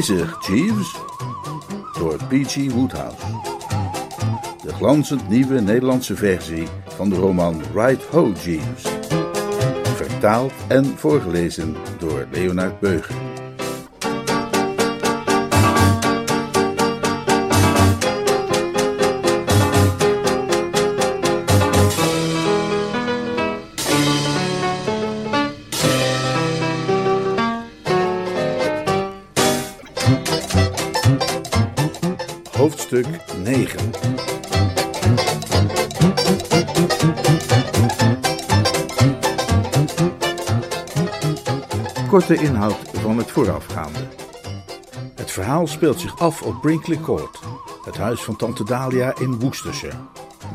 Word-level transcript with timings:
Bezig, 0.00 0.46
Jeeves. 0.46 0.96
Door 1.98 2.16
P.G. 2.28 2.70
Woodhouse. 2.72 3.26
De 4.62 4.72
glanzend 4.72 5.28
nieuwe 5.28 5.60
Nederlandse 5.60 6.16
versie 6.16 6.66
van 6.86 7.08
de 7.08 7.16
roman 7.16 7.62
Right 7.74 8.04
Ho, 8.04 8.32
Jeeves. 8.44 8.82
Vertaald 9.94 10.52
en 10.68 10.84
voorgelezen 10.84 11.76
door 11.98 12.26
Leonard 12.30 12.80
Beuger. 12.80 13.29
Korte 42.26 42.42
inhoud 42.42 42.90
van 42.92 43.18
het 43.18 43.30
voorafgaande. 43.30 43.98
Het 45.14 45.30
verhaal 45.30 45.66
speelt 45.66 46.00
zich 46.00 46.18
af 46.18 46.42
op 46.42 46.60
Brinkley 46.60 46.98
Court, 46.98 47.38
het 47.84 47.96
huis 47.96 48.20
van 48.20 48.36
tante 48.36 48.64
Dahlia 48.64 49.14
in 49.18 49.38
Worcestershire. 49.38 49.96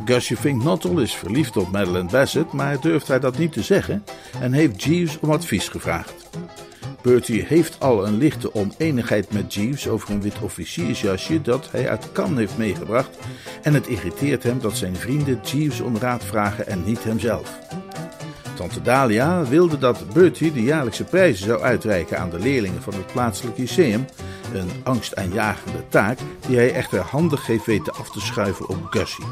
Gussie 0.05 0.37
Fink 0.37 0.63
Nottle 0.63 1.01
is 1.01 1.15
verliefd 1.15 1.57
op 1.57 1.71
Madeleine 1.71 2.09
Bassett, 2.09 2.51
maar 2.51 2.81
durft 2.81 3.07
hij 3.07 3.19
dat 3.19 3.37
niet 3.37 3.51
te 3.51 3.61
zeggen 3.61 4.03
en 4.41 4.53
heeft 4.53 4.83
Jeeves 4.83 5.19
om 5.19 5.31
advies 5.31 5.67
gevraagd. 5.69 6.29
Bertie 7.01 7.45
heeft 7.45 7.79
al 7.79 8.07
een 8.07 8.17
lichte 8.17 8.53
oneenigheid 8.53 9.31
met 9.31 9.53
Jeeves 9.53 9.87
over 9.87 10.09
een 10.09 10.21
wit 10.21 10.41
officiersjasje 10.41 11.41
dat 11.41 11.71
hij 11.71 11.89
uit 11.89 12.11
Cannes 12.11 12.37
heeft 12.37 12.57
meegebracht 12.57 13.17
en 13.61 13.73
het 13.73 13.87
irriteert 13.87 14.43
hem 14.43 14.59
dat 14.59 14.77
zijn 14.77 14.95
vrienden 14.95 15.39
Jeeves 15.43 15.79
om 15.81 15.97
raad 15.97 16.23
vragen 16.23 16.67
en 16.67 16.83
niet 16.83 17.03
hemzelf. 17.03 17.59
Tante 18.65 18.81
Dahlia 18.81 19.43
wilde 19.43 19.77
dat 19.77 20.13
Bertie 20.13 20.53
de 20.53 20.63
jaarlijkse 20.63 21.03
prijzen 21.03 21.45
zou 21.45 21.61
uitreiken 21.61 22.19
aan 22.19 22.29
de 22.29 22.39
leerlingen 22.39 22.81
van 22.81 22.93
het 22.93 23.05
plaatselijk 23.11 23.57
lyceum, 23.57 24.05
een 24.53 24.69
angstaanjagende 24.83 25.87
taak 25.89 26.17
die 26.47 26.55
hij 26.55 26.73
echter 26.73 26.99
handig 26.99 27.47
heeft 27.47 27.65
weten 27.65 27.93
af 27.93 28.09
te 28.09 28.19
schuiven 28.19 28.69
op 28.69 28.77
Gussie. 28.89 29.25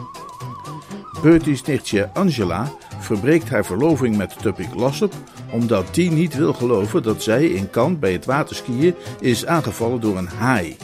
Bertie's 1.22 1.62
nichtje 1.62 2.10
Angela 2.14 2.72
verbreekt 3.00 3.50
haar 3.50 3.66
verloving 3.66 4.18
met 4.18 4.42
Tuppy 4.42 4.68
Glossop 4.68 5.14
omdat 5.52 5.94
die 5.94 6.12
niet 6.12 6.36
wil 6.36 6.54
geloven 6.54 7.04
dat 7.04 7.24
zij 7.24 7.46
in 7.46 7.70
Cannes 7.70 8.00
bij 8.00 8.12
het 8.12 8.26
waterskiën 8.26 8.96
is 9.20 9.46
aangevallen 9.46 10.02
door 10.02 10.18
een 10.18 10.28
haai. 10.28 10.78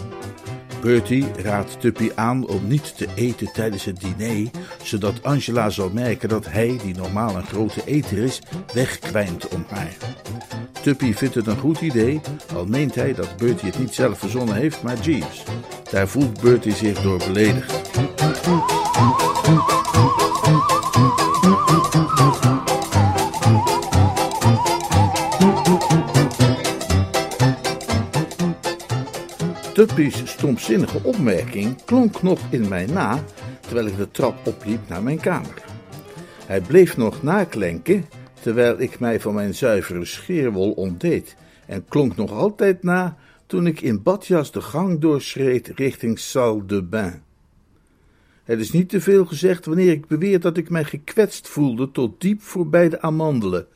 Bertie 0.82 1.26
raadt 1.44 1.80
Tuppy 1.80 2.12
aan 2.16 2.48
om 2.48 2.68
niet 2.68 2.98
te 2.98 3.08
eten 3.16 3.52
tijdens 3.54 3.86
het 3.86 4.00
diner, 4.00 4.50
zodat 4.84 5.23
Angela 5.23 5.70
zal 5.70 5.90
merken 5.94 6.30
dat 6.30 6.45
hij, 6.50 6.80
die 6.84 6.95
normaal 6.95 7.36
een 7.36 7.45
grote 7.45 7.82
eter 7.86 8.17
is, 8.17 8.42
wegkwijnt 8.73 9.48
om 9.48 9.66
haar. 9.70 9.98
Tuppy 10.82 11.14
vindt 11.14 11.36
het 11.36 11.48
een 11.48 11.58
goed 11.58 11.82
idee, 11.82 12.22
al 12.56 12.66
meent 12.66 12.95
hij 12.95 13.14
dat 13.14 13.38
Bertie 13.38 13.70
het 13.70 13.80
niet 13.80 13.94
zelf 13.94 14.20
verzonnen 14.20 14.56
heeft, 14.56 14.84
maar 14.84 15.00
Jeeves. 15.00 15.44
Daar 15.92 16.08
voelt 16.08 16.42
Bertie 16.42 16.76
zich 16.76 17.02
door 17.02 17.18
beledigd. 17.18 17.80
Tuppy's 29.80 30.22
stomzinnige 30.26 31.04
opmerking 31.04 31.84
klonk 31.86 32.22
nog 32.22 32.40
in 32.50 32.67
mij 32.67 32.86
na 32.86 33.23
terwijl 33.60 33.88
ik 33.88 33.98
de 33.98 34.12
trap 34.12 34.48
opliep 34.48 34.80
naar 34.88 35.04
mijn 35.04 35.20
kamer. 35.20 35.64
Hij 36.45 36.62
bleef 36.62 36.98
nog 36.98 37.23
naklenken 37.23 38.06
terwijl 38.42 38.80
ik 38.80 39.00
mij 39.00 39.20
van 39.20 39.34
mijn 39.34 39.56
zuivere 39.56 40.06
scheerwol 40.06 40.72
ontdeed 40.72 41.36
en 41.66 41.86
klonk 41.88 42.16
nog 42.16 42.32
altijd 42.32 42.84
na 42.84 43.18
toen 43.45 43.68
ik 43.68 43.82
in 43.82 44.04
badjas 44.04 44.52
de 44.52 44.62
gang 44.62 45.00
doorschreed 45.00 45.72
richting 45.76 46.20
salle 46.20 46.66
de 46.66 46.84
bain. 46.84 47.23
Het 48.44 48.60
is 48.60 48.72
niet 48.72 48.89
te 48.89 49.02
veel 49.02 49.26
gezegd 49.26 49.66
wanneer 49.66 49.92
ik 49.92 50.08
beweer 50.08 50.39
dat 50.39 50.58
ik 50.58 50.70
mij 50.70 50.84
gekwetst 50.84 51.48
voelde 51.48 51.92
tot 51.92 52.22
diep 52.22 52.42
voorbij 52.42 52.89
de 52.89 53.02
amandelen. 53.02 53.68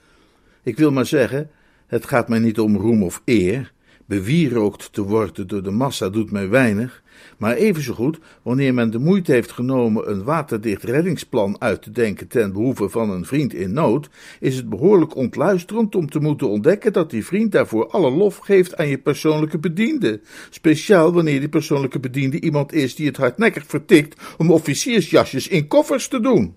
Ik 0.64 0.78
wil 0.78 0.92
maar 0.92 1.06
zeggen, 1.06 1.50
het 1.88 2.06
gaat 2.06 2.30
mij 2.30 2.40
niet 2.40 2.60
om 2.60 2.78
roem 2.78 3.04
of 3.04 3.22
eer, 3.26 3.73
bewierookt 4.06 4.94
te 4.94 5.02
worden 5.02 5.48
door 5.48 5.64
de 5.64 5.72
massa 5.72 6.10
doet 6.10 6.32
mij 6.32 6.50
weinig, 6.50 7.04
maar 7.38 7.56
evenzo 7.56 7.94
goed 7.94 8.20
wanneer 8.42 8.74
men 8.74 8.92
de 8.92 9.00
moeite 9.00 9.32
heeft 9.32 9.52
genomen 9.52 10.10
een 10.10 10.24
waterdicht 10.24 10.84
reddingsplan 10.84 11.62
uit 11.62 11.82
te 11.82 11.92
denken 11.92 12.28
ten 12.28 12.54
behoeve 12.54 12.90
van 12.90 13.10
een 13.10 13.26
vriend 13.26 13.54
in 13.54 13.74
nood, 13.74 14.10
is 14.40 14.56
het 14.56 14.70
behoorlijk 14.70 15.16
ontluisterend 15.16 15.96
om 15.96 16.10
te 16.10 16.20
moeten 16.20 16.50
ontdekken 16.50 16.94
dat 16.94 17.10
die 17.10 17.26
vriend 17.26 17.52
daarvoor 17.52 17.88
alle 17.88 18.12
lof 18.12 18.38
geeft 18.38 18.78
aan 18.78 18.88
je 18.88 18.98
persoonlijke 18.98 19.60
bediende, 19.60 20.22
speciaal 20.50 21.14
wanneer 21.14 21.40
die 21.40 21.50
persoonlijke 21.50 22.00
bediende 22.00 22.40
iemand 22.40 22.74
is 22.74 22.96
die 22.96 23.08
het 23.08 23.18
hardnekkig 23.18 23.66
vertikt 23.66 24.22
om 24.38 24.52
officiersjasjes 24.52 25.48
in 25.48 25.68
koffers 25.68 26.08
te 26.08 26.20
doen. 26.20 26.56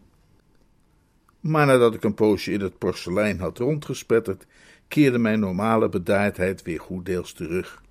Maar 1.41 1.67
nadat 1.67 1.95
ik 1.95 2.05
een 2.05 2.15
poosje 2.15 2.53
in 2.53 2.61
het 2.61 2.79
porselein 2.79 3.39
had 3.39 3.59
rondgespetterd, 3.59 4.47
keerde 4.89 5.19
mijn 5.19 5.41
normale 5.41 5.89
bedaardheid 5.89 6.63
weer 6.63 6.81
goed 6.81 7.07
deels 7.07 7.33
terug. 7.33 7.83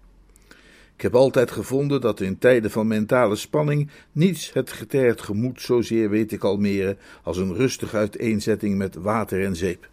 Ik 0.96 1.02
heb 1.02 1.16
altijd 1.16 1.52
gevonden 1.52 2.02
dat 2.02 2.20
in 2.22 2.38
tijden 2.38 2.72
van 2.72 2.88
mentale 2.88 3.36
spanning 3.36 3.90
niets 4.12 4.54
het 4.54 4.72
getergd 4.72 5.22
gemoed 5.22 5.62
zozeer 5.62 6.10
weet 6.10 6.32
ik 6.32 6.44
al 6.44 6.58
meer 6.58 6.98
als 7.24 7.38
een 7.38 7.54
rustige 7.54 7.98
uiteenzetting 7.98 8.78
met 8.78 8.96
water 8.96 9.46
en 9.46 9.56
zeep. 9.56 9.90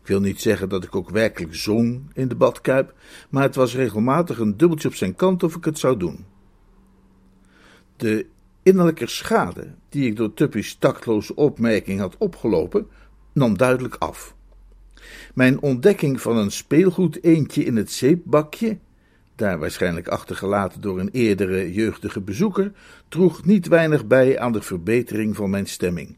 Ik 0.00 0.08
wil 0.08 0.20
niet 0.20 0.40
zeggen 0.40 0.68
dat 0.68 0.84
ik 0.84 0.96
ook 0.96 1.10
werkelijk 1.10 1.54
zong 1.54 2.02
in 2.12 2.28
de 2.28 2.34
badkuip, 2.34 2.94
maar 3.30 3.42
het 3.42 3.54
was 3.54 3.74
regelmatig 3.74 4.38
een 4.38 4.56
dubbeltje 4.56 4.88
op 4.88 4.94
zijn 4.94 5.14
kant 5.14 5.42
of 5.42 5.56
ik 5.56 5.64
het 5.64 5.78
zou 5.78 5.96
doen. 5.96 6.24
De 7.96 8.26
innerlijke 8.62 9.06
schade 9.06 9.74
die 9.88 10.06
ik 10.06 10.16
door 10.16 10.34
Tuppy's 10.34 10.74
tactloze 10.74 11.34
opmerking 11.34 12.00
had 12.00 12.16
opgelopen, 12.18 12.86
nam 13.32 13.56
duidelijk 13.56 13.94
af. 13.94 14.34
Mijn 15.34 15.60
ontdekking 15.60 16.20
van 16.20 16.36
een 16.36 16.50
speelgoed 16.50 17.24
eendje 17.24 17.64
in 17.64 17.76
het 17.76 17.90
zeepbakje, 17.90 18.78
daar 19.36 19.58
waarschijnlijk 19.58 20.08
achtergelaten 20.08 20.80
door 20.80 21.00
een 21.00 21.10
eerdere 21.12 21.72
jeugdige 21.72 22.20
bezoeker, 22.20 22.72
droeg 23.08 23.44
niet 23.44 23.68
weinig 23.68 24.06
bij 24.06 24.38
aan 24.38 24.52
de 24.52 24.62
verbetering 24.62 25.36
van 25.36 25.50
mijn 25.50 25.66
stemming. 25.66 26.16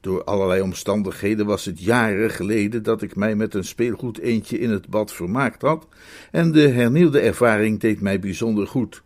Door 0.00 0.24
allerlei 0.24 0.60
omstandigheden 0.60 1.46
was 1.46 1.64
het 1.64 1.80
jaren 1.80 2.30
geleden 2.30 2.82
dat 2.82 3.02
ik 3.02 3.16
mij 3.16 3.34
met 3.34 3.54
een 3.54 3.64
speelgoed 3.64 4.18
eendje 4.18 4.58
in 4.58 4.70
het 4.70 4.88
bad 4.88 5.12
vermaakt 5.12 5.62
had, 5.62 5.86
en 6.30 6.52
de 6.52 6.68
hernieuwde 6.68 7.20
ervaring 7.20 7.80
deed 7.80 8.00
mij 8.00 8.18
bijzonder 8.20 8.66
goed. 8.66 9.02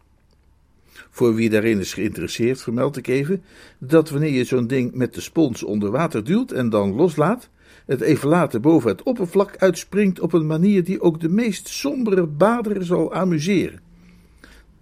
Voor 1.10 1.34
wie 1.34 1.50
daarin 1.50 1.78
is 1.78 1.94
geïnteresseerd, 1.94 2.62
vermeld 2.62 2.96
ik 2.96 3.06
even 3.06 3.42
dat 3.78 4.10
wanneer 4.10 4.32
je 4.32 4.44
zo'n 4.44 4.66
ding 4.66 4.94
met 4.94 5.14
de 5.14 5.20
spons 5.20 5.62
onder 5.62 5.90
water 5.90 6.24
duwt 6.24 6.52
en 6.52 6.68
dan 6.68 6.94
loslaat, 6.94 7.48
het 7.88 8.00
even 8.00 8.29
later 8.29 8.61
boven 8.61 8.90
het 8.90 9.02
oppervlak 9.02 9.56
uitspringt 9.56 10.20
op 10.20 10.32
een 10.32 10.46
manier 10.46 10.85
die 10.85 11.00
ook 11.00 11.20
de 11.20 11.29
meest 11.29 11.69
sombere 11.69 12.26
bader 12.26 12.85
zal 12.85 13.14
amuseren. 13.14 13.81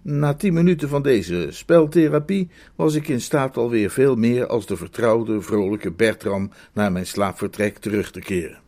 Na 0.01 0.33
tien 0.33 0.53
minuten 0.53 0.89
van 0.89 1.01
deze 1.01 1.47
speltherapie 1.49 2.49
was 2.75 2.95
ik 2.95 3.07
in 3.07 3.21
staat 3.21 3.57
alweer 3.57 3.89
veel 3.89 4.15
meer 4.15 4.47
als 4.47 4.65
de 4.65 4.77
vertrouwde, 4.77 5.41
vrolijke 5.41 5.91
Bertram 5.91 6.51
naar 6.73 6.91
mijn 6.91 7.07
slaapvertrek 7.07 7.77
terug 7.77 8.11
te 8.11 8.19
keren. 8.19 8.59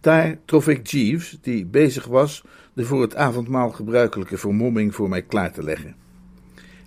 Daar 0.00 0.38
trof 0.44 0.68
ik 0.68 0.86
Jeeves, 0.86 1.38
die 1.42 1.66
bezig 1.66 2.06
was 2.06 2.44
de 2.72 2.84
voor 2.84 3.02
het 3.02 3.16
avondmaal 3.16 3.70
gebruikelijke 3.70 4.38
vermomming 4.38 4.94
voor 4.94 5.08
mij 5.08 5.22
klaar 5.22 5.52
te 5.52 5.62
leggen. 5.62 5.94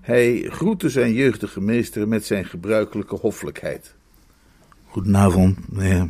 Hij 0.02 0.48
groette 0.50 0.90
zijn 0.90 1.14
jeugdige 1.14 1.62
meester 1.62 2.08
met 2.08 2.25
zijn 2.25 2.46
gebruikelijke 2.46 3.16
hoffelijkheid. 3.16 3.96
Goedenavond, 4.94 5.72
meneer. 5.72 6.10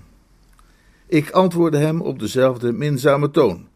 Ik 1.07 1.29
antwoordde 1.29 1.77
hem 1.77 2.01
op 2.01 2.19
dezelfde 2.19 2.71
minzame 2.71 3.31
toon, 3.31 3.67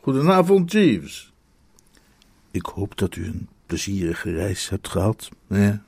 Goedenavond, 0.00 0.72
Jeeves. 0.72 1.32
Ik 2.50 2.66
hoop 2.66 2.98
dat 2.98 3.16
u 3.16 3.24
een 3.24 3.48
plezierige 3.66 4.30
reis 4.32 4.68
hebt 4.68 4.88
gehad, 4.88 5.28
ja. 5.46 5.82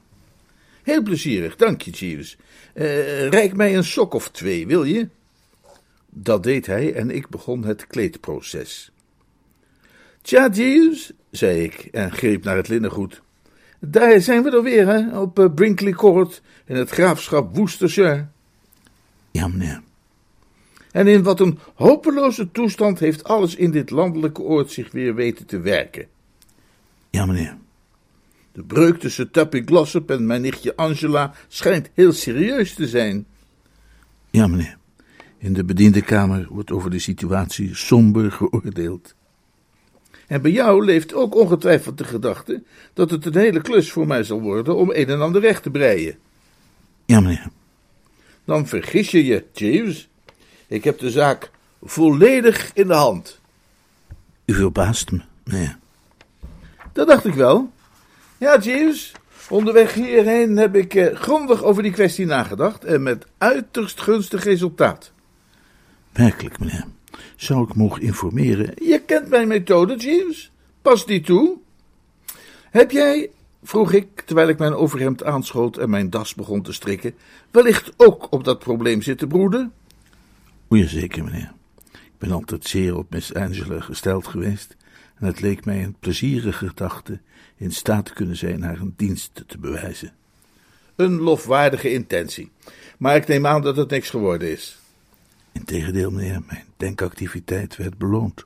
Heel 0.83 1.03
plezierig, 1.03 1.57
dank 1.57 1.83
je, 1.83 1.91
Jeeves. 1.91 2.37
Uh, 2.75 3.29
reik 3.29 3.57
mij 3.57 3.77
een 3.77 3.85
sok 3.85 4.15
of 4.15 4.31
twee, 4.31 4.67
wil 4.67 4.85
je? 4.85 5.09
Dat 6.11 6.43
deed 6.43 6.67
hij 6.67 6.95
en 6.95 7.11
ik 7.11 7.29
begon 7.29 7.65
het 7.65 7.87
kleedproces. 7.87 8.93
Tja, 10.23 10.49
Jeeves, 10.49 11.13
zei 11.31 11.63
ik 11.63 11.89
en 11.91 12.13
greep 12.13 12.45
naar 12.45 12.57
het 12.57 12.69
linnengoed. 12.69 13.23
Daar 13.81 14.21
zijn 14.21 14.43
we 14.43 14.51
er 14.51 14.63
weer, 14.63 14.87
hè, 14.87 15.19
op 15.19 15.39
uh, 15.39 15.55
Brinkley 15.55 15.93
Court 15.93 16.43
in 16.65 16.77
het 16.77 16.91
graafschap 16.91 17.57
Worcestershire. 17.57 18.32
Ja, 19.33 19.49
meneer. 19.49 19.83
En 20.93 21.07
in 21.07 21.23
wat 21.23 21.41
een 21.41 21.59
hopeloze 21.75 22.51
toestand 22.51 22.99
heeft 22.99 23.25
alles 23.25 23.55
in 23.55 23.71
dit 23.71 23.91
landelijke 23.91 24.43
oord 24.43 24.71
zich 24.71 24.93
weer 24.93 25.15
weten 25.15 25.47
te 25.47 25.61
werken. 25.61 26.07
Ja, 27.11 27.27
meneer. 27.27 27.57
De 28.53 28.63
breuk 28.63 28.99
tussen 28.99 29.31
Tappy 29.31 29.63
Glossop 29.65 30.11
en 30.11 30.27
mijn 30.27 30.41
nichtje 30.41 30.77
Angela 30.77 31.35
schijnt 31.49 31.91
heel 31.95 32.13
serieus 32.13 32.75
te 32.75 32.89
zijn. 32.89 33.27
Ja, 34.31 34.47
meneer. 34.47 34.77
In 35.39 35.53
de 35.53 35.65
bediendenkamer 35.65 36.47
wordt 36.51 36.71
over 36.71 36.91
de 36.91 36.99
situatie 36.99 37.75
somber 37.75 38.33
geoordeeld. 38.33 39.15
En 40.27 40.43
bij 40.43 40.51
jou 40.51 40.85
leeft 40.85 41.15
ook 41.15 41.35
ongetwijfeld 41.35 41.99
de 41.99 42.05
gedachte 42.05 42.63
dat 42.93 43.11
het 43.11 43.27
een 43.27 43.37
hele 43.37 43.61
klus 43.61 43.93
voor 43.93 44.07
mij 44.07 44.23
zal 44.23 44.41
worden 44.41 44.77
om 44.77 44.91
een 44.91 45.09
en 45.09 45.21
ander 45.21 45.41
recht 45.41 45.63
te 45.63 45.71
breien. 45.71 46.19
Ja, 47.07 47.21
meneer. 47.21 47.51
Dan 48.45 48.67
vergis 48.67 49.11
je 49.11 49.25
je, 49.25 49.45
Jeeves. 49.53 50.09
Ik 50.67 50.85
heb 50.85 50.99
de 50.99 51.11
zaak 51.11 51.51
volledig 51.83 52.71
in 52.75 52.87
de 52.87 52.95
hand. 52.95 53.41
U 54.45 54.55
verbaast 54.55 55.11
me, 55.11 55.21
meneer. 55.45 55.79
Dat 56.93 57.07
dacht 57.07 57.25
ik 57.25 57.35
wel. 57.35 57.73
Ja, 58.39 58.59
Jeeves, 58.59 59.13
onderweg 59.49 59.95
hierheen 59.95 60.57
heb 60.57 60.77
ik 60.77 60.95
eh, 60.95 61.17
grondig 61.17 61.63
over 61.63 61.83
die 61.83 61.93
kwestie 61.93 62.27
nagedacht 62.27 62.85
en 62.85 63.03
met 63.03 63.27
uiterst 63.39 64.01
gunstig 64.01 64.45
resultaat. 64.45 65.13
Werkelijk, 66.13 66.59
meneer. 66.59 66.87
Zou 67.37 67.69
ik 67.69 67.75
mogen 67.75 68.03
informeren? 68.03 68.75
Je 68.75 69.03
kent 69.07 69.29
mijn 69.29 69.49
methode, 69.49 69.97
Jeeves. 69.97 70.51
Pas 70.83 71.07
die 71.07 71.21
toe. 71.21 71.59
Heb 72.71 72.91
jij, 72.91 73.31
vroeg 73.63 73.93
ik, 73.93 74.21
terwijl 74.21 74.49
ik 74.49 74.59
mijn 74.59 74.75
overhemd 74.75 75.25
aanschoot 75.25 75.77
en 75.77 75.91
mijn 75.91 76.11
das 76.11 76.35
begon 76.35 76.63
te 76.63 76.73
strikken, 76.73 77.15
wellicht 77.51 77.93
ook 77.97 78.27
op 78.31 78.45
dat 78.45 78.59
probleem 78.59 79.03
zitten 79.03 79.29
broeden? 79.29 79.73
O, 80.69 80.77
zeker, 80.77 81.25
meneer. 81.25 81.53
Ik 81.93 82.19
ben 82.19 82.33
altijd 82.33 82.65
zeer 82.65 82.97
op 82.97 83.11
Miss 83.11 83.35
Angela 83.35 83.81
gesteld 83.81 84.27
geweest 84.27 84.77
en 85.15 85.27
het 85.27 85.41
leek 85.41 85.65
mij 85.65 85.83
een 85.83 85.97
plezierige 86.01 86.69
gedachte 86.69 87.21
in 87.57 87.73
staat 87.73 88.05
te 88.05 88.13
kunnen 88.13 88.37
zijn 88.37 88.63
haar 88.63 88.81
een 88.81 88.95
dienst 88.97 89.45
te 89.47 89.59
bewijzen. 89.59 90.13
Een 90.97 91.21
lofwaardige 91.21 91.93
intentie, 91.93 92.51
maar 92.99 93.17
ik 93.17 93.27
neem 93.27 93.47
aan 93.47 93.63
dat 93.63 93.77
het 93.77 93.91
niks 93.91 94.11
geworden 94.11 94.51
is. 94.51 94.79
Integendeel, 95.53 96.11
meneer, 96.11 96.43
mijn 96.47 96.65
denkactiviteit 96.77 97.77
werd 97.77 97.99
beloond. 97.99 98.45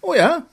Oh 0.00 0.14
ja? 0.14 0.46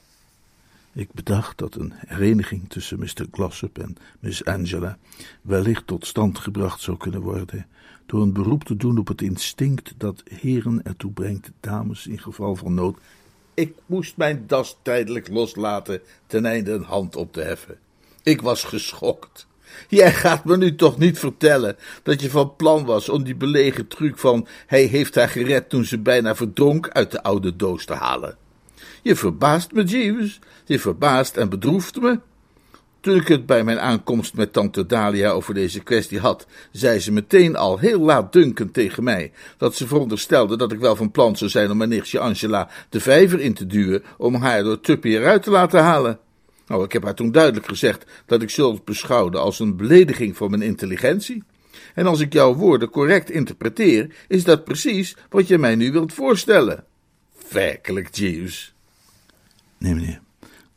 Ik 0.94 1.14
bedacht 1.14 1.58
dat 1.58 1.76
een 1.76 1.94
hereniging 2.08 2.70
tussen 2.70 3.00
Mr. 3.00 3.26
Glossop 3.32 3.78
en 3.78 3.98
Miss 4.20 4.46
Angela 4.46 4.98
wellicht 5.42 5.88
tot 5.88 6.06
stand 6.06 6.40
gebracht 6.40 6.82
zou 6.82 6.98
kunnen 6.98 7.22
worden 7.22 7.68
door 8.06 8.22
een 8.22 8.34
beroep 8.34 8.64
te 8.64 8.76
doen 8.76 8.98
op 8.98 9.08
het 9.08 9.22
instinct 9.22 9.94
dat 9.98 10.24
heren 10.30 10.84
ertoe 10.84 11.12
brengt 11.12 11.52
dames 11.60 12.08
in 12.08 12.20
geval 12.20 12.56
van 12.56 12.74
nood. 12.74 12.98
Ik 13.54 13.74
moest 13.86 14.18
mijn 14.18 14.44
das 14.48 14.78
tijdelijk 14.82 15.28
loslaten 15.28 16.02
ten 16.28 16.46
einde 16.46 16.72
een 16.72 16.84
hand 16.84 17.16
op 17.16 17.34
te 17.34 17.42
heffen. 17.42 17.78
Ik 18.24 18.42
was 18.42 18.64
geschokt. 18.64 19.48
Jij 19.88 20.14
gaat 20.14 20.46
me 20.46 20.58
nu 20.58 20.76
toch 20.76 20.98
niet 20.98 21.20
vertellen 21.20 21.76
dat 22.04 22.22
je 22.22 22.30
van 22.30 22.56
plan 22.56 22.86
was 22.86 23.10
om 23.10 23.24
die 23.24 23.36
belegen 23.36 23.88
truc 23.88 24.18
van 24.18 24.48
hij 24.68 24.84
heeft 24.84 25.16
haar 25.16 25.30
gered 25.30 25.70
toen 25.70 25.86
ze 25.86 26.00
bijna 26.00 26.36
verdronk 26.36 26.90
uit 26.90 27.12
de 27.12 27.24
oude 27.24 27.56
doos 27.56 27.86
te 27.86 27.94
halen. 27.94 28.38
Je 29.02 29.16
verbaast 29.16 29.72
me, 29.72 29.84
Jeeves. 29.84 30.40
Je 30.66 30.80
verbaast 30.80 31.38
en 31.38 31.50
bedroeft 31.50 32.02
me. 32.02 32.20
Toen 33.00 33.16
ik 33.16 33.28
het 33.28 33.46
bij 33.46 33.64
mijn 33.64 33.80
aankomst 33.80 34.34
met 34.34 34.54
tante 34.54 34.86
Dalia 34.86 35.30
over 35.30 35.54
deze 35.54 35.80
kwestie 35.80 36.20
had, 36.20 36.48
zei 36.72 37.00
ze 37.00 37.12
meteen 37.12 37.56
al 37.56 37.78
heel 37.78 38.00
laatdunkend 38.00 38.74
tegen 38.74 39.04
mij 39.04 39.32
dat 39.58 39.76
ze 39.76 39.88
veronderstelde 39.88 40.58
dat 40.58 40.72
ik 40.72 40.80
wel 40.80 40.96
van 40.96 41.12
plan 41.12 41.38
zou 41.38 41.50
zijn 41.50 41.72
om 41.72 41.78
mijn 41.78 41.90
nichtje 41.90 42.20
Angela 42.20 42.70
de 42.90 43.00
vijver 43.00 43.40
in 43.40 43.54
te 43.54 43.66
duwen 43.68 44.04
om 44.18 44.36
haar 44.36 44.64
door 44.64 44.80
Tuppy 44.80 45.10
eruit 45.10 45.44
te 45.44 45.52
laten 45.52 45.84
halen. 45.84 46.20
Nou, 46.68 46.84
ik 46.84 46.92
heb 46.92 47.04
haar 47.04 47.16
toen 47.16 47.32
duidelijk 47.32 47.68
gezegd 47.68 48.06
dat 48.26 48.42
ik 48.42 48.50
zulks 48.50 48.84
beschouwde 48.84 49.38
als 49.38 49.60
een 49.60 49.78
belediging 49.78 50.38
voor 50.38 50.50
mijn 50.50 50.62
intelligentie. 50.62 51.44
En 51.94 52.06
als 52.06 52.20
ik 52.20 52.34
jouw 52.34 52.54
woorden 52.54 52.90
correct 52.90 53.30
interpreteer, 53.30 54.16
is 54.28 54.44
dat 54.44 54.64
precies 54.64 55.16
wat 55.30 55.48
je 55.48 55.58
mij 55.58 55.76
nu 55.76 55.92
wilt 55.92 56.14
voorstellen. 56.14 56.86
Werkelijk, 57.50 58.16
Jeeves. 58.16 58.71
Nee, 59.82 59.94
meneer, 59.96 60.22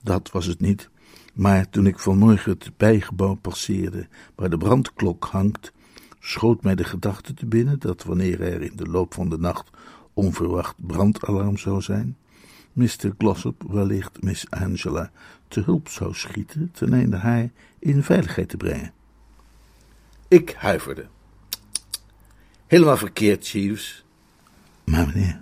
dat 0.02 0.30
was 0.30 0.46
het 0.46 0.60
niet. 0.60 0.88
Maar 1.34 1.70
toen 1.70 1.86
ik 1.86 1.98
vanmorgen 1.98 2.50
het 2.50 2.76
bijgebouw 2.76 3.34
passeerde 3.34 4.08
waar 4.34 4.50
de 4.50 4.58
brandklok 4.58 5.24
hangt, 5.24 5.72
schoot 6.20 6.62
mij 6.62 6.74
de 6.74 6.84
gedachte 6.84 7.34
te 7.34 7.46
binnen 7.46 7.78
dat 7.78 8.02
wanneer 8.02 8.40
er 8.40 8.62
in 8.62 8.76
de 8.76 8.86
loop 8.86 9.14
van 9.14 9.28
de 9.28 9.38
nacht 9.38 9.70
onverwacht 10.12 10.74
brandalarm 10.76 11.56
zou 11.56 11.82
zijn, 11.82 12.16
Mr. 12.72 13.12
Glossop 13.18 13.62
wellicht 13.68 14.22
Miss 14.22 14.50
Angela 14.50 15.10
te 15.48 15.60
hulp 15.60 15.88
zou 15.88 16.14
schieten 16.14 16.70
ten 16.72 16.92
einde 16.92 17.16
haar 17.16 17.50
in 17.78 18.02
veiligheid 18.02 18.48
te 18.48 18.56
brengen. 18.56 18.92
Ik 20.28 20.52
huiverde. 20.52 21.06
Helemaal 22.66 22.96
verkeerd, 22.96 23.48
Jeeves. 23.48 24.04
Maar 24.84 25.06
meneer. 25.06 25.40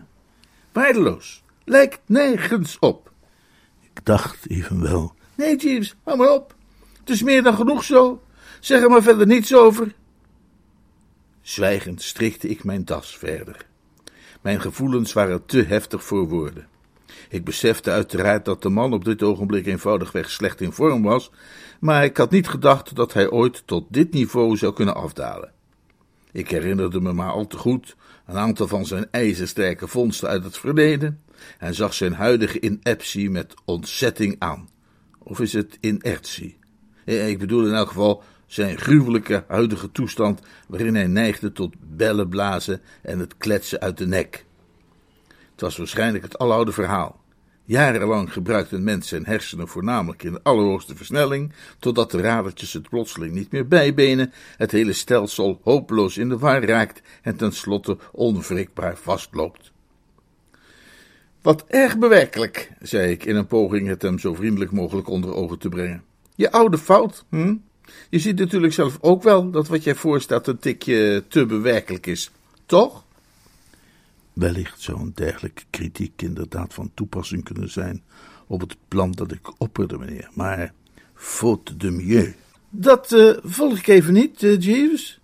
Waardeloos. 0.72 1.42
Lijkt 1.64 2.00
nergens 2.06 2.78
op. 2.78 3.11
Dacht 4.02 4.50
evenwel. 4.50 5.14
Nee, 5.34 5.56
Jeeves, 5.56 5.94
hou 6.02 6.18
maar 6.18 6.32
op. 6.32 6.54
Het 7.00 7.10
is 7.10 7.22
meer 7.22 7.42
dan 7.42 7.54
genoeg 7.54 7.84
zo. 7.84 8.22
Zeg 8.60 8.82
er 8.82 8.90
maar 8.90 9.02
verder 9.02 9.26
niets 9.26 9.54
over. 9.54 9.94
Zwijgend 11.40 12.02
strikte 12.02 12.48
ik 12.48 12.64
mijn 12.64 12.84
das 12.84 13.16
verder. 13.16 13.66
Mijn 14.40 14.60
gevoelens 14.60 15.12
waren 15.12 15.46
te 15.46 15.62
heftig 15.62 16.04
voor 16.04 16.28
woorden. 16.28 16.66
Ik 17.28 17.44
besefte 17.44 17.90
uiteraard 17.90 18.44
dat 18.44 18.62
de 18.62 18.68
man 18.68 18.92
op 18.92 19.04
dit 19.04 19.22
ogenblik 19.22 19.66
eenvoudigweg 19.66 20.30
slecht 20.30 20.60
in 20.60 20.72
vorm 20.72 21.02
was, 21.02 21.30
maar 21.80 22.04
ik 22.04 22.16
had 22.16 22.30
niet 22.30 22.48
gedacht 22.48 22.94
dat 22.96 23.12
hij 23.12 23.30
ooit 23.30 23.62
tot 23.66 23.86
dit 23.88 24.12
niveau 24.12 24.56
zou 24.56 24.72
kunnen 24.72 24.94
afdalen. 24.94 25.52
Ik 26.32 26.50
herinnerde 26.50 27.00
me 27.00 27.12
maar 27.12 27.30
al 27.30 27.46
te 27.46 27.56
goed 27.56 27.96
een 28.26 28.36
aantal 28.38 28.68
van 28.68 28.86
zijn 28.86 29.06
ijzersterke 29.10 29.88
vondsten 29.88 30.28
uit 30.28 30.44
het 30.44 30.58
verleden 30.58 31.22
en 31.58 31.74
zag 31.74 31.94
zijn 31.94 32.12
huidige 32.12 32.60
ineptie 32.60 33.30
met 33.30 33.54
ontzetting 33.64 34.36
aan. 34.38 34.68
Of 35.18 35.40
is 35.40 35.52
het 35.52 35.78
inertie? 35.80 36.58
Ik 37.04 37.38
bedoel 37.38 37.66
in 37.66 37.74
elk 37.74 37.88
geval 37.88 38.22
zijn 38.46 38.78
gruwelijke 38.78 39.44
huidige 39.48 39.92
toestand 39.92 40.40
waarin 40.68 40.94
hij 40.94 41.06
neigde 41.06 41.52
tot 41.52 41.74
bellen 41.80 42.28
blazen 42.28 42.80
en 43.02 43.18
het 43.18 43.36
kletsen 43.36 43.80
uit 43.80 43.98
de 43.98 44.06
nek. 44.06 44.44
Het 45.50 45.60
was 45.60 45.76
waarschijnlijk 45.76 46.24
het 46.24 46.38
aloude 46.38 46.72
verhaal. 46.72 47.20
Jarenlang 47.64 48.32
gebruikte 48.32 48.76
een 48.76 48.84
mens 48.84 49.08
zijn 49.08 49.26
hersenen 49.26 49.68
voornamelijk 49.68 50.22
in 50.22 50.32
de 50.32 50.42
allerhoogste 50.42 50.96
versnelling, 50.96 51.52
totdat 51.78 52.10
de 52.10 52.20
radertjes 52.20 52.72
het 52.72 52.88
plotseling 52.88 53.34
niet 53.34 53.52
meer 53.52 53.68
bijbenen, 53.68 54.32
het 54.56 54.70
hele 54.70 54.92
stelsel 54.92 55.60
hopeloos 55.62 56.18
in 56.18 56.28
de 56.28 56.38
war 56.38 56.64
raakt 56.64 57.02
en 57.22 57.36
tenslotte 57.36 57.98
onwrikbaar 58.12 58.96
vastloopt. 58.96 59.71
Wat 61.42 61.64
erg 61.66 61.98
bewerkelijk, 61.98 62.70
zei 62.80 63.10
ik 63.10 63.24
in 63.24 63.36
een 63.36 63.46
poging 63.46 63.88
het 63.88 64.02
hem 64.02 64.18
zo 64.18 64.34
vriendelijk 64.34 64.70
mogelijk 64.70 65.08
onder 65.08 65.34
ogen 65.34 65.58
te 65.58 65.68
brengen. 65.68 66.02
Je 66.34 66.52
oude 66.52 66.78
fout, 66.78 67.24
hm? 67.28 67.54
Je 68.10 68.18
ziet 68.18 68.38
natuurlijk 68.38 68.72
zelf 68.72 68.98
ook 69.00 69.22
wel 69.22 69.50
dat 69.50 69.68
wat 69.68 69.84
jij 69.84 69.94
voorstelt 69.94 70.46
een 70.46 70.58
tikje 70.58 71.24
te 71.28 71.46
bewerkelijk 71.46 72.06
is, 72.06 72.30
toch? 72.66 73.04
Wellicht 74.32 74.80
zou 74.80 75.00
een 75.00 75.12
dergelijke 75.14 75.62
kritiek 75.70 76.22
inderdaad 76.22 76.74
van 76.74 76.90
toepassing 76.94 77.44
kunnen 77.44 77.70
zijn 77.70 78.02
op 78.46 78.60
het 78.60 78.76
plan 78.88 79.12
dat 79.12 79.32
ik 79.32 79.60
opperde, 79.60 79.98
meneer. 79.98 80.28
Maar 80.34 80.72
faute 81.14 81.76
de 81.76 81.90
mieux. 81.90 82.34
Dat 82.70 83.12
uh, 83.12 83.36
volg 83.42 83.78
ik 83.78 83.86
even 83.86 84.12
niet, 84.12 84.42
uh, 84.42 84.60
Jeeves. 84.60 85.20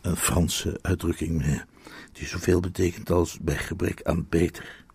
Een 0.00 0.16
Franse 0.16 0.78
uitdrukking, 0.82 1.36
meneer, 1.38 1.66
die 2.12 2.26
zoveel 2.26 2.60
betekent 2.60 3.10
als 3.10 3.38
bij 3.38 3.56
gebrek 3.58 4.00
aan 4.02 4.26
beter. 4.28 4.86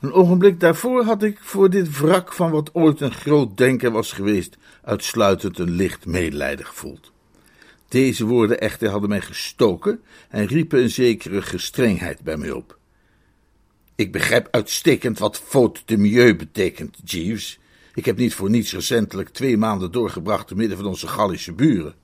Een 0.00 0.12
ogenblik 0.12 0.60
daarvoor 0.60 1.04
had 1.04 1.22
ik 1.22 1.38
voor 1.40 1.70
dit 1.70 1.98
wrak 1.98 2.32
van 2.32 2.50
wat 2.50 2.74
ooit 2.74 3.00
een 3.00 3.12
groot 3.12 3.56
denker 3.56 3.90
was 3.90 4.12
geweest, 4.12 4.56
uitsluitend 4.82 5.58
een 5.58 5.70
licht 5.70 6.06
medelijden 6.06 6.66
gevoeld. 6.66 7.12
Deze 7.88 8.24
woorden 8.24 8.60
echter 8.60 8.88
hadden 8.88 9.08
mij 9.08 9.20
gestoken 9.20 10.00
en 10.28 10.46
riepen 10.46 10.82
een 10.82 10.90
zekere 10.90 11.42
gestrengheid 11.42 12.20
bij 12.20 12.36
mij 12.36 12.50
op. 12.50 12.78
Ik 13.94 14.12
begrijp 14.12 14.48
uitstekend 14.50 15.18
wat 15.18 15.40
faute 15.40 15.80
de 15.84 15.96
milieu 15.96 16.36
betekent, 16.36 16.98
Jeeves. 17.04 17.58
Ik 17.94 18.04
heb 18.04 18.16
niet 18.16 18.34
voor 18.34 18.50
niets 18.50 18.72
recentelijk 18.72 19.28
twee 19.28 19.56
maanden 19.56 19.92
doorgebracht 19.92 20.48
te 20.48 20.54
midden 20.54 20.76
van 20.76 20.86
onze 20.86 21.08
Gallische 21.08 21.52
buren. 21.52 21.94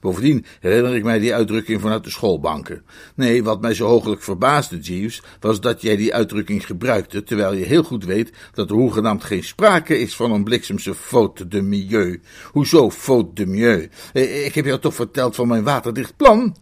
Bovendien 0.00 0.44
herinner 0.60 0.94
ik 0.94 1.04
mij 1.04 1.18
die 1.18 1.34
uitdrukking 1.34 1.80
vanuit 1.80 2.04
de 2.04 2.10
schoolbanken. 2.10 2.84
Nee, 3.14 3.44
wat 3.44 3.60
mij 3.60 3.74
zo 3.74 3.86
hooglijk 3.86 4.22
verbaasde, 4.22 4.78
Jeeves, 4.78 5.22
was 5.40 5.60
dat 5.60 5.82
jij 5.82 5.96
die 5.96 6.14
uitdrukking 6.14 6.66
gebruikte, 6.66 7.22
terwijl 7.22 7.52
je 7.52 7.64
heel 7.64 7.82
goed 7.82 8.04
weet 8.04 8.32
dat 8.52 8.70
er 8.70 8.76
hoegenaamd 8.76 9.24
geen 9.24 9.44
sprake 9.44 9.98
is 9.98 10.16
van 10.16 10.32
een 10.32 10.44
bliksemse 10.44 10.94
faute 10.94 11.48
de 11.48 11.62
milieu. 11.62 12.20
Hoezo 12.44 12.90
faute 12.90 13.32
de 13.34 13.46
milieu? 13.46 13.88
Eh, 14.12 14.46
ik 14.46 14.54
heb 14.54 14.64
jou 14.64 14.78
toch 14.78 14.94
verteld 14.94 15.34
van 15.34 15.48
mijn 15.48 15.64
waterdicht 15.64 16.16
plan? 16.16 16.56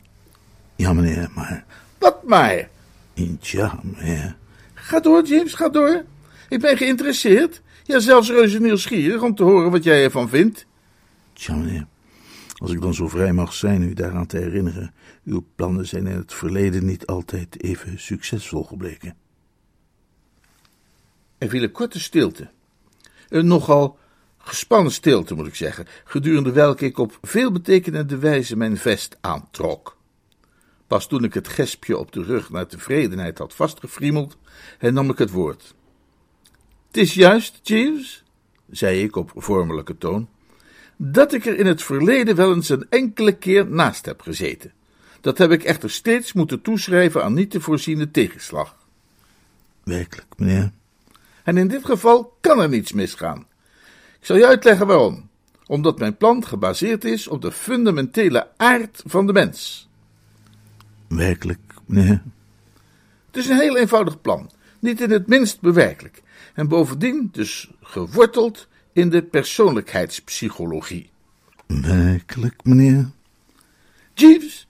Ja, 0.77 0.93
meneer, 0.93 1.31
maar... 1.35 1.65
Wat 1.99 2.23
maar? 2.25 2.69
Tja, 3.41 3.81
meneer... 3.83 4.37
Ga 4.75 5.01
door, 5.01 5.27
James, 5.27 5.55
ga 5.55 5.69
door. 5.69 6.05
Ik 6.49 6.61
ben 6.61 6.77
geïnteresseerd. 6.77 7.63
Ja, 7.83 7.99
zelfs 7.99 8.31
reuze 8.31 8.61
nieuwsgierig 8.61 9.23
om 9.23 9.35
te 9.35 9.43
horen 9.43 9.71
wat 9.71 9.85
jij 9.85 10.05
ervan 10.05 10.29
vindt. 10.29 10.67
Tja, 11.33 11.55
meneer... 11.55 11.87
Als 12.57 12.71
ik 12.71 12.81
dan 12.81 12.95
zo 12.95 13.09
vrij 13.09 13.33
mag 13.33 13.53
zijn 13.55 13.83
u 13.83 13.95
daaraan 13.95 14.27
te 14.27 14.39
herinneren, 14.39 14.95
uw 15.25 15.47
plannen 15.55 15.87
zijn 15.87 16.07
in 16.07 16.17
het 16.17 16.35
verleden 16.35 16.85
niet 16.85 17.07
altijd 17.07 17.63
even 17.63 18.01
succesvol 18.01 18.63
gebleken. 18.63 19.17
Er 21.39 21.49
viel 21.49 21.63
een 21.63 21.73
korte 21.73 22.01
stilte. 22.01 22.51
Een 23.29 23.47
nogal 23.47 23.99
gespannen 24.39 24.93
stilte, 24.93 25.35
moet 25.35 25.47
ik 25.47 25.55
zeggen, 25.55 25.87
gedurende 26.05 26.53
welke 26.53 26.85
ik 26.85 26.99
op 26.99 27.19
veelbetekenende 27.23 28.19
wijze 28.19 28.57
mijn 28.57 28.77
vest 28.77 29.17
aantrok. 29.21 29.97
Pas 30.87 31.07
toen 31.07 31.25
ik 31.25 31.35
het 31.35 31.49
gespje 31.49 31.99
op 31.99 32.13
de 32.13 32.23
rug 32.23 32.51
naar 32.51 32.67
tevredenheid 32.67 33.39
had 33.39 33.55
vastgefriemeld, 33.55 34.37
hernam 34.79 35.11
ik 35.11 35.19
het 35.19 35.31
woord. 35.31 35.75
Het 36.87 36.97
is 36.97 37.15
juist, 37.15 37.59
Jeeves, 37.63 38.25
zei 38.71 39.03
ik 39.03 39.17
op 39.17 39.33
vormelijke 39.35 39.99
toon, 39.99 40.29
dat 40.97 41.33
ik 41.33 41.47
er 41.47 41.59
in 41.59 41.67
het 41.67 41.83
verleden 41.83 42.37
wel 42.37 42.55
eens 42.55 42.69
een 42.69 42.87
enkele 42.89 43.33
keer 43.33 43.67
naast 43.67 44.07
heb 44.07 44.21
gezeten. 44.21 44.73
Dat 45.21 45.39
heb 45.39 45.51
ik 45.51 45.63
echter 45.63 45.91
steeds 45.91 46.33
moeten 46.33 46.63
toeschrijven 46.63 47.25
aan 47.25 47.35
niet 47.35 47.51
te 47.51 47.61
voorziene 47.61 48.11
tegenslag. 48.11 48.77
Werkelijk, 49.85 50.27
meneer. 50.37 50.73
En 51.45 51.57
in 51.57 51.69
dit 51.69 51.85
geval 51.85 52.37
kan 52.41 52.61
er 52.61 52.69
niets 52.69 52.93
misgaan. 52.93 53.47
Ik 54.21 54.27
zal 54.27 54.37
je 54.37 54.47
uitleggen 54.47 54.87
waarom. 54.87 55.29
Omdat 55.67 55.99
mijn 55.99 56.17
plan 56.17 56.47
gebaseerd 56.47 57.05
is 57.05 57.29
op 57.29 57.43
de 57.43 57.53
fundamentele 57.53 58.49
aard 58.57 59.03
van 59.07 59.27
de 59.27 59.33
mens. 59.33 59.89
Werkelijk, 61.09 61.61
meneer. 61.85 62.23
Het 63.27 63.37
is 63.37 63.49
een 63.49 63.61
heel 63.61 63.77
eenvoudig 63.77 64.21
plan, 64.21 64.51
niet 64.79 65.01
in 65.01 65.11
het 65.11 65.27
minst 65.27 65.61
bewerkelijk, 65.61 66.23
en 66.55 66.69
bovendien 66.69 67.29
dus 67.33 67.71
geworteld 67.83 68.69
in 68.97 69.09
de 69.09 69.23
persoonlijkheidspsychologie. 69.23 71.11
Werkelijk, 71.67 72.65
meneer? 72.65 73.11
Jeeves, 74.15 74.67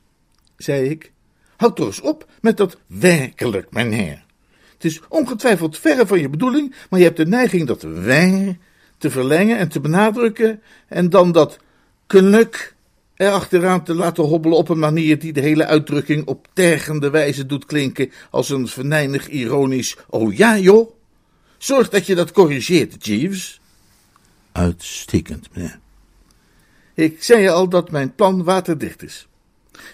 zei 0.57 0.89
ik, 0.89 1.13
houd 1.57 1.77
toch 1.77 1.87
eens 1.87 2.01
op 2.01 2.29
met 2.41 2.57
dat 2.57 2.79
werkelijk, 2.87 3.71
meneer. 3.71 4.25
Het 4.73 4.85
is 4.85 5.01
ongetwijfeld 5.09 5.79
verre 5.79 6.07
van 6.07 6.21
je 6.21 6.29
bedoeling, 6.29 6.75
maar 6.91 6.99
je 6.99 7.05
hebt 7.05 7.17
de 7.17 7.27
neiging 7.27 7.67
dat 7.67 7.83
wij 7.83 8.59
te 8.99 9.11
verlengen 9.11 9.59
en 9.59 9.69
te 9.69 9.81
benadrukken 9.81 10.63
en 10.89 11.11
dan 11.11 11.33
dat 11.33 11.59
knuk 12.07 12.75
erachteraan 13.17 13.85
te 13.85 13.95
laten 13.95 14.25
hobbelen 14.25 14.59
op 14.59 14.69
een 14.69 14.79
manier 14.79 15.19
die 15.19 15.33
de 15.33 15.41
hele 15.41 15.67
uitdrukking 15.67 16.27
op 16.27 16.49
tergende 16.53 17.11
wijze 17.11 17.47
doet 17.47 17.67
klinken 17.67 18.11
als 18.31 18.51
een 18.51 18.69
venijnig 18.69 19.29
ironisch 19.29 19.97
oh 20.09 20.35
ja 20.35 20.59
joh. 20.59 20.91
Zorg 21.59 21.89
dat 21.89 22.07
je 22.07 22.15
dat 22.15 22.33
corrigeert, 22.33 23.07
Jeeves. 23.07 23.61
Uitstekend, 24.57 25.49
meneer. 25.55 25.79
Ik 26.95 27.23
zei 27.23 27.43
je 27.43 27.51
al 27.51 27.69
dat 27.69 27.91
mijn 27.91 28.15
plan 28.15 28.45
waterdicht 28.45 29.03
is. 29.03 29.29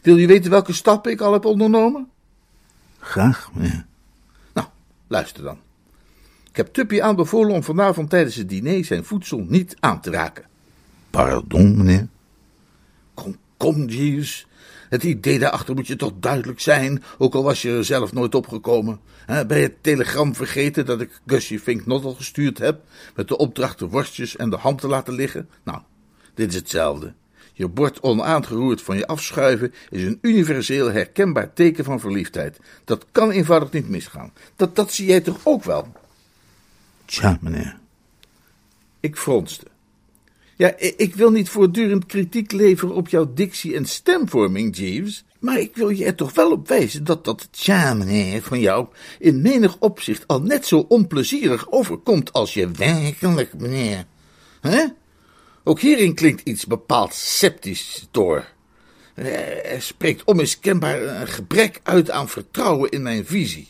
Wil 0.03 0.17
je 0.17 0.27
weten 0.27 0.51
welke 0.51 0.73
stappen 0.73 1.13
ik 1.13 1.21
al 1.21 1.33
heb 1.33 1.45
ondernomen? 1.45 2.11
Graag, 2.99 3.51
meneer. 3.55 3.87
Nou, 4.53 4.67
luister 5.07 5.43
dan. 5.43 5.59
Ik 6.51 6.57
heb 6.57 6.73
Tuppy 6.73 7.01
aanbevolen 7.01 7.55
om 7.55 7.63
vanavond 7.63 8.11
tijdens 8.11 8.35
het 8.35 8.49
diner 8.49 8.85
zijn 8.85 9.05
voedsel 9.05 9.39
niet 9.49 9.77
aan 9.81 10.01
te 10.01 10.11
raken. 10.11 10.45
Pardon, 11.11 11.77
meneer? 11.77 12.09
Kom, 13.15 13.37
kom, 13.57 13.89
Jeeves. 13.89 14.47
Het 14.93 15.03
idee 15.03 15.39
daarachter 15.39 15.75
moet 15.75 15.87
je 15.87 15.97
toch 15.97 16.13
duidelijk 16.21 16.61
zijn, 16.61 17.03
ook 17.19 17.35
al 17.35 17.43
was 17.43 17.63
je 17.63 17.71
er 17.71 17.85
zelf 17.85 18.13
nooit 18.13 18.35
opgekomen. 18.35 19.01
Je 19.27 19.35
het 19.35 19.83
telegram 19.83 20.35
vergeten 20.35 20.87
dat 20.87 21.01
ik 21.01 21.21
Gussie 21.27 21.61
Fink 21.61 21.87
Nottel 21.87 22.15
gestuurd 22.15 22.59
heb, 22.59 22.81
met 23.15 23.29
de 23.29 23.37
opdracht 23.37 23.79
de 23.79 23.89
worstjes 23.89 24.37
en 24.37 24.51
de 24.51 24.57
ham 24.57 24.77
te 24.77 24.87
laten 24.87 25.15
liggen? 25.15 25.49
Nou, 25.63 25.79
dit 26.35 26.49
is 26.49 26.55
hetzelfde. 26.55 27.15
Je 27.53 27.69
bord 27.69 28.01
onaangeroerd 28.01 28.83
van 28.83 28.97
je 28.97 29.07
afschuiven 29.07 29.75
is 29.91 30.03
een 30.03 30.19
universeel 30.21 30.91
herkenbaar 30.91 31.53
teken 31.53 31.85
van 31.85 32.01
verliefdheid. 32.01 32.59
Dat 32.85 33.07
kan 33.13 33.31
eenvoudig 33.31 33.71
niet 33.71 33.89
misgaan. 33.89 34.33
Dat, 34.57 34.77
dat 34.77 34.93
zie 34.93 35.07
jij 35.07 35.21
toch 35.21 35.41
ook 35.45 35.65
wel? 35.65 35.93
Tja, 37.05 37.39
meneer. 37.41 37.79
Ik 39.01 39.17
fronste. 39.17 39.72
Ja, 40.63 40.75
ik 40.79 41.15
wil 41.15 41.31
niet 41.31 41.49
voortdurend 41.49 42.07
kritiek 42.07 42.53
leveren 42.53 42.95
op 42.95 43.09
jouw 43.09 43.33
dictie 43.35 43.75
en 43.77 43.87
stemvorming, 43.87 44.77
Jeeves. 44.77 45.25
Maar 45.41 45.59
ik 45.59 45.77
wil 45.77 45.89
je 45.89 46.05
er 46.05 46.15
toch 46.15 46.35
wel 46.35 46.51
op 46.51 46.69
wijzen 46.69 47.05
dat 47.05 47.25
dat 47.25 47.49
tja, 47.51 47.95
meneer, 47.95 48.43
van 48.43 48.61
jou 48.61 48.87
in 49.19 49.43
menig 49.43 49.77
opzicht 49.79 50.27
al 50.27 50.43
net 50.43 50.67
zo 50.67 50.85
onplezierig 50.89 51.71
overkomt 51.71 52.33
als 52.33 52.55
je 52.55 52.71
werkelijk, 52.71 53.55
meneer. 53.59 54.05
Hè? 54.61 54.85
Ook 55.65 55.81
hierin 55.81 56.15
klinkt 56.15 56.49
iets 56.49 56.67
bepaald 56.67 57.15
sceptisch 57.15 58.09
door. 58.11 58.49
Er 59.15 59.83
spreekt 59.83 60.25
onmiskenbaar 60.25 61.03
een 61.03 61.29
gebrek 61.29 61.81
uit 61.83 62.11
aan 62.11 62.29
vertrouwen 62.29 62.91
in 62.91 63.03
mijn 63.03 63.27
visie. 63.27 63.69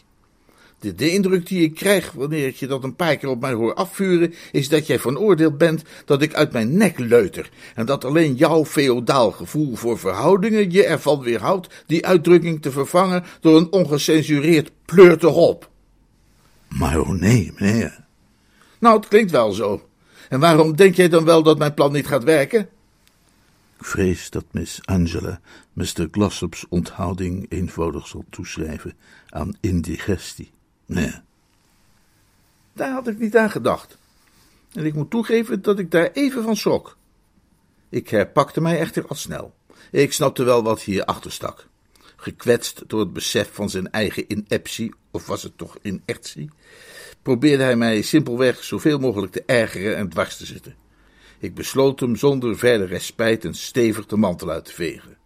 De, 0.83 0.95
de, 0.95 1.11
indruk 1.11 1.47
die 1.47 1.63
ik 1.63 1.75
krijg 1.75 2.13
wanneer 2.13 2.47
ik 2.47 2.57
je 2.57 2.67
dat 2.67 2.85
een 2.85 2.97
paar 2.97 3.17
keer 3.17 3.29
op 3.29 3.41
mij 3.41 3.53
hoor 3.53 3.75
afvuren, 3.75 4.35
is 4.53 4.69
dat 4.69 4.87
jij 4.87 4.99
van 4.99 5.19
oordeel 5.19 5.51
bent 5.51 5.83
dat 6.05 6.23
ik 6.23 6.35
uit 6.35 6.53
mijn 6.53 6.77
nek 6.77 6.99
leuter. 6.99 7.51
En 7.75 7.87
dat 7.87 8.05
alleen 8.05 8.35
jouw 8.35 8.65
feodaal 8.65 9.31
gevoel 9.31 9.77
voor 9.77 9.99
verhoudingen 9.99 10.71
je 10.71 10.85
ervan 10.85 11.21
weerhoudt 11.21 11.83
die 11.87 12.07
uitdrukking 12.07 12.63
te 12.63 12.71
vervangen 12.71 13.25
door 13.41 13.57
een 13.57 13.73
ongecensureerd 13.73 14.71
pleurterop. 14.85 15.71
Maar 16.69 17.01
oh 17.01 17.09
nee, 17.09 17.53
meneer. 17.59 18.05
Nou, 18.79 18.97
het 18.97 19.09
klinkt 19.09 19.31
wel 19.31 19.53
zo. 19.53 19.89
En 20.29 20.41
waarom 20.41 20.77
denk 20.77 20.95
jij 20.95 21.09
dan 21.09 21.25
wel 21.25 21.43
dat 21.43 21.59
mijn 21.59 21.75
plan 21.75 21.93
niet 21.93 22.07
gaat 22.07 22.25
werken? 22.25 22.61
Ik 23.79 23.85
vrees 23.89 24.31
dat 24.31 24.45
Miss 24.51 24.81
Angela 24.85 25.41
Mr. 25.73 26.09
Glossop's 26.11 26.67
onthouding 26.69 27.47
eenvoudig 27.49 28.07
zal 28.07 28.25
toeschrijven 28.31 28.95
aan 29.29 29.57
indigestie. 29.61 30.51
Nee. 30.87 31.13
Daar 32.73 32.93
had 32.93 33.09
ik 33.09 33.19
niet 33.19 33.37
aan 33.37 33.51
gedacht. 33.51 33.99
En 34.73 34.85
ik 34.85 34.95
moet 34.95 35.11
toegeven 35.11 35.63
dat 35.63 35.79
ik 35.79 35.91
daar 35.91 36.11
even 36.13 36.43
van 36.43 36.57
schrok. 36.57 36.97
Ik 37.89 38.09
herpakte 38.09 38.61
mij 38.61 38.79
echter 38.79 39.07
al 39.07 39.17
snel. 39.17 39.55
Ik 39.91 40.13
snapte 40.13 40.45
wel 40.45 40.63
wat 40.63 40.83
hier 40.83 41.05
achter 41.05 41.33
stak. 41.33 41.67
Gekwetst 42.17 42.83
door 42.87 43.01
het 43.01 43.13
besef 43.13 43.55
van 43.55 43.71
zijn 43.71 43.91
eigen 43.91 44.33
ineptie, 44.33 44.95
of 45.11 45.27
was 45.27 45.43
het 45.43 45.59
toch 45.59 45.77
inertie, 45.83 46.51
probeerde 47.23 47.63
hij 47.63 47.77
mij 47.77 48.03
simpelweg 48.03 48.65
zoveel 48.65 48.99
mogelijk 48.99 49.33
te 49.33 49.43
ergeren 49.47 49.97
en 49.97 50.09
dwars 50.09 50.37
te 50.37 50.47
zitten. 50.47 50.77
Ik 51.39 51.55
besloot 51.55 52.01
hem 52.01 52.17
zonder 52.17 52.59
verder 52.59 52.87
respijt 52.87 53.45
een 53.45 53.55
stevig 53.55 54.07
de 54.07 54.17
mantel 54.17 54.51
uit 54.51 54.65
te 54.65 54.73
vegen. 54.73 55.17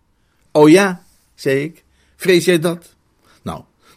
Oh 0.53 0.69
ja, 0.69 1.05
zei 1.35 1.63
ik, 1.63 1.85
vrees 2.17 2.45
jij 2.45 2.59
dat? 2.59 2.96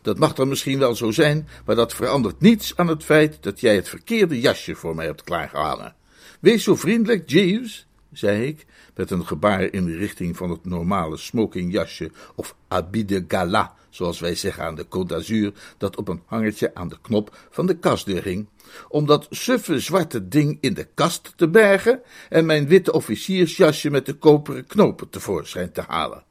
Dat 0.02 0.20
mag 0.20 0.34
dan 0.34 0.48
misschien 0.48 0.80
wel 0.80 0.96
zo 0.96 1.12
zijn, 1.12 1.48
maar 1.66 1.76
dat 1.76 1.94
verandert 1.94 2.42
niets 2.42 2.76
aan 2.76 2.88
het 2.88 3.04
feit 3.04 3.44
dat 3.44 3.60
jij 3.60 3.76
het 3.76 3.90
verkeerde 3.90 4.40
jasje 4.40 4.76
voor 4.76 4.96
mij 4.96 5.06
hebt 5.06 5.24
klaargehangen. 5.24 5.96
Wees 6.40 6.64
zo 6.64 6.76
vriendelijk, 6.76 7.30
Jeeves, 7.30 7.88
zei 8.12 8.46
ik, 8.46 8.66
met 8.96 9.12
een 9.12 9.28
gebaar 9.28 9.62
in 9.62 9.86
de 9.86 9.96
richting 9.96 10.38
van 10.38 10.50
het 10.50 10.66
normale 10.66 11.18
smokingjasje 11.18 12.12
of 12.36 12.56
habit 12.68 13.08
de 13.08 13.26
gala, 13.28 13.76
zoals 13.90 14.20
wij 14.20 14.36
zeggen 14.36 14.64
aan 14.64 14.76
de 14.76 14.86
Côte 14.86 15.08
d'Azur, 15.08 15.54
dat 15.78 15.98
op 15.98 16.08
een 16.08 16.22
hangertje 16.26 16.76
aan 16.76 16.90
de 16.90 16.98
knop 17.02 17.38
van 17.50 17.66
de 17.66 17.78
kastdeur 17.78 18.24
hing, 18.24 18.48
om 18.88 19.06
dat 19.06 19.28
suffe 19.30 19.80
zwarte 19.80 20.28
ding 20.28 20.58
in 20.62 20.74
de 20.74 20.88
kast 20.94 21.34
te 21.36 21.50
bergen 21.50 22.02
en 22.30 22.46
mijn 22.46 22.68
witte 22.68 22.92
officiersjasje 22.92 23.90
met 23.90 24.06
de 24.06 24.14
koperen 24.14 24.66
knopen 24.66 25.10
tevoorschijn 25.10 25.72
te 25.72 25.84
halen. 25.88 26.24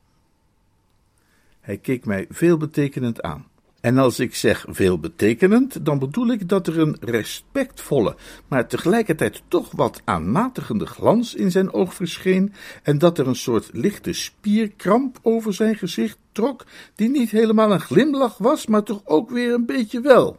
Hij 1.61 1.79
keek 1.79 2.05
mij 2.05 2.27
veelbetekenend 2.31 3.23
aan. 3.23 3.47
En 3.81 3.99
als 3.99 4.19
ik 4.19 4.35
zeg 4.35 4.65
veelbetekenend, 4.69 5.85
dan 5.85 5.99
bedoel 5.99 6.29
ik 6.29 6.49
dat 6.49 6.67
er 6.67 6.79
een 6.79 6.97
respectvolle, 7.01 8.17
maar 8.49 8.69
tegelijkertijd 8.69 9.43
toch 9.49 9.71
wat 9.71 10.01
aanmatigende 10.05 10.87
glans 10.87 11.35
in 11.35 11.51
zijn 11.51 11.73
oog 11.73 11.95
verscheen 11.95 12.53
en 12.83 12.99
dat 12.99 13.19
er 13.19 13.27
een 13.27 13.37
soort 13.37 13.71
lichte 13.73 14.13
spierkramp 14.13 15.19
over 15.23 15.55
zijn 15.55 15.77
gezicht 15.77 16.19
trok, 16.33 16.65
die 16.95 17.09
niet 17.09 17.31
helemaal 17.31 17.73
een 17.73 17.81
glimlach 17.81 18.39
was, 18.39 18.67
maar 18.67 18.83
toch 18.83 19.01
ook 19.05 19.31
weer 19.31 19.53
een 19.53 19.67
beetje 19.67 20.01
wel. 20.01 20.37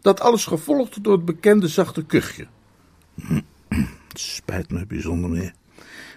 Dat 0.00 0.20
alles 0.20 0.46
gevolgd 0.46 1.04
door 1.04 1.12
het 1.12 1.24
bekende 1.24 1.68
zachte 1.68 2.04
kuchje. 2.04 2.46
Het 4.08 4.20
spijt 4.20 4.70
me 4.70 4.86
bijzonder, 4.86 5.30
meneer. 5.30 5.54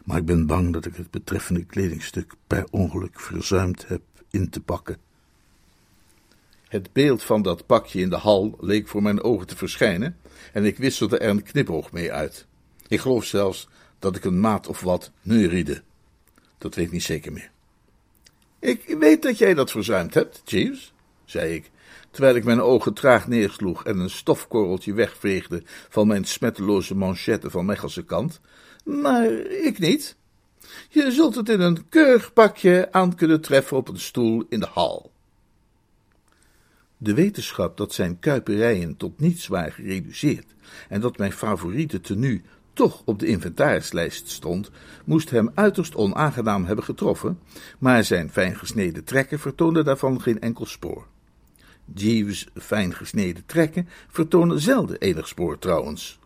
Maar 0.05 0.17
ik 0.17 0.25
ben 0.25 0.45
bang 0.45 0.73
dat 0.73 0.85
ik 0.85 0.95
het 0.95 1.11
betreffende 1.11 1.65
kledingstuk 1.65 2.33
per 2.47 2.67
ongeluk 2.71 3.19
verzuimd 3.19 3.87
heb 3.87 4.01
in 4.29 4.49
te 4.49 4.61
pakken. 4.61 5.04
Het 6.67 6.93
beeld 6.93 7.23
van 7.23 7.41
dat 7.41 7.65
pakje 7.65 7.99
in 7.99 8.09
de 8.09 8.15
hal 8.15 8.57
leek 8.59 8.87
voor 8.87 9.01
mijn 9.01 9.23
ogen 9.23 9.47
te 9.47 9.55
verschijnen 9.55 10.17
en 10.53 10.65
ik 10.65 10.77
wisselde 10.77 11.17
er 11.17 11.29
een 11.29 11.43
knipoog 11.43 11.91
mee 11.91 12.11
uit. 12.11 12.45
Ik 12.87 12.99
geloof 12.99 13.25
zelfs 13.25 13.67
dat 13.99 14.15
ik 14.15 14.23
een 14.23 14.39
maat 14.39 14.67
of 14.67 14.81
wat 14.81 15.11
neuriede. 15.21 15.81
Dat 16.57 16.75
weet 16.75 16.85
ik 16.85 16.91
niet 16.91 17.03
zeker 17.03 17.31
meer. 17.31 17.51
Ik 18.59 18.95
weet 18.99 19.21
dat 19.21 19.37
jij 19.37 19.53
dat 19.53 19.71
verzuimd 19.71 20.13
hebt, 20.13 20.41
Jeeves, 20.45 20.93
zei 21.25 21.53
ik, 21.53 21.71
terwijl 22.11 22.35
ik 22.35 22.43
mijn 22.43 22.61
ogen 22.61 22.93
traag 22.93 23.27
neersloeg 23.27 23.85
en 23.85 23.99
een 23.99 24.09
stofkorreltje 24.09 24.93
wegveegde 24.93 25.63
van 25.89 26.07
mijn 26.07 26.25
smetteloze 26.25 26.95
manchette 26.95 27.49
van 27.49 27.65
Mechelse 27.65 28.03
kant, 28.03 28.39
maar 28.83 29.31
ik 29.49 29.79
niet. 29.79 30.15
Je 30.89 31.11
zult 31.11 31.35
het 31.35 31.49
in 31.49 31.59
een 31.59 31.89
keurig 31.89 32.33
pakje 32.33 32.87
aan 32.91 33.15
kunnen 33.15 33.41
treffen 33.41 33.77
op 33.77 33.87
een 33.87 33.99
stoel 33.99 34.45
in 34.49 34.59
de 34.59 34.67
hal. 34.73 35.11
De 36.97 37.13
wetenschap 37.13 37.77
dat 37.77 37.93
zijn 37.93 38.19
kuiperijen 38.19 38.97
tot 38.97 39.19
niets 39.19 39.47
waren 39.47 39.71
gereduceerd 39.71 40.55
en 40.89 41.01
dat 41.01 41.17
mijn 41.17 41.31
favoriete 41.31 42.01
tenue 42.01 42.41
toch 42.73 43.01
op 43.05 43.19
de 43.19 43.27
inventarislijst 43.27 44.29
stond, 44.29 44.71
moest 45.05 45.29
hem 45.29 45.51
uiterst 45.53 45.95
onaangenaam 45.95 46.65
hebben 46.65 46.85
getroffen, 46.85 47.39
maar 47.79 48.03
zijn 48.03 48.31
fijngesneden 48.31 49.03
trekken 49.03 49.39
vertoonden 49.39 49.85
daarvan 49.85 50.21
geen 50.21 50.39
enkel 50.39 50.65
spoor. 50.65 51.05
Jeeves' 51.93 52.47
fijngesneden 52.53 53.43
trekken 53.45 53.87
vertonen 54.07 54.59
zelden 54.59 54.97
enig 54.99 55.27
spoor 55.27 55.59
trouwens. 55.59 56.19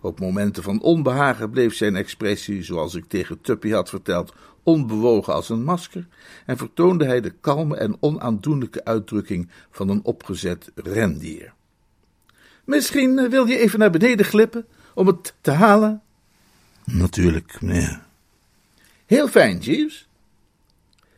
Op 0.00 0.20
momenten 0.20 0.62
van 0.62 0.80
onbehagen 0.80 1.50
bleef 1.50 1.74
zijn 1.74 1.96
expressie, 1.96 2.62
zoals 2.62 2.94
ik 2.94 3.04
tegen 3.08 3.40
Tuppy 3.40 3.70
had 3.70 3.88
verteld, 3.88 4.34
onbewogen 4.64 5.34
als 5.34 5.48
een 5.48 5.64
masker 5.64 6.06
en 6.46 6.56
vertoonde 6.56 7.04
hij 7.04 7.20
de 7.20 7.30
kalme 7.30 7.76
en 7.76 7.96
onaandoenlijke 8.00 8.84
uitdrukking 8.84 9.48
van 9.70 9.88
een 9.88 10.04
opgezet 10.04 10.70
rendier. 10.74 11.52
Misschien 12.64 13.18
eh, 13.18 13.28
wil 13.28 13.46
je 13.46 13.58
even 13.58 13.78
naar 13.78 13.90
beneden 13.90 14.26
glippen 14.26 14.66
om 14.94 15.06
het 15.06 15.34
te 15.40 15.50
halen? 15.50 16.02
Natuurlijk, 16.84 17.60
meneer. 17.60 18.02
Heel 19.06 19.28
fijn, 19.28 19.58
Jeeves. 19.58 20.08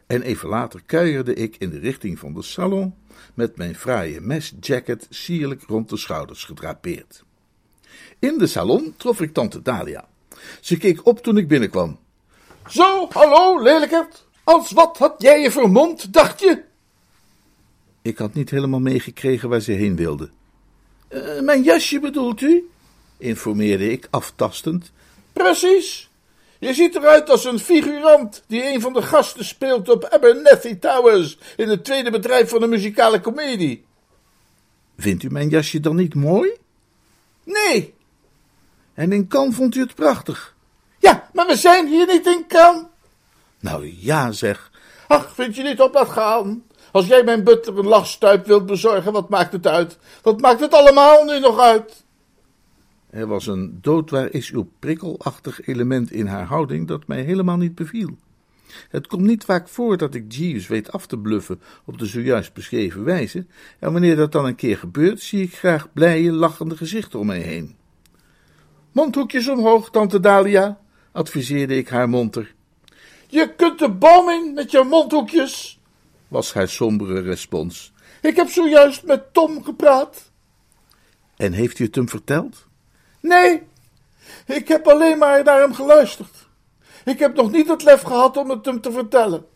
En 0.06 0.22
even 0.22 0.48
later 0.48 0.82
kuierde 0.86 1.34
ik 1.34 1.56
in 1.56 1.70
de 1.70 1.78
richting 1.78 2.18
van 2.18 2.34
de 2.34 2.42
salon 2.42 2.94
met 3.34 3.56
mijn 3.56 3.74
fraaie 3.74 4.20
mesjacket 4.20 5.06
sierlijk 5.10 5.62
rond 5.62 5.88
de 5.88 5.96
schouders 5.96 6.44
gedrapeerd. 6.44 7.24
In 8.18 8.38
de 8.38 8.46
salon 8.46 8.94
trof 8.96 9.20
ik 9.20 9.32
tante 9.32 9.62
Dalia. 9.62 10.08
Ze 10.60 10.76
keek 10.76 11.06
op 11.06 11.22
toen 11.22 11.36
ik 11.36 11.48
binnenkwam. 11.48 11.98
Zo, 12.68 13.08
hallo, 13.10 13.62
lelijkert. 13.62 14.24
Als 14.44 14.70
wat 14.70 14.98
had 14.98 15.14
jij 15.18 15.40
je 15.40 15.50
vermomd, 15.50 16.12
dacht 16.12 16.40
je? 16.40 16.62
Ik 18.02 18.18
had 18.18 18.34
niet 18.34 18.50
helemaal 18.50 18.80
meegekregen 18.80 19.48
waar 19.48 19.60
ze 19.60 19.72
heen 19.72 19.96
wilde. 19.96 20.30
Uh, 21.08 21.40
mijn 21.40 21.62
jasje 21.62 22.00
bedoelt 22.00 22.40
u? 22.40 22.68
informeerde 23.18 23.90
ik 23.90 24.08
aftastend. 24.10 24.92
Precies. 25.32 26.10
Je 26.58 26.74
ziet 26.74 26.94
eruit 26.94 27.30
als 27.30 27.44
een 27.44 27.58
figurant 27.58 28.42
die 28.46 28.72
een 28.72 28.80
van 28.80 28.92
de 28.92 29.02
gasten 29.02 29.44
speelt 29.44 29.88
op 29.88 30.04
Abernethy 30.04 30.78
Towers 30.78 31.38
in 31.56 31.68
het 31.68 31.84
tweede 31.84 32.10
bedrijf 32.10 32.48
van 32.48 32.62
een 32.62 32.68
muzikale 32.68 33.20
komedie. 33.20 33.84
Vindt 34.98 35.22
u 35.22 35.30
mijn 35.30 35.48
jasje 35.48 35.80
dan 35.80 35.96
niet 35.96 36.14
mooi? 36.14 36.50
Nee. 37.44 37.94
En 38.94 39.12
in 39.12 39.28
Cannes 39.28 39.54
vond 39.54 39.74
u 39.74 39.80
het 39.80 39.94
prachtig? 39.94 40.55
Maar 41.36 41.46
we 41.46 41.56
zijn 41.56 41.86
hier 41.86 42.06
niet 42.06 42.26
in 42.26 42.44
Cannes. 42.48 42.84
Nou 43.60 43.94
ja, 44.00 44.32
zeg. 44.32 44.70
Ach, 45.08 45.34
vind 45.34 45.56
je 45.56 45.62
niet 45.62 45.80
op 45.80 45.92
dat 45.92 46.08
gaan? 46.08 46.62
Als 46.92 47.06
jij 47.06 47.24
mijn 47.24 47.44
butler 47.44 47.78
een 47.78 47.86
lachstuip 47.86 48.46
wilt 48.46 48.66
bezorgen, 48.66 49.12
wat 49.12 49.28
maakt 49.28 49.52
het 49.52 49.66
uit? 49.66 49.98
Wat 50.22 50.40
maakt 50.40 50.60
het 50.60 50.72
allemaal 50.72 51.24
nu 51.24 51.38
nog 51.38 51.58
uit? 51.58 52.04
Er 53.10 53.26
was 53.26 53.46
een 53.46 53.78
doodwaar 53.80 54.32
is 54.32 54.50
uw 54.50 54.68
prikkelachtig 54.78 55.66
element 55.66 56.12
in 56.12 56.26
haar 56.26 56.44
houding 56.44 56.88
dat 56.88 57.06
mij 57.06 57.22
helemaal 57.22 57.56
niet 57.56 57.74
beviel. 57.74 58.16
Het 58.88 59.06
komt 59.06 59.22
niet 59.22 59.44
vaak 59.44 59.68
voor 59.68 59.96
dat 59.96 60.14
ik 60.14 60.32
Jeeves 60.32 60.66
weet 60.66 60.92
af 60.92 61.06
te 61.06 61.18
bluffen 61.18 61.60
op 61.84 61.98
de 61.98 62.06
zojuist 62.06 62.52
beschreven 62.52 63.04
wijze, 63.04 63.46
en 63.78 63.92
wanneer 63.92 64.16
dat 64.16 64.32
dan 64.32 64.44
een 64.44 64.54
keer 64.54 64.76
gebeurt, 64.76 65.20
zie 65.20 65.42
ik 65.42 65.56
graag 65.56 65.92
blije, 65.92 66.32
lachende 66.32 66.76
gezichten 66.76 67.18
om 67.18 67.26
mij 67.26 67.40
heen. 67.40 67.76
Mondhoekjes 68.92 69.48
omhoog, 69.48 69.90
tante 69.90 70.20
Dalia, 70.20 70.78
adviseerde 71.16 71.76
ik 71.76 71.88
haar 71.88 72.08
monter. 72.08 72.54
Je 73.26 73.54
kunt 73.54 73.78
de 73.78 73.90
boom 73.90 74.30
in 74.30 74.54
met 74.54 74.70
je 74.70 74.82
mondhoekjes, 74.82 75.80
was 76.28 76.52
haar 76.52 76.68
sombere 76.68 77.20
respons. 77.20 77.92
Ik 78.22 78.36
heb 78.36 78.48
zojuist 78.48 79.04
met 79.04 79.32
Tom 79.32 79.64
gepraat. 79.64 80.30
En 81.36 81.52
heeft 81.52 81.78
u 81.78 81.84
het 81.84 81.94
hem 81.94 82.08
verteld? 82.08 82.66
Nee, 83.20 83.62
ik 84.46 84.68
heb 84.68 84.86
alleen 84.86 85.18
maar 85.18 85.44
naar 85.44 85.60
hem 85.60 85.74
geluisterd. 85.74 86.48
Ik 87.04 87.18
heb 87.18 87.34
nog 87.34 87.50
niet 87.50 87.68
het 87.68 87.82
lef 87.82 88.02
gehad 88.02 88.36
om 88.36 88.50
het 88.50 88.64
hem 88.64 88.80
te 88.80 88.92
vertellen. 88.92 89.46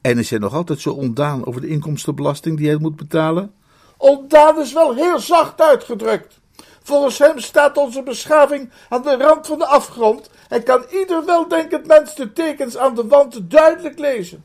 En 0.00 0.18
is 0.18 0.30
hij 0.30 0.38
nog 0.38 0.54
altijd 0.54 0.80
zo 0.80 0.90
ontdaan 0.90 1.46
over 1.46 1.60
de 1.60 1.68
inkomstenbelasting 1.68 2.56
die 2.56 2.68
hij 2.68 2.78
moet 2.78 2.96
betalen? 2.96 3.54
Ontdaan 3.96 4.60
is 4.60 4.72
wel 4.72 4.94
heel 4.94 5.18
zacht 5.18 5.60
uitgedrukt. 5.60 6.40
Volgens 6.86 7.18
hem 7.18 7.38
staat 7.38 7.76
onze 7.76 8.02
beschaving 8.02 8.70
aan 8.88 9.02
de 9.02 9.16
rand 9.16 9.46
van 9.46 9.58
de 9.58 9.66
afgrond 9.66 10.30
en 10.48 10.62
kan 10.62 10.84
ieder 10.90 11.24
weldenkend 11.24 11.86
mens 11.86 12.14
de 12.14 12.32
tekens 12.32 12.76
aan 12.76 12.94
de 12.94 13.06
wand 13.06 13.50
duidelijk 13.50 13.98
lezen. 13.98 14.44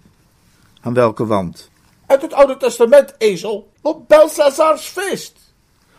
Aan 0.81 0.93
welke 0.93 1.25
wand? 1.25 1.69
Uit 2.05 2.21
het 2.21 2.33
Oude 2.33 2.57
Testament, 2.57 3.15
ezel, 3.17 3.71
op 3.81 4.07
Belsazars 4.07 4.87
feest. 4.87 5.39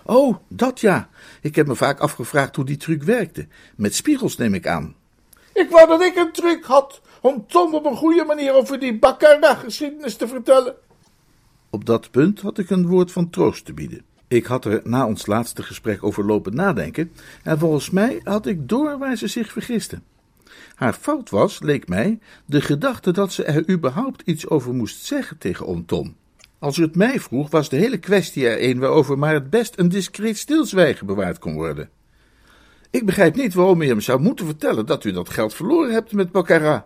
Oh, 0.05 0.37
dat 0.49 0.81
ja. 0.81 1.09
Ik 1.41 1.55
heb 1.55 1.67
me 1.67 1.75
vaak 1.75 2.01
afgevraagd 2.01 2.57
hoe 2.57 2.65
die 2.65 2.77
truc 2.77 3.03
werkte. 3.03 3.47
Met 3.77 3.95
spiegels 3.95 4.37
neem 4.37 4.55
ik 4.55 4.67
aan. 4.67 4.97
Ik 5.53 5.71
wou 5.71 5.89
dat 5.89 6.03
ik 6.03 6.17
een 6.17 6.33
truc 6.33 6.65
had 6.65 7.01
om 7.21 7.47
Tom 7.47 7.75
op 7.75 7.85
een 7.85 7.97
goede 7.97 8.25
manier 8.25 8.53
over 8.53 8.79
die 8.79 8.99
Baccarat-geschiedenis 8.99 10.17
te 10.17 10.29
vertellen. 10.29 10.75
Op 11.71 11.85
dat 11.85 12.11
punt 12.11 12.41
had 12.41 12.59
ik 12.59 12.71
een 12.71 12.87
woord 12.87 13.13
van 13.13 13.31
troost 13.31 13.65
te 13.65 13.73
bieden. 13.73 14.11
Ik 14.33 14.47
had 14.47 14.65
er 14.65 14.81
na 14.85 15.07
ons 15.07 15.27
laatste 15.27 15.63
gesprek 15.63 16.05
over 16.05 16.25
lopen 16.25 16.55
nadenken, 16.55 17.13
en 17.43 17.59
volgens 17.59 17.91
mij 17.91 18.21
had 18.25 18.47
ik 18.47 18.69
door 18.69 18.99
waar 18.99 19.17
ze 19.17 19.27
zich 19.27 19.53
vergiste. 19.53 20.01
Haar 20.75 20.93
fout 20.93 21.31
was, 21.31 21.61
leek 21.61 21.89
mij, 21.89 22.19
de 22.47 22.61
gedachte 22.61 23.11
dat 23.11 23.33
ze 23.33 23.45
er 23.45 23.71
überhaupt 23.71 24.23
iets 24.25 24.49
over 24.49 24.75
moest 24.75 25.05
zeggen 25.05 25.39
tegen 25.39 25.67
oom 25.67 25.87
Tom. 25.87 26.17
Als 26.59 26.77
u 26.77 26.83
het 26.83 26.97
mij 26.97 27.21
vroeg, 27.21 27.51
was 27.51 27.69
de 27.69 27.77
hele 27.77 27.99
kwestie 27.99 28.49
er 28.49 28.69
een 28.69 28.79
waarover 28.79 29.19
maar 29.19 29.35
het 29.35 29.51
best 29.51 29.79
een 29.79 29.89
discreet 29.89 30.39
stilzwijgen 30.39 31.07
bewaard 31.07 31.39
kon 31.39 31.55
worden. 31.55 31.91
Ik 32.91 33.07
begrijp 33.07 33.35
niet 33.35 33.55
waarom 33.55 33.83
u 33.83 33.87
hem 33.87 34.01
zou 34.01 34.21
moeten 34.21 34.47
vertellen 34.47 34.87
dat 34.87 35.05
u 35.05 35.13
dat 35.13 35.29
geld 35.29 35.55
verloren 35.55 35.93
hebt 35.93 36.13
met 36.13 36.33
Baccarat. 36.33 36.85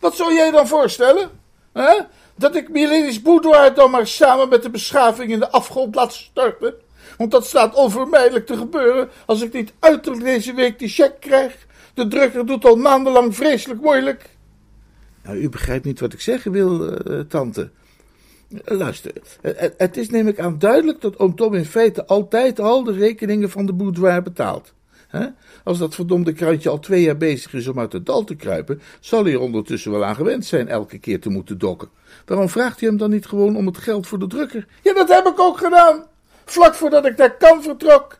Wat 0.00 0.16
zou 0.16 0.34
jij 0.34 0.50
dan 0.50 0.66
voorstellen? 0.66 1.30
Hè? 1.72 2.00
Dat 2.36 2.56
ik 2.56 2.68
Mileni's 2.68 3.22
boudoir 3.22 3.74
dan 3.74 3.90
maar 3.90 4.06
samen 4.06 4.48
met 4.48 4.62
de 4.62 4.70
beschaving 4.70 5.30
in 5.30 5.38
de 5.38 5.50
afgrond 5.50 5.94
laat 5.94 6.12
storten? 6.12 6.84
Want 7.18 7.30
dat 7.30 7.46
staat 7.46 7.74
onvermijdelijk 7.74 8.46
te 8.46 8.56
gebeuren 8.56 9.08
als 9.26 9.42
ik 9.42 9.52
niet 9.52 9.72
uiterlijk 9.78 10.24
deze 10.24 10.54
week 10.54 10.78
die 10.78 10.88
cheque 10.88 11.18
krijg. 11.18 11.66
De 11.94 12.08
drukker 12.08 12.46
doet 12.46 12.64
al 12.64 12.76
maandenlang 12.76 13.34
vreselijk 13.34 13.80
moeilijk. 13.80 14.30
Nou, 15.22 15.38
u 15.38 15.48
begrijpt 15.48 15.84
niet 15.84 16.00
wat 16.00 16.12
ik 16.12 16.20
zeggen 16.20 16.52
wil, 16.52 16.82
uh, 16.82 17.20
tante. 17.20 17.70
Luister, 18.64 19.12
het 19.76 19.96
is 19.96 20.10
neem 20.10 20.28
ik 20.28 20.40
aan 20.40 20.58
duidelijk 20.58 21.00
dat 21.00 21.18
oom 21.18 21.36
Tom 21.36 21.54
in 21.54 21.64
feite 21.64 22.06
altijd 22.06 22.60
al 22.60 22.84
de 22.84 22.92
rekeningen 22.92 23.50
van 23.50 23.66
de 23.66 23.72
boudoir 23.72 24.22
betaalt. 24.22 24.74
Als 25.64 25.78
dat 25.78 25.94
verdomde 25.94 26.32
krantje 26.32 26.68
al 26.68 26.78
twee 26.78 27.02
jaar 27.02 27.16
bezig 27.16 27.54
is 27.54 27.66
om 27.66 27.78
uit 27.78 27.92
het 27.92 28.06
dal 28.06 28.24
te 28.24 28.34
kruipen, 28.34 28.80
zal 29.00 29.24
hij 29.24 29.32
er 29.32 29.40
ondertussen 29.40 29.90
wel 29.90 30.04
aan 30.04 30.14
gewend 30.14 30.44
zijn 30.44 30.68
elke 30.68 30.98
keer 30.98 31.20
te 31.20 31.30
moeten 31.30 31.58
dokken. 31.58 31.88
Waarom 32.24 32.48
vraagt 32.48 32.80
hij 32.80 32.88
hem 32.88 32.98
dan 32.98 33.10
niet 33.10 33.26
gewoon 33.26 33.56
om 33.56 33.66
het 33.66 33.78
geld 33.78 34.06
voor 34.06 34.18
de 34.18 34.26
drukker? 34.26 34.66
Ja, 34.82 34.94
dat 34.94 35.08
heb 35.08 35.26
ik 35.26 35.40
ook 35.40 35.58
gedaan. 35.58 36.04
Vlak 36.46 36.74
voordat 36.74 37.06
ik 37.06 37.16
naar 37.16 37.36
kan 37.36 37.62
vertrok. 37.62 38.18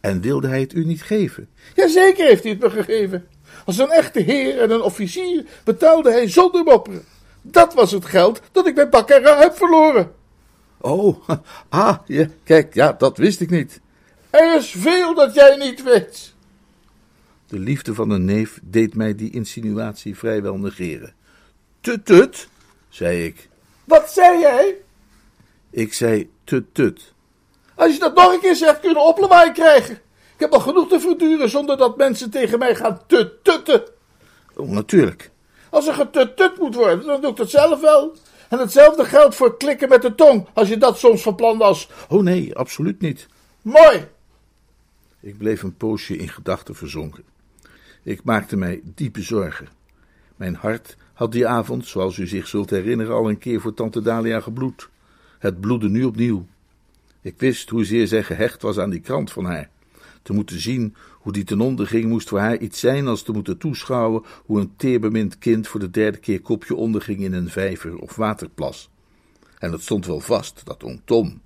En 0.00 0.20
wilde 0.20 0.48
hij 0.48 0.60
het 0.60 0.72
u 0.72 0.84
niet 0.84 1.02
geven? 1.02 1.48
Jazeker 1.74 2.26
heeft 2.26 2.42
hij 2.42 2.52
het 2.52 2.60
me 2.60 2.70
gegeven. 2.70 3.26
Als 3.64 3.78
een 3.78 3.90
echte 3.90 4.20
heer 4.20 4.60
en 4.60 4.70
een 4.70 4.82
officier 4.82 5.46
betaalde 5.64 6.10
hij 6.10 6.28
zonder 6.28 6.64
mopperen. 6.64 7.04
Dat 7.42 7.74
was 7.74 7.90
het 7.90 8.04
geld 8.04 8.40
dat 8.52 8.66
ik 8.66 8.74
bij 8.74 8.88
Baccarat 8.88 9.42
heb 9.42 9.56
verloren. 9.56 10.12
Oh, 10.80 11.28
ah, 11.68 11.98
ja, 12.06 12.26
kijk, 12.44 12.74
ja, 12.74 12.92
dat 12.92 13.18
wist 13.18 13.40
ik 13.40 13.50
niet. 13.50 13.80
Er 14.30 14.56
is 14.56 14.70
veel 14.70 15.14
dat 15.14 15.34
jij 15.34 15.56
niet 15.56 15.82
weet. 15.82 16.34
De 17.46 17.58
liefde 17.58 17.94
van 17.94 18.10
een 18.10 18.24
neef 18.24 18.60
deed 18.62 18.94
mij 18.94 19.14
die 19.14 19.30
insinuatie 19.30 20.16
vrijwel 20.18 20.56
negeren. 20.56 21.14
Tut, 21.80 22.06
tut, 22.06 22.48
zei 22.88 23.24
ik. 23.24 23.48
Wat 23.84 24.12
zei 24.12 24.40
jij? 24.40 24.74
Ik 25.70 25.92
zei 25.92 26.30
tut, 26.44 26.64
tut. 26.72 27.13
Als 27.74 27.92
je 27.92 27.98
dat 27.98 28.14
nog 28.14 28.32
een 28.32 28.40
keer 28.40 28.56
zegt, 28.56 28.80
kunnen 28.80 29.02
oplawaai 29.02 29.52
krijgen. 29.52 29.94
Ik 30.34 30.40
heb 30.40 30.52
al 30.52 30.60
genoeg 30.60 30.88
te 30.88 31.00
verduren 31.00 31.48
zonder 31.48 31.76
dat 31.76 31.96
mensen 31.96 32.30
tegen 32.30 32.58
mij 32.58 32.74
gaan 32.74 33.00
tutten. 33.06 33.82
Oh, 34.56 34.68
natuurlijk. 34.68 35.30
Als 35.70 35.86
er 35.86 35.94
getutut 35.94 36.58
moet 36.58 36.74
worden, 36.74 37.06
dan 37.06 37.20
doe 37.20 37.30
ik 37.30 37.36
dat 37.36 37.50
zelf 37.50 37.80
wel. 37.80 38.16
En 38.48 38.58
hetzelfde 38.58 39.04
geldt 39.04 39.34
voor 39.34 39.56
klikken 39.56 39.88
met 39.88 40.02
de 40.02 40.14
tong, 40.14 40.46
als 40.52 40.68
je 40.68 40.78
dat 40.78 40.98
soms 40.98 41.22
van 41.22 41.34
plan 41.34 41.58
was. 41.58 41.88
Oh 42.08 42.22
nee, 42.22 42.54
absoluut 42.54 43.00
niet. 43.00 43.26
Mooi. 43.62 44.06
Ik 45.20 45.38
bleef 45.38 45.62
een 45.62 45.76
poosje 45.76 46.16
in 46.16 46.28
gedachten 46.28 46.74
verzonken. 46.74 47.24
Ik 48.02 48.24
maakte 48.24 48.56
mij 48.56 48.80
diepe 48.84 49.22
zorgen. 49.22 49.68
Mijn 50.36 50.54
hart 50.54 50.96
had 51.12 51.32
die 51.32 51.46
avond, 51.46 51.86
zoals 51.86 52.16
u 52.16 52.26
zich 52.26 52.46
zult 52.46 52.70
herinneren, 52.70 53.14
al 53.14 53.28
een 53.28 53.38
keer 53.38 53.60
voor 53.60 53.74
tante 53.74 54.02
Dalia 54.02 54.40
gebloed. 54.40 54.88
Het 55.38 55.60
bloedde 55.60 55.88
nu 55.88 56.04
opnieuw. 56.04 56.46
Ik 57.24 57.34
wist 57.38 57.68
hoezeer 57.68 58.06
zij 58.06 58.22
gehecht 58.22 58.62
was 58.62 58.78
aan 58.78 58.90
die 58.90 59.00
krant 59.00 59.32
van 59.32 59.44
haar. 59.44 59.70
Te 60.22 60.32
moeten 60.32 60.60
zien 60.60 60.94
hoe 61.12 61.32
die 61.32 61.44
ten 61.44 61.60
onder 61.60 61.86
ging, 61.86 62.04
moest 62.04 62.28
voor 62.28 62.38
haar 62.38 62.58
iets 62.58 62.80
zijn 62.80 63.06
als 63.06 63.22
te 63.22 63.32
moeten 63.32 63.58
toeschouwen 63.58 64.22
hoe 64.44 64.60
een 64.60 64.76
teerbemind 64.76 65.38
kind 65.38 65.68
voor 65.68 65.80
de 65.80 65.90
derde 65.90 66.18
keer 66.18 66.40
kopje 66.40 66.74
onderging 66.74 67.20
in 67.20 67.32
een 67.32 67.50
vijver 67.50 67.98
of 67.98 68.16
waterplas. 68.16 68.90
En 69.58 69.72
het 69.72 69.82
stond 69.82 70.06
wel 70.06 70.20
vast 70.20 70.60
dat 70.64 70.84
oom 70.84 71.00
Tom, 71.04 71.40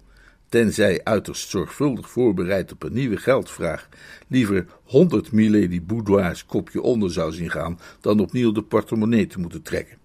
tenzij 0.48 1.00
uiterst 1.04 1.48
zorgvuldig 1.48 2.10
voorbereid 2.10 2.72
op 2.72 2.82
een 2.82 2.92
nieuwe 2.92 3.16
geldvraag, 3.16 3.88
liever 4.28 4.66
honderd 4.84 5.32
milady 5.32 5.82
boudoirs 5.82 6.46
kopje 6.46 6.82
onder 6.82 7.12
zou 7.12 7.32
zien 7.32 7.50
gaan, 7.50 7.80
dan 8.00 8.20
opnieuw 8.20 8.52
de 8.52 8.62
portemonnee 8.62 9.26
te 9.26 9.40
moeten 9.40 9.62
trekken. 9.62 9.98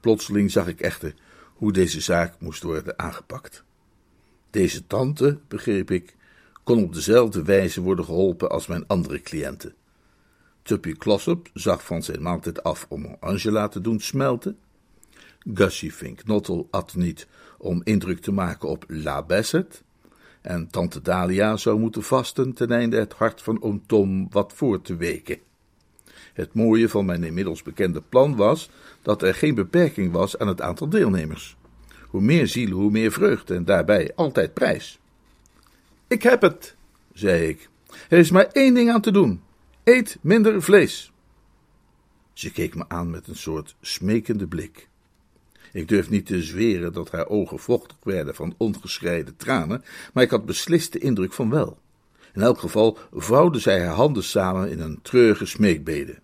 Plotseling 0.00 0.50
zag 0.50 0.66
ik 0.66 0.80
echter 0.80 1.14
hoe 1.54 1.72
deze 1.72 2.00
zaak 2.00 2.34
moest 2.40 2.62
worden 2.62 2.98
aangepakt. 2.98 3.66
Deze 4.50 4.86
tante, 4.86 5.38
begreep 5.48 5.90
ik, 5.90 6.16
kon 6.64 6.82
op 6.82 6.94
dezelfde 6.94 7.42
wijze 7.42 7.80
worden 7.80 8.04
geholpen 8.04 8.50
als 8.50 8.66
mijn 8.66 8.86
andere 8.86 9.20
cliënten. 9.20 9.74
Tuppy 10.62 10.92
Klossop 10.92 11.48
zag 11.52 11.84
van 11.84 12.02
zijn 12.02 12.22
maaltijd 12.22 12.62
af 12.62 12.86
om 12.88 13.16
Angela 13.20 13.68
te 13.68 13.80
doen 13.80 14.00
smelten. 14.00 14.58
Gussie 15.54 15.92
Fink 15.92 16.24
Nottel 16.24 16.68
at 16.70 16.94
niet 16.94 17.26
om 17.58 17.80
indruk 17.84 18.20
te 18.20 18.32
maken 18.32 18.68
op 18.68 18.84
La 18.88 19.22
Bassett. 19.22 19.82
En 20.40 20.68
tante 20.70 21.02
Dalia 21.02 21.56
zou 21.56 21.78
moeten 21.78 22.02
vasten 22.02 22.52
ten 22.52 22.70
einde 22.70 22.96
het 22.98 23.12
hart 23.12 23.42
van 23.42 23.62
oom 23.62 23.82
Tom 23.86 24.26
wat 24.30 24.52
voor 24.52 24.82
te 24.82 24.96
weken. 24.96 25.38
Het 26.32 26.54
mooie 26.54 26.88
van 26.88 27.04
mijn 27.04 27.24
inmiddels 27.24 27.62
bekende 27.62 28.02
plan 28.08 28.36
was 28.36 28.70
dat 29.02 29.22
er 29.22 29.34
geen 29.34 29.54
beperking 29.54 30.12
was 30.12 30.38
aan 30.38 30.48
het 30.48 30.60
aantal 30.60 30.88
deelnemers. 30.88 31.57
Hoe 32.08 32.20
meer 32.20 32.46
zielen, 32.46 32.76
hoe 32.76 32.90
meer 32.90 33.12
vreugde 33.12 33.54
en 33.54 33.64
daarbij 33.64 34.12
altijd 34.14 34.54
prijs. 34.54 34.98
Ik 36.06 36.22
heb 36.22 36.42
het, 36.42 36.76
zei 37.12 37.48
ik. 37.48 37.68
Er 38.08 38.18
is 38.18 38.30
maar 38.30 38.46
één 38.46 38.74
ding 38.74 38.90
aan 38.90 39.00
te 39.00 39.10
doen: 39.10 39.42
eet 39.84 40.18
minder 40.20 40.62
vlees. 40.62 41.12
Ze 42.32 42.52
keek 42.52 42.74
me 42.74 42.84
aan 42.88 43.10
met 43.10 43.26
een 43.26 43.36
soort 43.36 43.76
smekende 43.80 44.46
blik. 44.46 44.88
Ik 45.72 45.88
durf 45.88 46.10
niet 46.10 46.26
te 46.26 46.42
zweren 46.42 46.92
dat 46.92 47.10
haar 47.10 47.28
ogen 47.28 47.58
vochtig 47.58 47.96
werden 48.02 48.34
van 48.34 48.54
ongescheiden 48.56 49.36
tranen, 49.36 49.84
maar 50.12 50.24
ik 50.24 50.30
had 50.30 50.46
beslist 50.46 50.92
de 50.92 50.98
indruk 50.98 51.32
van 51.32 51.50
wel. 51.50 51.78
In 52.34 52.42
elk 52.42 52.58
geval 52.58 52.98
vouwde 53.12 53.58
zij 53.58 53.84
haar 53.84 53.94
handen 53.94 54.24
samen 54.24 54.70
in 54.70 54.80
een 54.80 54.98
treurige 55.02 55.46
smeekbede. 55.46 56.18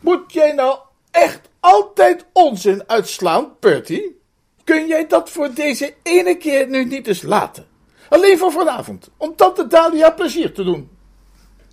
Moet 0.00 0.32
jij 0.32 0.52
nou 0.52 0.78
echt 1.10 1.48
altijd 1.60 2.26
onzin 2.32 2.88
uitslaan, 2.88 3.52
Bertie? 3.60 4.19
Kun 4.64 4.86
jij 4.86 5.06
dat 5.06 5.30
voor 5.30 5.54
deze 5.54 5.94
ene 6.02 6.36
keer 6.36 6.68
nu 6.68 6.84
niet 6.84 7.06
eens 7.06 7.22
laten? 7.22 7.66
Alleen 8.08 8.38
voor 8.38 8.52
vanavond, 8.52 9.10
om 9.16 9.36
tante 9.36 9.66
Dalia 9.66 10.10
plezier 10.10 10.52
te 10.52 10.64
doen. 10.64 10.90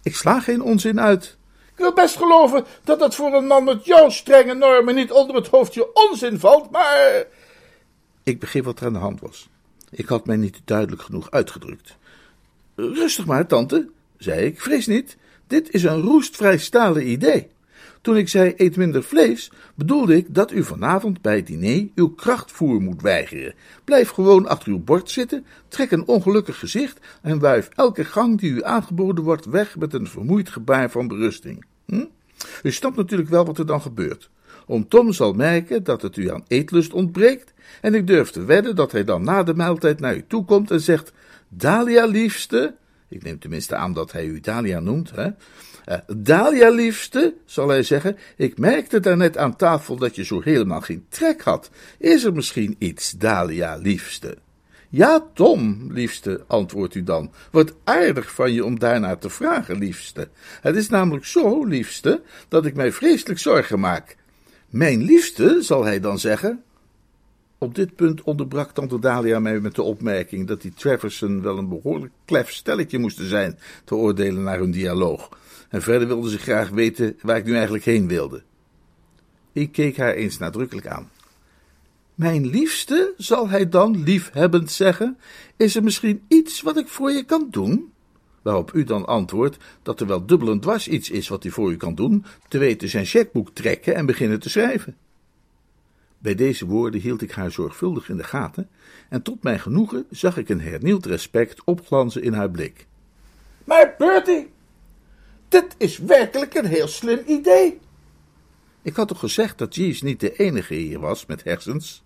Ik 0.04 0.16
sla 0.16 0.40
geen 0.40 0.62
onzin 0.62 1.00
uit. 1.00 1.38
Ik 1.72 1.78
wil 1.84 1.94
best 1.94 2.16
geloven 2.18 2.66
dat 2.84 3.00
het 3.00 3.16
voor 3.16 3.34
een 3.34 3.48
man 3.48 3.64
met 3.64 3.86
jouw 3.86 4.10
strenge 4.10 4.54
normen 4.54 4.96
niet 4.96 5.12
onder 5.12 5.36
het 5.36 5.48
hoofdje 5.48 5.94
onzin 5.94 6.40
valt, 6.40 6.72
maar. 6.72 7.26
Ik 8.24 8.40
begreep 8.40 8.64
wat 8.64 8.80
er 8.80 8.86
aan 8.86 8.94
de 8.94 9.00
hand 9.00 9.20
was. 9.20 9.50
Ik 9.90 10.08
had 10.08 10.26
mij 10.26 10.36
niet 10.36 10.62
duidelijk 10.66 11.02
genoeg 11.02 11.32
uitgedrukt. 11.32 11.98
Rustig 12.76 13.26
maar, 13.26 13.48
tante, 13.48 13.90
zei 14.18 14.46
ik, 14.46 14.62
vrees 14.62 14.88
niet. 14.88 15.18
Dit 15.48 15.74
is 15.74 15.84
een 15.84 16.02
roestvrij 16.02 16.58
stalen 16.58 17.10
idee. 17.10 17.50
Toen 18.08 18.18
ik 18.18 18.30
zei 18.30 18.54
eet 18.58 18.78
minder 18.78 19.04
vlees, 19.04 19.52
bedoelde 19.76 20.16
ik 20.16 20.26
dat 20.30 20.52
u 20.52 20.64
vanavond 20.64 21.22
bij 21.22 21.36
het 21.36 21.48
diner 21.48 21.88
uw 21.96 22.10
krachtvoer 22.10 22.82
moet 22.82 23.02
weigeren. 23.02 23.54
Blijf 23.84 24.10
gewoon 24.10 24.48
achter 24.48 24.72
uw 24.72 24.80
bord 24.80 25.10
zitten, 25.10 25.46
trek 25.68 25.92
een 25.92 26.08
ongelukkig 26.08 26.60
gezicht 26.60 27.00
en 27.22 27.40
wuif 27.40 27.70
elke 27.76 28.06
gang 28.06 28.40
die 28.40 28.52
u 28.52 28.64
aangeboden 28.64 29.24
wordt 29.24 29.46
weg 29.46 29.78
met 29.78 29.94
een 29.94 30.08
vermoeid 30.08 30.50
gebaar 30.50 30.90
van 30.92 31.08
berusting. 31.08 31.66
Hm? 31.86 32.06
U 32.64 32.72
snapt 32.72 32.96
natuurlijk 32.96 33.30
wel 33.30 33.46
wat 33.46 33.58
er 33.58 33.66
dan 33.66 33.82
gebeurt. 33.82 34.30
Oom 34.66 34.88
Tom 34.88 35.14
zal 35.14 35.34
merken 35.34 35.84
dat 35.84 36.02
het 36.02 36.18
u 36.18 36.30
aan 36.30 36.46
eetlust 36.48 36.94
ontbreekt, 36.94 37.54
en 37.82 37.94
ik 37.94 38.08
durf 38.08 38.30
te 38.30 38.44
wedden 38.44 38.76
dat 38.76 38.92
hij 38.92 39.04
dan 39.04 39.24
na 39.24 39.44
de 39.44 39.54
maaltijd 39.54 40.00
naar 40.00 40.16
u 40.16 40.24
toe 40.28 40.46
komt 40.46 40.72
en 40.72 40.82
zegt: 40.82 41.14
Dalia, 41.50 42.06
liefste. 42.06 42.76
Ik 43.10 43.24
neem 43.24 43.40
tenminste 43.40 43.76
aan 43.76 43.94
dat 43.94 44.12
hij 44.12 44.26
u 44.26 44.40
Dalia 44.40 44.80
noemt, 44.80 45.12
hè? 45.16 45.30
Uh, 45.90 45.98
Dalia, 46.18 46.70
liefste, 46.70 47.34
zal 47.46 47.68
hij 47.68 47.84
zeggen, 47.84 48.18
ik 48.36 48.58
merkte 48.58 49.00
daarnet 49.00 49.38
aan 49.38 49.56
tafel 49.56 49.96
dat 49.96 50.16
je 50.16 50.26
zo 50.26 50.42
helemaal 50.42 50.82
geen 50.82 51.06
trek 51.10 51.42
had. 51.42 51.70
Is 51.98 52.24
er 52.24 52.34
misschien 52.34 52.76
iets, 52.78 53.12
Dalia, 53.12 53.76
liefste? 53.76 54.38
Ja, 54.90 55.28
Tom, 55.34 55.88
liefste, 55.92 56.44
antwoordt 56.48 56.96
u 56.96 57.04
dan. 57.04 57.32
Wat 57.52 57.74
aardig 57.84 58.32
van 58.32 58.54
je 58.54 58.66
om 58.66 58.80
daarnaar 58.80 59.18
te 59.18 59.30
vragen, 59.30 59.78
liefste. 59.78 60.30
Het 60.62 60.76
is 60.76 60.90
namelijk 60.90 61.26
zo, 61.26 61.66
liefste, 61.66 62.22
dat 62.48 62.66
ik 62.66 62.76
mij 62.76 62.92
vreselijk 62.92 63.40
zorgen 63.40 63.80
maak. 63.80 64.16
Mijn 64.70 65.04
liefste, 65.04 65.58
zal 65.62 65.84
hij 65.84 66.00
dan 66.00 66.20
zeggen. 66.20 66.64
Op 67.58 67.76
dit 67.76 67.96
punt 67.96 68.22
onderbrak 68.22 68.72
tante 68.72 69.00
Dalia 69.00 69.40
mij 69.40 69.60
met 69.60 69.76
de 69.76 69.82
opmerking 69.82 70.48
dat 70.48 70.62
die 70.62 70.74
Treverson 70.74 71.42
wel 71.42 71.58
een 71.58 71.70
behoorlijk 71.70 72.14
klef 72.26 72.52
stelletje 72.52 72.98
moesten 72.98 73.28
zijn, 73.28 73.60
te 73.84 73.96
oordelen 73.96 74.44
naar 74.44 74.60
hun 74.60 74.72
dialoog 74.72 75.30
en 75.70 75.82
verder 75.82 76.08
wilde 76.08 76.30
ze 76.30 76.38
graag 76.38 76.70
weten 76.70 77.18
waar 77.22 77.38
ik 77.38 77.46
nu 77.46 77.54
eigenlijk 77.54 77.86
heen 77.86 78.08
wilde. 78.08 78.44
Ik 79.52 79.72
keek 79.72 79.98
haar 79.98 80.14
eens 80.14 80.38
nadrukkelijk 80.38 80.88
aan. 80.88 81.10
Mijn 82.16 82.48
liefste, 82.48 83.14
zal 83.18 83.50
hij 83.50 83.70
dan 83.70 84.04
liefhebbend 84.04 84.72
zeggen, 84.72 85.18
is 85.58 85.76
er 85.76 85.84
misschien 85.84 86.22
iets 86.28 86.62
wat 86.62 86.78
ik 86.78 86.88
voor 86.88 87.12
je 87.12 87.24
kan 87.24 87.48
doen? 87.52 87.92
Waarop 88.42 88.74
u 88.74 88.84
dan 88.84 89.06
antwoordt 89.06 89.58
dat 89.82 90.00
er 90.00 90.08
wel 90.08 90.26
dubbel 90.26 90.52
en 90.52 90.60
dwars 90.60 90.88
iets 90.88 91.10
is 91.10 91.28
wat 91.28 91.44
hij 91.44 91.52
voor 91.52 91.72
u 91.72 91.78
kan 91.78 91.96
doen, 91.96 92.26
te 92.48 92.58
weten 92.58 92.90
zijn 92.90 93.06
checkboek 93.06 93.50
trekken 93.54 93.96
en 93.96 94.06
beginnen 94.06 94.40
te 94.40 94.50
schrijven. 94.50 94.96
Bij 96.18 96.36
deze 96.36 96.66
woorden 96.66 97.02
hield 97.02 97.22
ik 97.22 97.32
haar 97.32 97.52
zorgvuldig 97.52 98.10
in 98.10 98.18
de 98.18 98.24
gaten, 98.24 98.70
en 99.10 99.22
tot 99.22 99.44
mijn 99.44 99.60
genoegen 99.60 100.06
zag 100.10 100.38
ik 100.38 100.50
een 100.50 100.62
hernieuwd 100.62 101.06
respect 101.06 101.62
opglanzen 101.64 102.24
in 102.24 102.34
haar 102.34 102.50
blik. 102.50 102.88
Maar 103.64 103.96
Bertie, 103.98 104.48
dit 105.48 105.76
is 105.78 105.98
werkelijk 105.98 106.54
een 106.54 106.66
heel 106.66 106.88
slim 106.88 107.22
idee. 107.26 107.80
Ik 108.82 108.96
had 108.96 109.08
toch 109.08 109.20
gezegd 109.20 109.58
dat 109.58 109.76
Jeeves 109.76 110.02
niet 110.02 110.20
de 110.20 110.36
enige 110.36 110.74
hier 110.74 111.00
was 111.00 111.26
met 111.26 111.44
hersens? 111.44 112.04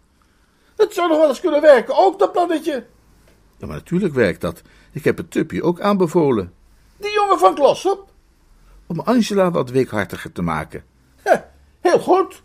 Het 0.75 0.93
zou 0.93 1.09
nog 1.09 1.17
wel 1.17 1.27
eens 1.27 1.39
kunnen 1.39 1.61
werken, 1.61 1.97
ook 1.97 2.19
dat 2.19 2.31
plannetje. 2.31 2.85
Ja, 3.57 3.67
maar 3.67 3.75
natuurlijk 3.75 4.13
werkt 4.13 4.41
dat. 4.41 4.61
Ik 4.91 5.03
heb 5.03 5.17
het 5.17 5.31
Tuppy 5.31 5.61
ook 5.61 5.79
aanbevolen. 5.79 6.53
Die 6.97 7.11
jongen 7.11 7.39
van 7.39 7.55
Glossop? 7.55 8.09
Om 8.87 8.99
Angela 8.99 9.51
wat 9.51 9.69
weekhartiger 9.69 10.31
te 10.31 10.41
maken. 10.41 10.83
heel 11.79 11.99
goed. 11.99 12.43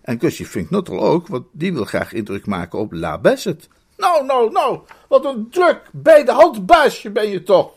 En 0.00 0.20
Gussie 0.20 0.48
vindt 0.48 0.70
Nuttel 0.70 1.00
ook, 1.00 1.26
want 1.26 1.46
die 1.52 1.72
wil 1.72 1.84
graag 1.84 2.12
indruk 2.12 2.46
maken 2.46 2.78
op 2.78 2.92
La 2.92 3.18
Bassett. 3.18 3.68
Nou, 3.96 4.24
nou, 4.24 4.52
nou, 4.52 4.80
wat 5.08 5.24
een 5.24 5.50
druk 5.50 5.82
bij 5.92 6.24
de 6.24 6.32
hand 6.32 6.66
baasje 6.66 7.10
ben 7.10 7.28
je 7.28 7.42
toch. 7.42 7.72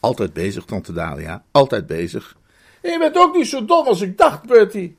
Altijd 0.00 0.32
bezig, 0.32 0.64
tante 0.64 0.92
Dalia, 0.92 1.44
altijd 1.50 1.86
bezig. 1.86 2.36
Je 2.82 2.98
bent 2.98 3.16
ook 3.16 3.36
niet 3.36 3.46
zo 3.46 3.64
dom 3.64 3.86
als 3.86 4.00
ik 4.00 4.18
dacht, 4.18 4.46
Bertie. 4.46 4.96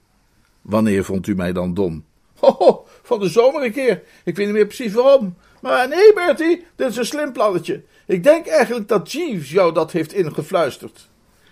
Wanneer 0.61 1.03
vond 1.03 1.27
u 1.27 1.35
mij 1.35 1.53
dan 1.53 1.73
dom? 1.73 2.05
Oh, 2.39 2.87
van 3.03 3.19
de 3.19 3.29
zomer 3.29 3.63
een 3.63 3.71
keer. 3.71 4.03
Ik 4.23 4.35
weet 4.35 4.45
niet 4.45 4.55
meer 4.55 4.65
precies 4.65 4.93
waarom. 4.93 5.35
Maar 5.61 5.87
nee, 5.87 6.13
Bertie, 6.13 6.65
dit 6.75 6.89
is 6.89 6.97
een 6.97 7.05
slim 7.05 7.31
plannetje. 7.31 7.83
Ik 8.05 8.23
denk 8.23 8.45
eigenlijk 8.45 8.87
dat 8.87 9.11
Jeeves 9.11 9.51
jou 9.51 9.73
dat 9.73 9.91
heeft 9.91 10.13
ingefluisterd. 10.13 11.09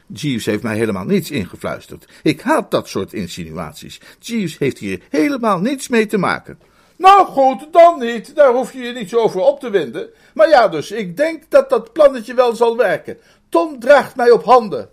Jeeves 0.08 0.46
heeft 0.46 0.64
mij 0.64 0.78
helemaal 0.78 1.06
niets 1.06 1.32
ingefluisterd. 1.32 2.08
Ik 2.24 2.42
haat 2.42 2.72
dat 2.72 2.88
soort 2.88 3.14
insinuaties. 3.14 4.02
Jeeves 4.20 4.58
heeft 4.58 4.78
hier 4.78 5.02
helemaal 5.10 5.60
niets 5.60 5.88
mee 5.88 6.06
te 6.06 6.18
maken. 6.18 6.60
Nou 6.98 7.26
goed, 7.26 7.68
dan 7.72 8.00
niet. 8.00 8.36
Daar 8.36 8.54
hoef 8.54 8.74
je 8.74 8.80
je 8.80 8.94
niet 8.94 9.10
zo 9.10 9.18
over 9.18 9.42
op 9.42 9.60
te 9.60 9.70
winden. 9.70 10.10
Maar 10.34 10.50
ja, 10.50 10.68
dus 10.68 10.92
ik 10.92 11.18
denk 11.18 11.44
dat 11.50 11.70
dat 11.70 11.94
plannetje 11.94 12.34
wel 12.34 12.56
zal 12.56 12.78
werken. 12.78 13.18
Tom 13.50 13.80
draagt 13.80 14.16
mij 14.16 14.32
op 14.32 14.44
handen. 14.44 14.90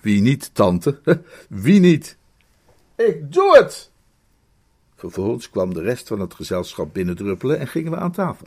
Wie 0.00 0.20
niet, 0.20 0.54
tante? 0.54 1.00
Wie 1.48 1.80
niet? 1.80 2.16
Ik 2.96 3.32
doe 3.32 3.56
het. 3.56 3.90
Vervolgens 4.96 5.50
kwam 5.50 5.74
de 5.74 5.82
rest 5.82 6.08
van 6.08 6.20
het 6.20 6.34
gezelschap 6.34 6.94
binnendruppelen 6.94 7.58
en 7.58 7.68
gingen 7.68 7.92
we 7.92 7.98
aan 7.98 8.12
tafel. 8.12 8.46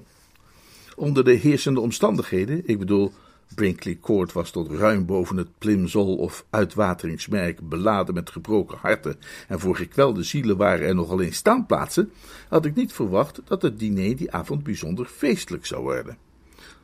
onder 0.95 1.23
de 1.23 1.33
heersende 1.33 1.79
omstandigheden, 1.79 2.61
ik 2.65 2.79
bedoel, 2.79 3.11
Brinkley 3.55 3.97
Court 4.01 4.33
was 4.33 4.51
tot 4.51 4.71
ruim 4.71 5.05
boven 5.05 5.37
het 5.37 5.57
Plimsoll 5.57 6.17
of 6.17 6.45
uitwateringsmerk 6.49 7.69
beladen 7.69 8.13
met 8.13 8.29
gebroken 8.29 8.77
harten 8.77 9.19
en 9.47 9.59
voor 9.59 9.75
gekwelde 9.75 10.23
zielen 10.23 10.57
waren 10.57 10.87
er 10.87 10.95
nog 10.95 11.09
alleen 11.09 11.33
staanplaatsen, 11.33 12.11
had 12.49 12.65
ik 12.65 12.75
niet 12.75 12.93
verwacht 12.93 13.41
dat 13.45 13.61
het 13.61 13.79
diner 13.79 14.15
die 14.15 14.31
avond 14.31 14.63
bijzonder 14.63 15.05
feestelijk 15.05 15.65
zou 15.65 15.81
worden. 15.81 16.17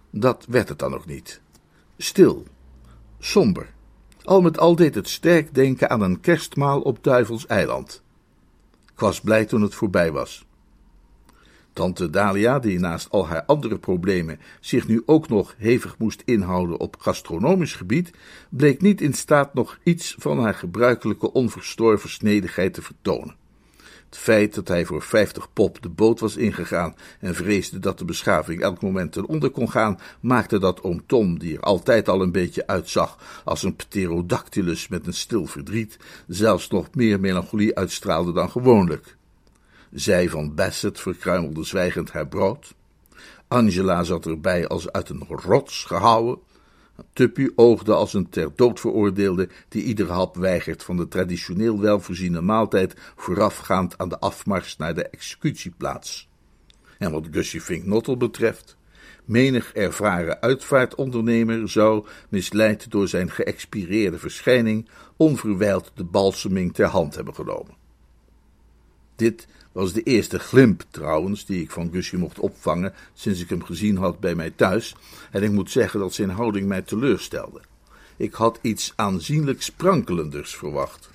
Dat 0.09 0.45
werd 0.49 0.69
het 0.69 0.79
dan 0.79 0.93
ook 0.93 1.05
niet. 1.05 1.41
Stil, 1.97 2.45
somber. 3.19 3.73
Al 4.23 4.41
met 4.41 4.57
al 4.57 4.75
deed 4.75 4.95
het 4.95 5.09
sterk 5.09 5.53
denken 5.53 5.89
aan 5.89 6.01
een 6.01 6.19
kerstmaal 6.19 6.81
op 6.81 7.03
Duivels 7.03 7.45
eiland. 7.45 8.03
Ik 8.93 8.99
was 8.99 9.21
blij 9.21 9.45
toen 9.45 9.61
het 9.61 9.75
voorbij 9.75 10.11
was. 10.11 10.44
Tante 11.75 12.09
Dalia, 12.09 12.59
die 12.59 12.79
naast 12.79 13.09
al 13.09 13.27
haar 13.27 13.43
andere 13.45 13.77
problemen 13.77 14.39
zich 14.59 14.87
nu 14.87 15.03
ook 15.05 15.29
nog 15.29 15.55
hevig 15.57 15.97
moest 15.97 16.21
inhouden 16.25 16.79
op 16.79 16.95
gastronomisch 16.99 17.73
gebied, 17.73 18.11
bleek 18.49 18.81
niet 18.81 19.01
in 19.01 19.13
staat 19.13 19.53
nog 19.53 19.79
iets 19.83 20.15
van 20.17 20.39
haar 20.39 20.53
gebruikelijke 20.53 21.31
onverstorven 21.31 22.09
snedigheid 22.09 22.73
te 22.73 22.81
vertonen. 22.81 23.35
Het 24.05 24.17
feit 24.17 24.55
dat 24.55 24.67
hij 24.67 24.85
voor 24.85 25.01
vijftig 25.01 25.53
pop 25.53 25.81
de 25.81 25.89
boot 25.89 26.19
was 26.19 26.37
ingegaan 26.37 26.95
en 27.19 27.35
vreesde 27.35 27.79
dat 27.79 27.97
de 27.97 28.05
beschaving 28.05 28.61
elk 28.61 28.81
moment 28.81 29.11
ten 29.11 29.25
onder 29.25 29.49
kon 29.49 29.71
gaan, 29.71 29.99
maakte 30.19 30.59
dat 30.59 30.83
oom 30.83 31.05
Tom, 31.05 31.39
die 31.39 31.55
er 31.55 31.63
altijd 31.63 32.09
al 32.09 32.21
een 32.21 32.31
beetje 32.31 32.67
uitzag 32.67 33.41
als 33.45 33.63
een 33.63 33.75
pterodactylus 33.75 34.87
met 34.87 35.07
een 35.07 35.13
stil 35.13 35.45
verdriet, 35.45 35.97
zelfs 36.27 36.67
nog 36.67 36.87
meer 36.93 37.19
melancholie 37.19 37.75
uitstraalde 37.75 38.31
dan 38.31 38.49
gewoonlijk. 38.49 39.17
Zij 39.95 40.29
van 40.29 40.55
Bassett 40.55 40.99
verkruimelde 40.99 41.63
zwijgend 41.63 42.11
haar 42.11 42.27
brood. 42.27 42.75
Angela 43.47 44.03
zat 44.03 44.25
erbij 44.25 44.67
als 44.67 44.91
uit 44.91 45.09
een 45.09 45.25
rots 45.27 45.83
gehouden. 45.83 46.39
Tuppy 47.13 47.47
oogde 47.55 47.93
als 47.93 48.13
een 48.13 48.29
ter 48.29 48.51
dood 48.55 48.79
veroordeelde 48.79 49.49
die 49.69 49.83
iedere 49.83 50.11
hap 50.11 50.35
weigert 50.35 50.83
van 50.83 50.97
de 50.97 51.07
traditioneel 51.07 51.79
welvoorziene 51.79 52.41
maaltijd 52.41 52.93
voorafgaand 53.15 53.97
aan 53.97 54.09
de 54.09 54.19
afmars 54.19 54.77
naar 54.77 54.93
de 54.95 55.07
executieplaats. 55.07 56.29
En 56.97 57.11
wat 57.11 57.27
Gussie 57.31 57.61
Fink 57.61 58.17
betreft, 58.17 58.77
menig 59.25 59.73
ervaren 59.73 60.41
uitvaartondernemer 60.41 61.69
zou, 61.69 62.05
misleid 62.29 62.91
door 62.91 63.07
zijn 63.07 63.31
geëxpireerde 63.31 64.19
verschijning, 64.19 64.89
onverwijld 65.17 65.91
de 65.93 66.03
balseming 66.03 66.73
ter 66.73 66.87
hand 66.87 67.15
hebben 67.15 67.35
genomen. 67.35 67.84
Dit 69.15 69.47
was 69.71 69.93
de 69.93 70.03
eerste 70.03 70.39
glimp 70.39 70.83
trouwens 70.89 71.45
die 71.45 71.61
ik 71.61 71.71
van 71.71 71.89
Gussie 71.91 72.17
mocht 72.17 72.39
opvangen 72.39 72.93
sinds 73.13 73.41
ik 73.41 73.49
hem 73.49 73.63
gezien 73.63 73.97
had 73.97 74.19
bij 74.19 74.35
mij 74.35 74.49
thuis, 74.49 74.95
en 75.31 75.43
ik 75.43 75.51
moet 75.51 75.71
zeggen 75.71 75.99
dat 75.99 76.13
zijn 76.13 76.29
houding 76.29 76.67
mij 76.67 76.81
teleurstelde. 76.81 77.61
Ik 78.17 78.33
had 78.33 78.59
iets 78.61 78.93
aanzienlijk 78.95 79.61
sprankelenders 79.61 80.55
verwacht. 80.55 81.09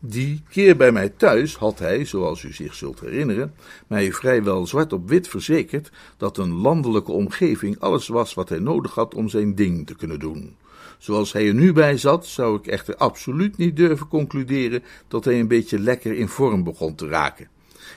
Die 0.00 0.42
keer 0.50 0.76
bij 0.76 0.92
mij 0.92 1.08
thuis 1.08 1.56
had 1.56 1.78
hij, 1.78 2.04
zoals 2.04 2.42
u 2.42 2.52
zich 2.52 2.74
zult 2.74 3.00
herinneren, 3.00 3.54
mij 3.86 4.12
vrijwel 4.12 4.66
zwart 4.66 4.92
op 4.92 5.08
wit 5.08 5.28
verzekerd 5.28 5.90
dat 6.16 6.38
een 6.38 6.52
landelijke 6.52 7.12
omgeving 7.12 7.80
alles 7.80 8.08
was 8.08 8.34
wat 8.34 8.48
hij 8.48 8.58
nodig 8.58 8.94
had 8.94 9.14
om 9.14 9.28
zijn 9.28 9.54
ding 9.54 9.86
te 9.86 9.94
kunnen 9.94 10.18
doen. 10.18 10.56
Zoals 10.98 11.32
hij 11.32 11.48
er 11.48 11.54
nu 11.54 11.72
bij 11.72 11.96
zat, 11.96 12.26
zou 12.26 12.58
ik 12.58 12.66
echter 12.66 12.96
absoluut 12.96 13.56
niet 13.56 13.76
durven 13.76 14.08
concluderen 14.08 14.82
dat 15.08 15.24
hij 15.24 15.40
een 15.40 15.48
beetje 15.48 15.78
lekker 15.78 16.14
in 16.14 16.28
vorm 16.28 16.64
begon 16.64 16.94
te 16.94 17.08
raken. 17.08 17.48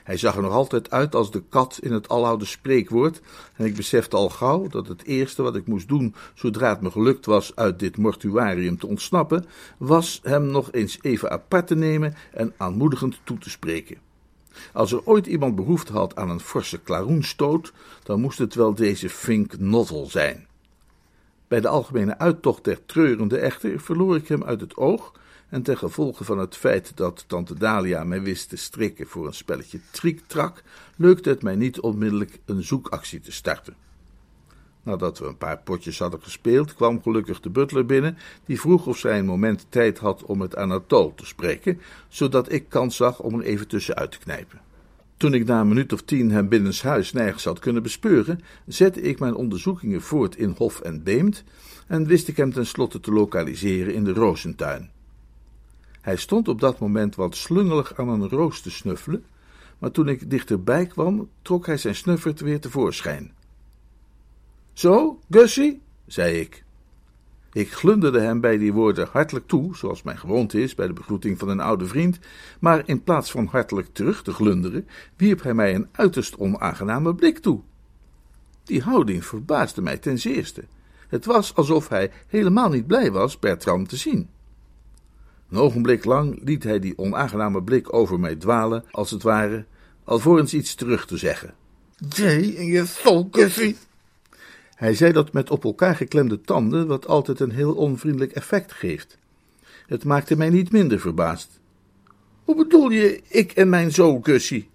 Hij 0.03 0.17
zag 0.17 0.35
er 0.35 0.41
nog 0.41 0.51
altijd 0.51 0.91
uit 0.91 1.15
als 1.15 1.31
de 1.31 1.43
kat 1.49 1.79
in 1.81 1.91
het 1.91 2.09
aloude 2.09 2.45
spreekwoord, 2.45 3.21
en 3.55 3.65
ik 3.65 3.75
besefte 3.75 4.15
al 4.15 4.29
gauw 4.29 4.67
dat 4.67 4.87
het 4.87 5.03
eerste 5.03 5.41
wat 5.41 5.55
ik 5.55 5.67
moest 5.67 5.87
doen, 5.87 6.15
zodra 6.33 6.69
het 6.69 6.81
me 6.81 6.91
gelukt 6.91 7.25
was 7.25 7.55
uit 7.55 7.79
dit 7.79 7.97
mortuarium 7.97 8.79
te 8.79 8.87
ontsnappen, 8.87 9.45
was 9.77 10.19
hem 10.23 10.45
nog 10.45 10.71
eens 10.71 10.99
even 11.01 11.31
apart 11.31 11.67
te 11.67 11.75
nemen 11.75 12.15
en 12.31 12.53
aanmoedigend 12.57 13.19
toe 13.23 13.37
te 13.37 13.49
spreken. 13.49 13.97
Als 14.73 14.91
er 14.91 15.05
ooit 15.05 15.27
iemand 15.27 15.55
behoefte 15.55 15.91
had 15.91 16.15
aan 16.15 16.29
een 16.29 16.39
forse 16.39 16.79
klaroenstoot, 16.79 17.73
dan 18.03 18.21
moest 18.21 18.37
het 18.37 18.55
wel 18.55 18.73
deze 18.73 19.09
Fink 19.09 19.59
Nottel 19.59 20.05
zijn. 20.09 20.47
Bij 21.51 21.61
de 21.61 21.67
algemene 21.67 22.17
uittocht 22.17 22.63
der 22.63 22.85
treurende 22.85 23.37
echter 23.37 23.79
verloor 23.79 24.15
ik 24.15 24.27
hem 24.27 24.43
uit 24.43 24.61
het 24.61 24.75
oog 24.75 25.13
en 25.49 25.61
ten 25.61 25.77
gevolge 25.77 26.23
van 26.23 26.39
het 26.39 26.55
feit 26.55 26.97
dat 26.97 27.23
tante 27.27 27.53
Dalia 27.53 28.03
mij 28.03 28.21
wist 28.21 28.49
te 28.49 28.55
strikken 28.55 29.07
voor 29.07 29.27
een 29.27 29.33
spelletje 29.33 29.79
triek-trak, 29.91 30.63
lukte 30.95 31.29
het 31.29 31.43
mij 31.43 31.55
niet 31.55 31.79
onmiddellijk 31.79 32.39
een 32.45 32.63
zoekactie 32.63 33.19
te 33.19 33.31
starten. 33.31 33.75
Nadat 34.83 35.19
we 35.19 35.25
een 35.25 35.37
paar 35.37 35.57
potjes 35.57 35.99
hadden 35.99 36.21
gespeeld, 36.21 36.73
kwam 36.73 37.01
gelukkig 37.01 37.39
de 37.39 37.49
butler 37.49 37.85
binnen, 37.85 38.17
die 38.45 38.59
vroeg 38.59 38.87
of 38.87 38.97
zij 38.97 39.19
een 39.19 39.25
moment 39.25 39.65
tijd 39.69 39.99
had 39.99 40.23
om 40.23 40.41
het 40.41 40.55
Anatole 40.55 41.15
te 41.15 41.25
spreken, 41.25 41.81
zodat 42.07 42.51
ik 42.51 42.69
kans 42.69 42.95
zag 42.95 43.19
om 43.19 43.39
er 43.39 43.45
even 43.45 43.67
tussenuit 43.67 44.11
te 44.11 44.19
knijpen. 44.19 44.70
Toen 45.21 45.33
ik 45.33 45.45
na 45.45 45.59
een 45.59 45.67
minuut 45.67 45.93
of 45.93 46.01
tien 46.01 46.31
hem 46.31 46.49
binnenshuis 46.49 47.11
nergens 47.11 47.43
had 47.43 47.59
kunnen 47.59 47.83
bespeuren, 47.83 48.41
zette 48.67 49.01
ik 49.01 49.19
mijn 49.19 49.35
onderzoekingen 49.35 50.01
voort 50.01 50.35
in 50.35 50.53
Hof 50.57 50.79
en 50.79 51.03
Beemt 51.03 51.43
en 51.87 52.05
wist 52.05 52.27
ik 52.27 52.37
hem 52.37 52.53
tenslotte 52.53 52.99
te 52.99 53.11
lokaliseren 53.11 53.93
in 53.93 54.03
de 54.03 54.13
Rozentuin. 54.13 54.89
Hij 56.01 56.15
stond 56.15 56.47
op 56.47 56.59
dat 56.59 56.79
moment 56.79 57.15
wat 57.15 57.35
slungelig 57.35 57.97
aan 57.97 58.09
een 58.09 58.29
roos 58.29 58.61
te 58.61 58.71
snuffelen, 58.71 59.23
maar 59.79 59.91
toen 59.91 60.07
ik 60.07 60.29
dichterbij 60.29 60.85
kwam, 60.85 61.29
trok 61.41 61.65
hij 61.65 61.77
zijn 61.77 61.95
snuffert 61.95 62.39
weer 62.39 62.59
tevoorschijn. 62.59 63.31
Zo, 64.73 65.19
Gussie, 65.29 65.81
zei 66.07 66.39
ik. 66.39 66.63
Ik 67.53 67.71
glunderde 67.71 68.19
hem 68.19 68.41
bij 68.41 68.57
die 68.57 68.73
woorden 68.73 69.07
hartelijk 69.11 69.47
toe, 69.47 69.75
zoals 69.75 70.03
mijn 70.03 70.17
gewoonte 70.17 70.61
is 70.61 70.75
bij 70.75 70.87
de 70.87 70.93
begroeting 70.93 71.39
van 71.39 71.49
een 71.49 71.59
oude 71.59 71.85
vriend, 71.85 72.19
maar 72.59 72.83
in 72.85 73.03
plaats 73.03 73.31
van 73.31 73.45
hartelijk 73.45 73.87
terug 73.91 74.23
te 74.23 74.33
glunderen, 74.33 74.87
wierp 75.15 75.43
hij 75.43 75.53
mij 75.53 75.75
een 75.75 75.87
uiterst 75.91 76.37
onaangename 76.37 77.15
blik 77.15 77.39
toe. 77.39 77.61
Die 78.63 78.81
houding 78.81 79.25
verbaasde 79.25 79.81
mij 79.81 79.97
ten 79.97 80.19
zeerste. 80.19 80.63
Het 81.07 81.25
was 81.25 81.55
alsof 81.55 81.87
hij 81.87 82.11
helemaal 82.27 82.69
niet 82.69 82.87
blij 82.87 83.11
was 83.11 83.39
Bertram 83.39 83.87
te 83.87 83.95
zien. 83.95 84.29
Een 85.49 85.57
ogenblik 85.57 86.05
lang 86.05 86.39
liet 86.43 86.63
hij 86.63 86.79
die 86.79 86.97
onaangename 86.97 87.63
blik 87.63 87.93
over 87.93 88.19
mij 88.19 88.35
dwalen, 88.35 88.83
als 88.91 89.11
het 89.11 89.23
ware, 89.23 89.65
alvorens 90.03 90.53
iets 90.53 90.75
terug 90.75 91.05
te 91.05 91.17
zeggen. 91.17 91.53
Jij 92.09 92.55
en 92.57 92.65
je 92.65 92.85
volkussie. 92.85 93.77
Hij 94.81 94.95
zei 94.95 95.11
dat 95.11 95.33
met 95.33 95.49
op 95.49 95.63
elkaar 95.63 95.95
geklemde 95.95 96.41
tanden, 96.41 96.87
wat 96.87 97.07
altijd 97.07 97.39
een 97.39 97.51
heel 97.51 97.73
onvriendelijk 97.73 98.31
effect 98.31 98.71
geeft. 98.71 99.17
Het 99.87 100.03
maakte 100.03 100.37
mij 100.37 100.49
niet 100.49 100.71
minder 100.71 100.99
verbaasd. 100.99 101.59
Hoe 102.43 102.55
bedoel 102.55 102.89
je, 102.89 103.21
ik 103.27 103.51
en 103.51 103.69
mijn 103.69 103.91
zo, 103.91 104.21
Gussie? 104.21 104.69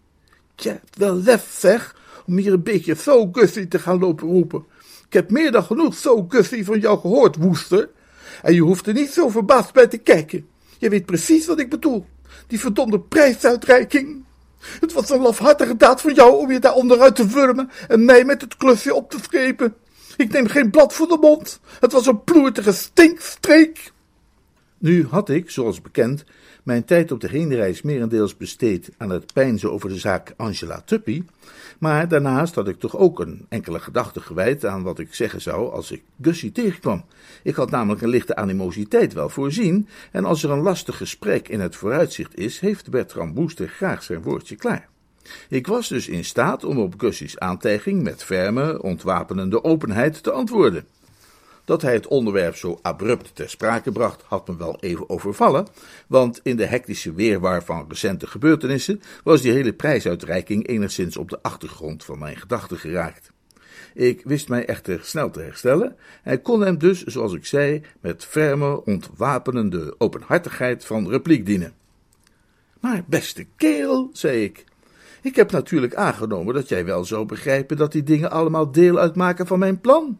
Tja, 0.55 0.81
wel 0.97 1.15
lef 1.17 1.57
zeg, 1.59 1.97
om 2.27 2.37
hier 2.37 2.53
een 2.53 2.63
beetje 2.63 2.95
zo 2.95 3.29
Gussie 3.33 3.69
te 3.69 3.79
gaan 3.79 3.99
lopen 3.99 4.29
roepen. 4.29 4.65
Ik 5.07 5.13
heb 5.13 5.31
meer 5.31 5.53
dan 5.53 5.63
genoeg 5.63 5.95
zo 5.95 6.27
Gussie 6.29 6.65
van 6.65 6.79
jou 6.79 6.99
gehoord, 6.99 7.37
woester. 7.37 7.89
En 8.43 8.55
je 8.55 8.63
hoeft 8.63 8.87
er 8.87 8.95
niet 8.95 9.11
zo 9.11 9.29
verbaasd 9.29 9.73
bij 9.73 9.87
te 9.87 9.99
kijken. 9.99 10.47
Je 10.79 10.89
weet 10.89 11.07
precies 11.07 11.47
wat 11.47 11.61
ik 11.61 11.71
bedoel. 11.71 12.07
Die 12.47 12.61
verdomde 12.61 13.01
prijsuitreiking. 13.01 14.25
Het 14.81 14.93
was 14.93 15.11
een 15.11 15.21
lafhartige 15.21 15.77
daad 15.77 16.01
van 16.01 16.15
jou 16.15 16.37
om 16.37 16.53
je 16.53 16.59
daar 16.59 16.75
onderuit 16.75 17.17
te 17.17 17.27
wurmen 17.27 17.71
en 17.89 18.05
mij 18.05 18.25
met 18.25 18.41
het 18.41 18.57
klusje 18.57 18.95
op 18.95 19.11
te 19.11 19.19
schepen. 19.23 19.75
Ik 20.17 20.33
neem 20.33 20.47
geen 20.47 20.71
blad 20.71 20.93
voor 20.93 21.09
de 21.09 21.19
mond. 21.21 21.61
Het 21.81 21.93
was 21.93 22.07
een 22.07 22.25
ploertige 22.25 22.73
stinkstreek. 22.73 23.93
Nu 24.79 25.07
had 25.07 25.29
ik, 25.29 25.51
zoals 25.51 25.81
bekend, 25.81 26.25
mijn 26.63 26.85
tijd 26.85 27.13
op 27.13 27.21
de 27.21 27.29
heenreis 27.29 27.83
merendeels 27.83 28.37
besteed 28.37 28.91
aan 28.97 29.11
het 29.11 29.33
peinzen 29.33 29.73
over 29.73 29.89
de 29.89 29.99
zaak 29.99 30.35
Angela 30.37 30.81
Tuppy, 30.81 31.23
maar 31.79 32.09
daarnaast 32.09 32.55
had 32.55 32.69
ik 32.69 32.79
toch 32.79 32.97
ook 32.97 33.21
een 33.21 33.47
enkele 33.49 33.81
gedachte 33.81 34.21
gewijd 34.21 34.65
aan 34.65 34.83
wat 34.83 34.99
ik 34.99 35.15
zeggen 35.15 35.41
zou 35.41 35.73
als 35.73 35.91
ik 35.91 36.03
Gussie 36.23 36.53
tegenkwam. 36.53 37.05
Ik 37.43 37.55
had 37.55 37.71
namelijk 37.71 38.03
een 38.03 38.09
lichte 38.09 38.37
animositeit 38.37 39.13
wel 39.13 39.29
voorzien, 39.29 39.89
en 40.13 40.25
als 40.25 40.43
er 40.43 40.51
een 40.51 40.63
lastig 40.63 40.97
gesprek 40.97 41.49
in 41.49 41.61
het 41.61 41.77
vooruitzicht 41.77 42.39
is, 42.39 42.61
heeft 42.61 42.91
Bertram 42.91 43.35
Booster 43.35 43.69
graag 43.69 44.03
zijn 44.03 44.23
woordje 44.23 44.57
klaar. 44.57 44.89
Ik 45.49 45.67
was 45.67 45.89
dus 45.89 46.09
in 46.09 46.25
staat 46.25 46.65
om 46.65 46.79
op 46.79 46.95
Gussie's 46.97 47.39
aantijging 47.39 48.03
met 48.03 48.25
ferme, 48.25 48.83
ontwapenende 48.83 49.65
openheid 49.65 50.23
te 50.23 50.31
antwoorden. 50.31 50.87
Dat 51.65 51.83
hij 51.83 51.93
het 51.93 52.07
onderwerp 52.07 52.57
zo 52.57 52.79
abrupt 52.83 53.35
ter 53.35 53.51
sprake 53.51 53.93
bracht, 53.93 54.23
had 54.23 54.49
me 54.49 54.57
wel 54.57 54.77
even 54.81 55.11
overvallen, 55.11 55.67
want 56.07 56.41
in 56.43 56.57
de 56.57 56.67
hectische 56.67 57.15
weerwar 57.15 57.65
van 57.65 57.85
recente 57.89 58.27
gebeurtenissen 58.27 59.01
was 59.25 59.41
die 59.41 59.53
hele 59.53 59.73
prijsuitreiking 59.73 60.69
enigszins 60.69 61.17
op 61.17 61.31
de 61.31 61.43
achtergrond 61.43 62.05
van 62.05 62.19
mijn 62.19 62.37
gedachten 62.37 62.79
geraakt. 62.79 63.31
Ik 63.95 64.23
wist 64.25 64.49
mij 64.49 64.67
echter 64.67 65.01
snel 65.03 65.31
te 65.31 65.41
herstellen 65.41 65.97
en 66.23 66.43
kon 66.43 66.61
hem 66.61 66.79
dus, 66.79 67.05
zoals 67.05 67.33
ik 67.33 67.47
zei, 67.47 67.83
met 68.01 68.25
ferme, 68.25 68.85
ontwapenende 68.85 69.95
openhartigheid 69.99 70.85
van 70.85 71.09
repliek 71.09 71.47
dienen. 71.47 71.75
Maar 72.81 73.05
beste 73.07 73.47
kerel, 73.57 74.11
zei 74.13 74.45
ik, 74.45 74.65
Ik 75.27 75.37
heb 75.37 75.51
natuurlijk 75.51 75.95
aangenomen 75.95 76.55
dat 76.55 76.69
jij 76.69 76.85
wel 76.85 77.05
zou 77.05 77.27
begrijpen 77.27 77.77
dat 77.77 77.93
die 77.93 78.03
dingen 78.03 78.31
allemaal 78.31 78.73
deel 78.73 78.99
uitmaken 78.99 79.47
van 79.47 79.59
mijn 79.59 79.81
plan. 79.81 80.19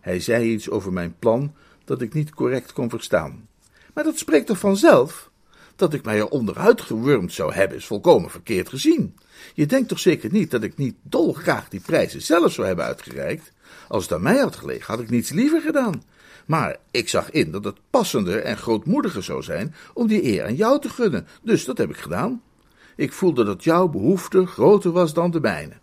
Hij 0.00 0.20
zei 0.20 0.52
iets 0.52 0.70
over 0.70 0.92
mijn 0.92 1.14
plan 1.18 1.54
dat 1.84 2.00
ik 2.00 2.14
niet 2.14 2.30
correct 2.30 2.72
kon 2.72 2.90
verstaan. 2.90 3.48
Maar 3.94 4.04
dat 4.04 4.18
spreekt 4.18 4.46
toch 4.46 4.58
vanzelf? 4.58 5.30
Dat 5.76 5.94
ik 5.94 6.04
mij 6.04 6.18
er 6.18 6.28
onderuit 6.28 6.80
gewurmd 6.80 7.32
zou 7.32 7.52
hebben, 7.52 7.76
is 7.76 7.86
volkomen 7.86 8.30
verkeerd 8.30 8.68
gezien. 8.68 9.16
Je 9.54 9.66
denkt 9.66 9.88
toch 9.88 9.98
zeker 9.98 10.32
niet 10.32 10.50
dat 10.50 10.62
ik 10.62 10.76
niet 10.76 10.96
dolgraag 11.02 11.68
die 11.68 11.80
prijzen 11.80 12.22
zelf 12.22 12.52
zou 12.52 12.66
hebben 12.66 12.84
uitgereikt? 12.84 13.52
Als 13.88 14.02
het 14.02 14.12
aan 14.12 14.22
mij 14.22 14.38
had 14.38 14.56
gelegen, 14.56 14.86
had 14.86 15.02
ik 15.02 15.10
niets 15.10 15.30
liever 15.30 15.60
gedaan. 15.60 16.02
Maar 16.46 16.76
ik 16.90 17.08
zag 17.08 17.30
in 17.30 17.50
dat 17.50 17.64
het 17.64 17.78
passender 17.90 18.42
en 18.42 18.56
grootmoediger 18.56 19.22
zou 19.22 19.42
zijn 19.42 19.74
om 19.94 20.06
die 20.06 20.24
eer 20.24 20.44
aan 20.44 20.54
jou 20.54 20.80
te 20.80 20.88
gunnen, 20.88 21.26
dus 21.42 21.64
dat 21.64 21.78
heb 21.78 21.90
ik 21.90 21.96
gedaan. 21.96 22.42
Ik 22.96 23.12
voelde 23.12 23.44
dat 23.44 23.64
jouw 23.64 23.88
behoefte 23.88 24.46
groter 24.46 24.90
was 24.90 25.14
dan 25.14 25.30
de 25.30 25.40
mijne. 25.40 25.74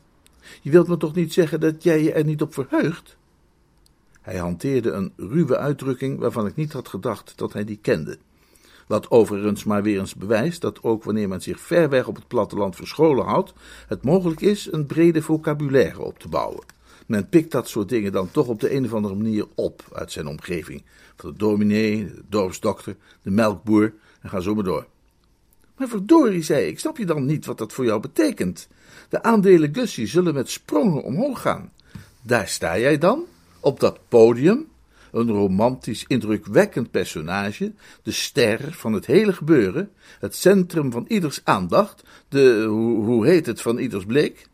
Je 0.61 0.71
wilt 0.71 0.87
me 0.87 0.97
toch 0.97 1.15
niet 1.15 1.33
zeggen 1.33 1.59
dat 1.59 1.83
jij 1.83 2.03
je 2.03 2.13
er 2.13 2.25
niet 2.25 2.41
op 2.41 2.53
verheugt? 2.53 3.17
Hij 4.21 4.37
hanteerde 4.37 4.91
een 4.91 5.13
ruwe 5.17 5.57
uitdrukking 5.57 6.19
waarvan 6.19 6.47
ik 6.47 6.55
niet 6.55 6.73
had 6.73 6.87
gedacht 6.87 7.33
dat 7.35 7.53
hij 7.53 7.63
die 7.63 7.79
kende. 7.81 8.17
Wat 8.87 9.11
overigens 9.11 9.63
maar 9.63 9.83
weer 9.83 9.99
eens 9.99 10.15
bewijst 10.15 10.61
dat 10.61 10.83
ook 10.83 11.03
wanneer 11.03 11.27
men 11.27 11.41
zich 11.41 11.59
ver 11.59 11.89
weg 11.89 12.07
op 12.07 12.15
het 12.15 12.27
platteland 12.27 12.75
verscholen 12.75 13.25
houdt, 13.25 13.53
het 13.87 14.03
mogelijk 14.03 14.41
is 14.41 14.71
een 14.71 14.85
brede 14.85 15.21
vocabulaire 15.21 16.01
op 16.01 16.19
te 16.19 16.27
bouwen. 16.27 16.63
Men 17.07 17.29
pikt 17.29 17.51
dat 17.51 17.69
soort 17.69 17.89
dingen 17.89 18.11
dan 18.11 18.31
toch 18.31 18.47
op 18.47 18.59
de 18.59 18.75
een 18.75 18.85
of 18.85 18.93
andere 18.93 19.15
manier 19.15 19.45
op 19.55 19.83
uit 19.93 20.11
zijn 20.11 20.27
omgeving. 20.27 20.83
Van 21.15 21.31
de 21.31 21.37
dominee, 21.37 22.05
de 22.05 22.23
dorpsdokter, 22.29 22.95
de 23.21 23.31
melkboer 23.31 23.93
en 24.21 24.29
ga 24.29 24.39
zo 24.39 24.55
maar 24.55 24.63
door. 24.63 24.85
Verdorie, 25.87 26.43
zei 26.43 26.67
ik, 26.67 26.79
snap 26.79 26.97
je 26.97 27.05
dan 27.05 27.25
niet 27.25 27.45
wat 27.45 27.57
dat 27.57 27.73
voor 27.73 27.85
jou 27.85 27.99
betekent? 27.99 28.67
De 29.09 29.23
aandelen 29.23 29.75
Gussie 29.75 30.07
zullen 30.07 30.33
met 30.33 30.49
sprongen 30.49 31.03
omhoog 31.03 31.41
gaan. 31.41 31.71
Daar 32.21 32.47
sta 32.47 32.79
jij 32.79 32.97
dan, 32.97 33.23
op 33.59 33.79
dat 33.79 33.99
podium, 34.07 34.67
een 35.11 35.31
romantisch, 35.31 36.05
indrukwekkend 36.07 36.91
personage, 36.91 37.73
de 38.03 38.11
ster 38.11 38.73
van 38.73 38.93
het 38.93 39.05
hele 39.05 39.33
gebeuren, 39.33 39.91
het 40.19 40.35
centrum 40.35 40.91
van 40.91 41.05
ieders 41.07 41.41
aandacht, 41.43 42.03
de, 42.29 42.65
hoe, 42.67 43.05
hoe 43.05 43.25
heet 43.25 43.45
het, 43.45 43.61
van 43.61 43.77
ieders 43.77 44.05
blik. 44.05 44.47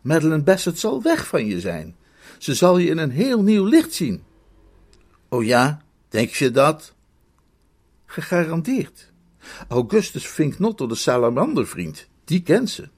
Madeleine 0.00 0.42
Bassett 0.42 0.78
zal 0.78 1.02
weg 1.02 1.26
van 1.26 1.46
je 1.46 1.60
zijn. 1.60 1.96
Ze 2.38 2.54
zal 2.54 2.78
je 2.78 2.88
in 2.88 2.98
een 2.98 3.10
heel 3.10 3.42
nieuw 3.42 3.64
licht 3.64 3.94
zien. 3.94 4.22
Oh 5.28 5.44
ja, 5.44 5.82
denk 6.08 6.30
je 6.30 6.50
dat? 6.50 6.94
Gegarandeerd. 8.06 9.12
Augustus 9.68 10.26
Vinknotter, 10.26 10.88
de 10.88 10.94
salamandervriend, 10.94 12.08
die 12.24 12.42
kent 12.42 12.70
ze. 12.70 12.88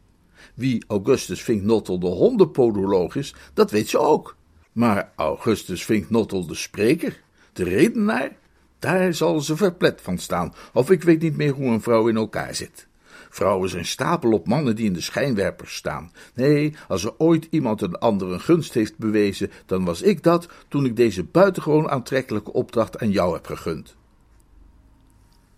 Wie 0.55 0.85
Augustus 0.87 1.43
Vinknotter, 1.43 2.01
de 2.01 2.07
hondenpodoloog 2.07 3.17
is, 3.17 3.35
dat 3.55 3.71
weet 3.71 3.89
ze 3.89 3.99
ook. 3.99 4.37
Maar 4.73 5.13
Augustus 5.17 5.85
Vinknotter, 5.85 6.47
de 6.47 6.55
spreker, 6.55 7.23
de 7.53 7.65
redenaar, 7.65 8.37
daar 8.79 9.15
zal 9.15 9.41
ze 9.41 9.57
verplet 9.57 10.01
van 10.01 10.19
staan, 10.19 10.55
of 10.73 10.91
ik 10.91 11.03
weet 11.03 11.23
niet 11.23 11.37
meer 11.37 11.53
hoe 11.53 11.67
een 11.67 11.83
vrouw 11.83 12.09
in 12.09 12.17
elkaar 12.17 12.55
zit. 12.55 12.87
Vrouwen 13.31 13.69
zijn 13.69 13.87
stapel 13.87 14.33
op 14.33 14.47
mannen 14.47 14.77
die 14.77 14.87
in 14.87 14.93
de 14.93 15.01
schijnwerpers 15.01 15.75
staan. 15.75 16.13
Nee, 16.35 16.75
als 16.89 17.05
er 17.05 17.15
ooit 17.19 17.47
iemand 17.51 17.81
een 17.81 17.99
ander 17.99 18.33
een 18.33 18.41
gunst 18.41 18.75
heeft 18.75 18.99
bewezen, 18.99 19.51
dan 19.67 19.85
was 19.85 20.03
ik 20.03 20.23
dat 20.23 20.49
toen 20.69 20.85
ik 20.85 20.97
deze 20.97 21.25
buitengewoon 21.25 21.91
aantrekkelijke 21.91 22.53
opdracht 22.53 22.99
aan 22.99 23.11
jou 23.11 23.35
heb 23.35 23.47
gegund. 23.47 23.97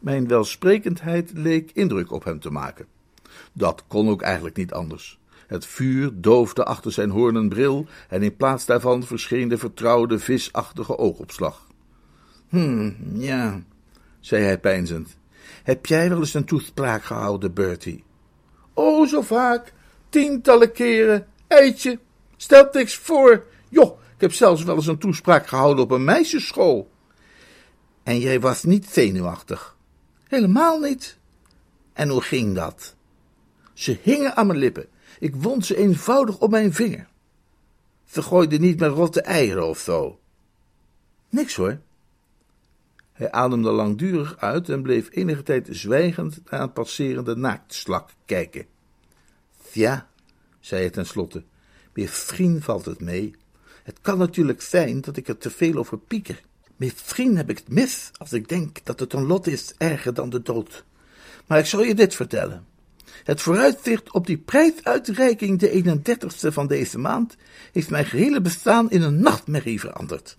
Mijn 0.01 0.29
welsprekendheid 0.29 1.31
leek 1.35 1.71
indruk 1.75 2.13
op 2.13 2.25
hem 2.25 2.41
te 2.41 2.51
maken. 2.51 2.87
Dat 3.53 3.85
kon 3.87 4.09
ook 4.09 4.23
eigenlijk 4.23 4.57
niet 4.57 4.73
anders. 4.73 5.19
Het 5.47 5.67
vuur 5.67 6.11
doofde 6.15 6.65
achter 6.65 6.93
zijn 6.93 7.11
hoornen 7.11 7.49
bril 7.49 7.87
en 8.09 8.23
in 8.23 8.37
plaats 8.37 8.67
daarvan 8.67 9.03
verscheen 9.03 9.49
de 9.49 9.59
vertrouwde 9.59 10.19
visachtige 10.19 10.99
oogopslag. 10.99 11.67
Hm, 12.49 12.93
ja, 13.13 13.63
zei 14.21 14.45
hij 14.45 14.59
peinzend. 14.59 15.17
Heb 15.63 15.87
jij 15.87 16.09
wel 16.09 16.19
eens 16.19 16.35
een 16.35 16.45
toespraak 16.45 17.05
gehouden, 17.05 17.53
Bertie? 17.53 18.05
Oh, 18.75 19.09
zo 19.09 19.21
vaak. 19.21 19.73
Tientallen 20.09 20.73
keren. 20.73 21.27
Eitje, 21.47 21.99
stel 22.37 22.69
niks 22.73 22.97
voor. 22.97 23.45
Joh, 23.69 23.99
ik 24.15 24.21
heb 24.21 24.33
zelfs 24.33 24.63
wel 24.63 24.77
eens 24.77 24.87
een 24.87 24.99
toespraak 24.99 25.47
gehouden 25.47 25.85
op 25.85 25.91
een 25.91 26.05
meisjesschool. 26.05 26.91
En 28.03 28.19
jij 28.19 28.41
was 28.41 28.65
niet 28.65 28.87
zenuwachtig? 28.87 29.77
Helemaal 30.31 30.79
niet. 30.81 31.19
En 31.93 32.09
hoe 32.09 32.23
ging 32.23 32.55
dat? 32.55 32.95
Ze 33.73 33.99
hingen 34.03 34.37
aan 34.37 34.47
mijn 34.47 34.59
lippen. 34.59 34.87
Ik 35.19 35.35
wond 35.37 35.67
ze 35.67 35.77
eenvoudig 35.77 36.39
op 36.39 36.51
mijn 36.51 36.73
vinger. 36.73 37.09
Ze 38.05 38.23
gooiden 38.23 38.61
niet 38.61 38.79
met 38.79 38.91
rotte 38.91 39.23
eieren 39.23 39.69
of 39.69 39.79
zo? 39.79 40.21
Niks 41.29 41.55
hoor. 41.55 41.81
Hij 43.13 43.31
ademde 43.31 43.71
langdurig 43.71 44.37
uit 44.39 44.69
en 44.69 44.83
bleef 44.83 45.09
enige 45.11 45.43
tijd 45.43 45.69
zwijgend 45.71 46.41
naar 46.51 46.61
een 46.61 46.73
passerende 46.73 47.37
naaktslak 47.37 48.11
kijken. 48.25 48.67
Ja, 49.73 50.09
zei 50.61 50.81
hij 50.81 50.91
tenslotte, 50.91 51.45
met 51.93 52.11
vriend 52.11 52.65
valt 52.65 52.85
het 52.85 53.01
mee. 53.01 53.35
Het 53.83 54.01
kan 54.01 54.19
natuurlijk 54.19 54.63
zijn 54.63 55.01
dat 55.01 55.17
ik 55.17 55.29
er 55.29 55.39
te 55.39 55.51
veel 55.51 55.77
over 55.77 55.99
pieker. 55.99 56.43
Vriend 56.89 57.37
heb 57.37 57.51
ik 57.51 57.59
het 57.59 57.69
mis 57.69 58.11
als 58.17 58.33
ik 58.33 58.49
denk 58.49 58.79
dat 58.85 59.01
het 59.01 59.13
een 59.13 59.27
lot 59.27 59.47
is 59.47 59.75
erger 59.79 60.15
dan 60.15 60.31
de 60.31 60.43
dood. 60.43 60.85
Maar 61.47 61.59
ik 61.59 61.67
zal 61.67 61.83
je 61.83 61.95
dit 61.95 62.15
vertellen. 62.15 62.67
Het 63.25 63.41
vooruitzicht 63.41 64.13
op 64.13 64.27
die 64.27 64.39
prijsuitreiking 64.39 65.59
de 65.59 65.83
31ste 65.85 66.53
van 66.53 66.67
deze 66.67 66.99
maand 66.99 67.37
heeft 67.73 67.91
mijn 67.91 68.05
gehele 68.05 68.41
bestaan 68.41 68.91
in 68.91 69.03
een 69.03 69.21
nachtmerrie 69.21 69.81
veranderd. 69.81 70.39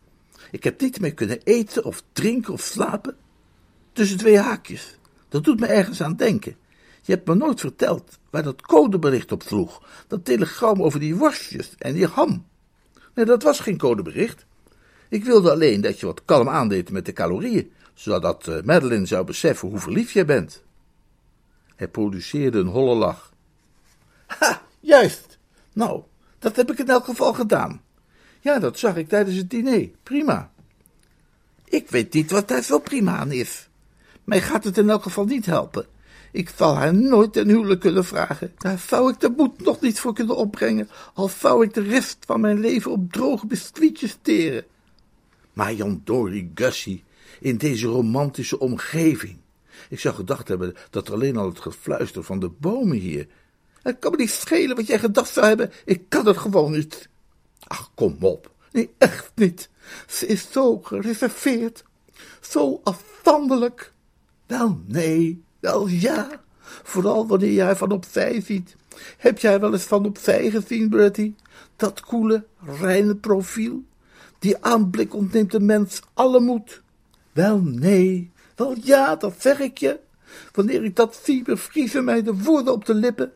Ik 0.51 0.63
heb 0.63 0.82
niet 0.82 0.99
meer 0.99 1.13
kunnen 1.13 1.41
eten 1.43 1.86
of 1.86 2.04
drinken 2.13 2.54
of 2.54 2.62
slapen. 2.62 3.15
Tussen 3.93 4.17
twee 4.17 4.38
haakjes. 4.38 4.97
Dat 5.30 5.43
doet 5.43 5.60
me 5.60 5.65
ergens 5.65 6.01
aan 6.01 6.15
denken. 6.15 6.56
Je 7.01 7.13
hebt 7.13 7.27
me 7.27 7.36
nooit 7.36 7.60
verteld 7.60 8.19
waar 8.30 8.43
dat 8.43 8.62
codebericht 8.62 9.32
op 9.32 9.43
sloeg. 9.43 9.82
Dat 10.08 10.25
telegram 10.25 10.82
over 10.82 10.99
die 10.99 11.15
worstjes 11.15 11.75
en 11.77 11.93
die 11.93 12.08
ham. 12.08 12.45
Nee, 13.15 13.25
dat 13.25 13.43
was 13.43 13.60
geen 13.60 13.77
codebericht. 13.77 14.45
Ik 15.12 15.24
wilde 15.24 15.52
alleen 15.52 15.82
dat 15.82 16.00
je 16.00 16.06
wat 16.06 16.26
kalm 16.26 16.50
aandeed 16.50 16.91
met 16.91 17.06
de 17.06 17.13
calorieën, 17.13 17.71
zodat 17.93 18.47
uh, 18.47 18.62
Madeline 18.63 19.06
zou 19.06 19.26
beseffen 19.26 19.69
hoe 19.69 19.80
verliefd 19.80 20.12
jij 20.12 20.26
bent. 20.26 20.63
Hij 21.76 21.88
produceerde 21.88 22.60
een 22.60 22.67
holle 22.67 22.95
lach. 22.95 23.34
Ha, 24.26 24.62
juist. 24.80 25.38
Nou, 25.74 26.02
dat 26.39 26.56
heb 26.56 26.71
ik 26.71 26.80
in 26.80 26.89
elk 26.89 27.06
geval 27.06 27.34
gedaan. 27.34 27.82
Ja, 28.39 28.60
dat 28.60 28.80
zag 28.80 28.95
ik 28.95 29.08
tijdens 29.08 29.38
het 29.38 29.50
diner. 29.50 29.89
Prima. 30.04 30.52
Ik 31.65 31.89
weet 31.89 32.13
niet 32.13 32.32
wat 32.32 32.47
daar 32.47 32.63
zo 32.63 32.80
prima 32.80 33.17
aan 33.17 33.32
is. 33.32 33.69
Mij 34.24 34.41
gaat 34.41 34.63
het 34.63 34.78
in 34.78 34.89
elk 34.89 35.04
geval 35.04 35.26
niet 35.26 35.45
helpen. 35.45 35.86
Ik 36.32 36.52
zal 36.56 36.76
haar 36.76 36.93
nooit 36.93 37.34
ten 37.34 37.47
huwelijk 37.47 37.80
kunnen 37.80 38.06
vragen. 38.06 38.54
Daar 38.58 38.80
zou 38.80 39.12
ik 39.12 39.19
de 39.19 39.34
moed 39.38 39.63
nog 39.63 39.82
niet 39.82 40.00
voor 40.00 40.13
kunnen 40.13 40.36
opbrengen, 40.36 40.89
al 41.13 41.30
zou 41.30 41.63
ik 41.63 41.74
de 41.74 41.82
rest 41.82 42.17
van 42.26 42.41
mijn 42.41 42.60
leven 42.60 42.91
op 42.91 43.12
droge 43.12 43.47
biscuitjes 43.47 44.17
teren. 44.21 44.65
Maar 45.53 45.73
Jan 45.73 46.01
Dory 46.03 46.51
Gussie, 46.55 47.03
in 47.39 47.57
deze 47.57 47.87
romantische 47.87 48.59
omgeving. 48.59 49.37
Ik 49.89 49.99
zou 49.99 50.15
gedacht 50.15 50.47
hebben 50.47 50.75
dat 50.89 51.11
alleen 51.11 51.37
al 51.37 51.45
het 51.45 51.59
gefluister 51.59 52.23
van 52.23 52.39
de 52.39 52.49
bomen 52.49 52.97
hier. 52.97 53.27
Het 53.81 53.99
kan 53.99 54.11
me 54.11 54.17
niet 54.17 54.29
schelen 54.29 54.75
wat 54.75 54.87
jij 54.87 54.99
gedacht 54.99 55.33
zou 55.33 55.45
hebben. 55.45 55.71
Ik 55.85 56.01
kan 56.09 56.25
het 56.25 56.37
gewoon 56.37 56.71
niet. 56.71 57.09
Ach, 57.67 57.91
kom 57.95 58.17
op. 58.19 58.51
Nee, 58.71 58.89
echt 58.97 59.31
niet. 59.35 59.69
Ze 60.07 60.27
is 60.27 60.51
zo 60.51 60.79
gereserveerd. 60.79 61.83
Zo 62.41 62.81
afstandelijk. 62.83 63.93
Wel, 64.47 64.81
nee. 64.85 65.43
Wel, 65.59 65.87
ja. 65.87 66.41
Vooral 66.83 67.27
wanneer 67.27 67.53
jij 67.53 67.75
van 67.75 67.91
opzij 67.91 68.41
ziet. 68.41 68.75
Heb 69.17 69.39
jij 69.39 69.59
wel 69.59 69.73
eens 69.73 69.84
van 69.84 70.05
opzij 70.05 70.49
gezien, 70.49 70.89
Bertie? 70.89 71.36
Dat 71.76 71.99
koele, 71.99 72.45
reine 72.80 73.15
profiel. 73.15 73.84
Die 74.41 74.63
aanblik 74.63 75.13
ontneemt 75.13 75.51
de 75.51 75.59
mens 75.59 76.01
alle 76.13 76.39
moed. 76.39 76.81
Wel, 77.31 77.61
nee. 77.61 78.31
Wel, 78.55 78.75
ja, 78.83 79.15
dat 79.15 79.35
zeg 79.37 79.59
ik 79.59 79.77
je. 79.77 79.99
Wanneer 80.51 80.83
ik 80.83 80.95
dat 80.95 81.19
zie, 81.23 81.43
bevriezen 81.43 82.03
mij 82.03 82.23
de 82.23 82.33
woorden 82.33 82.73
op 82.73 82.85
de 82.85 82.93
lippen. 82.93 83.31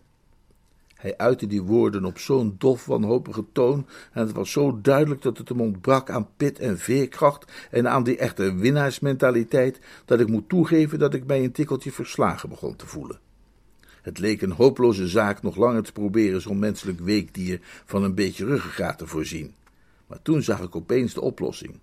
Hij 0.95 1.17
uitte 1.17 1.47
die 1.47 1.61
woorden 1.61 2.05
op 2.05 2.17
zo'n 2.17 2.55
dof, 2.57 2.85
wanhopige 2.85 3.45
toon, 3.51 3.85
en 4.11 4.21
het 4.21 4.31
was 4.31 4.51
zo 4.51 4.79
duidelijk 4.81 5.21
dat 5.21 5.37
het 5.37 5.49
hem 5.49 5.61
ontbrak 5.61 6.09
aan 6.09 6.27
pit 6.37 6.59
en 6.59 6.77
veerkracht 6.77 7.51
en 7.71 7.89
aan 7.89 8.03
die 8.03 8.17
echte 8.17 8.55
winnaarsmentaliteit, 8.55 9.79
dat 10.05 10.19
ik 10.19 10.27
moet 10.27 10.49
toegeven 10.49 10.99
dat 10.99 11.13
ik 11.13 11.25
mij 11.25 11.43
een 11.43 11.51
tikkeltje 11.51 11.91
verslagen 11.91 12.49
begon 12.49 12.75
te 12.75 12.87
voelen. 12.87 13.19
Het 14.01 14.19
leek 14.19 14.41
een 14.41 14.51
hopeloze 14.51 15.07
zaak 15.07 15.41
nog 15.41 15.55
langer 15.55 15.83
te 15.83 15.91
proberen 15.91 16.41
zo'n 16.41 16.59
menselijk 16.59 16.99
weekdier 16.99 17.59
van 17.85 18.03
een 18.03 18.15
beetje 18.15 18.45
ruggengraat 18.45 18.97
te 18.97 19.07
voorzien. 19.07 19.53
Maar 20.07 20.21
toen 20.21 20.43
zag 20.43 20.61
ik 20.61 20.75
opeens 20.75 21.13
de 21.13 21.21
oplossing. 21.21 21.79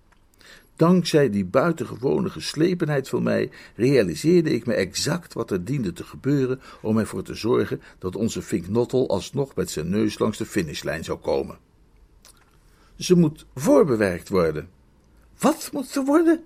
Dankzij 0.76 1.30
die 1.30 1.44
buitengewone 1.44 2.30
geslepenheid 2.30 3.08
van 3.08 3.22
mij 3.22 3.50
realiseerde 3.76 4.54
ik 4.54 4.66
me 4.66 4.74
exact 4.74 5.32
wat 5.32 5.50
er 5.50 5.64
diende 5.64 5.92
te 5.92 6.04
gebeuren 6.04 6.60
om 6.80 6.98
ervoor 6.98 7.22
te 7.22 7.34
zorgen 7.34 7.82
dat 7.98 8.16
onze 8.16 8.42
Fink 8.42 8.68
Nottel 8.68 9.08
alsnog 9.08 9.54
met 9.54 9.70
zijn 9.70 9.88
neus 9.88 10.18
langs 10.18 10.38
de 10.38 10.46
finishlijn 10.46 11.04
zou 11.04 11.18
komen. 11.18 11.58
Ze 12.96 13.16
moet 13.16 13.46
voorbewerkt 13.54 14.28
worden. 14.28 14.68
Wat 15.38 15.70
moet 15.72 15.86
ze 15.86 16.02
worden? 16.02 16.44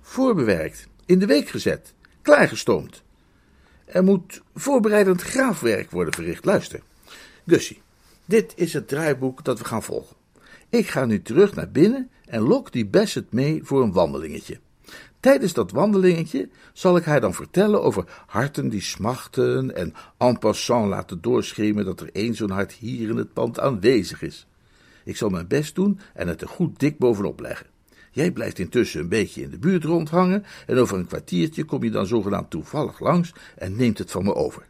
Voorbewerkt, 0.00 0.88
in 1.06 1.18
de 1.18 1.26
week 1.26 1.48
gezet, 1.48 1.94
klaargestoomd. 2.22 3.02
Er 3.84 4.04
moet 4.04 4.42
voorbereidend 4.54 5.22
graafwerk 5.22 5.90
worden 5.90 6.14
verricht. 6.14 6.44
Luister, 6.44 6.80
Gussie, 7.46 7.82
dit 8.24 8.52
is 8.56 8.72
het 8.72 8.88
draaiboek 8.88 9.44
dat 9.44 9.58
we 9.58 9.64
gaan 9.64 9.82
volgen. 9.82 10.16
Ik 10.72 10.88
ga 10.88 11.04
nu 11.04 11.22
terug 11.22 11.54
naar 11.54 11.70
binnen 11.70 12.10
en 12.24 12.40
lok 12.40 12.72
die 12.72 12.86
Bassett 12.86 13.32
mee 13.32 13.60
voor 13.64 13.82
een 13.82 13.92
wandelingetje. 13.92 14.58
Tijdens 15.20 15.52
dat 15.52 15.70
wandelingetje 15.70 16.48
zal 16.72 16.96
ik 16.96 17.04
haar 17.04 17.20
dan 17.20 17.34
vertellen 17.34 17.82
over 17.82 18.04
harten 18.26 18.68
die 18.68 18.80
smachten 18.80 19.76
en 19.76 19.94
en 20.18 20.38
passant 20.38 20.88
laten 20.88 21.20
doorschemeren 21.20 21.84
dat 21.84 22.00
er 22.00 22.10
één 22.12 22.34
zo'n 22.34 22.50
hart 22.50 22.72
hier 22.72 23.08
in 23.08 23.16
het 23.16 23.32
pand 23.32 23.60
aanwezig 23.60 24.22
is. 24.22 24.46
Ik 25.04 25.16
zal 25.16 25.28
mijn 25.28 25.46
best 25.46 25.74
doen 25.74 26.00
en 26.14 26.28
het 26.28 26.40
er 26.40 26.48
goed 26.48 26.78
dik 26.78 26.98
bovenop 26.98 27.40
leggen. 27.40 27.66
Jij 28.10 28.30
blijft 28.30 28.58
intussen 28.58 29.00
een 29.00 29.08
beetje 29.08 29.42
in 29.42 29.50
de 29.50 29.58
buurt 29.58 29.84
rondhangen 29.84 30.44
en 30.66 30.78
over 30.78 30.98
een 30.98 31.06
kwartiertje 31.06 31.64
kom 31.64 31.84
je 31.84 31.90
dan 31.90 32.06
zogenaamd 32.06 32.50
toevallig 32.50 33.00
langs 33.00 33.32
en 33.56 33.76
neemt 33.76 33.98
het 33.98 34.10
van 34.10 34.24
me 34.24 34.34
over. 34.34 34.66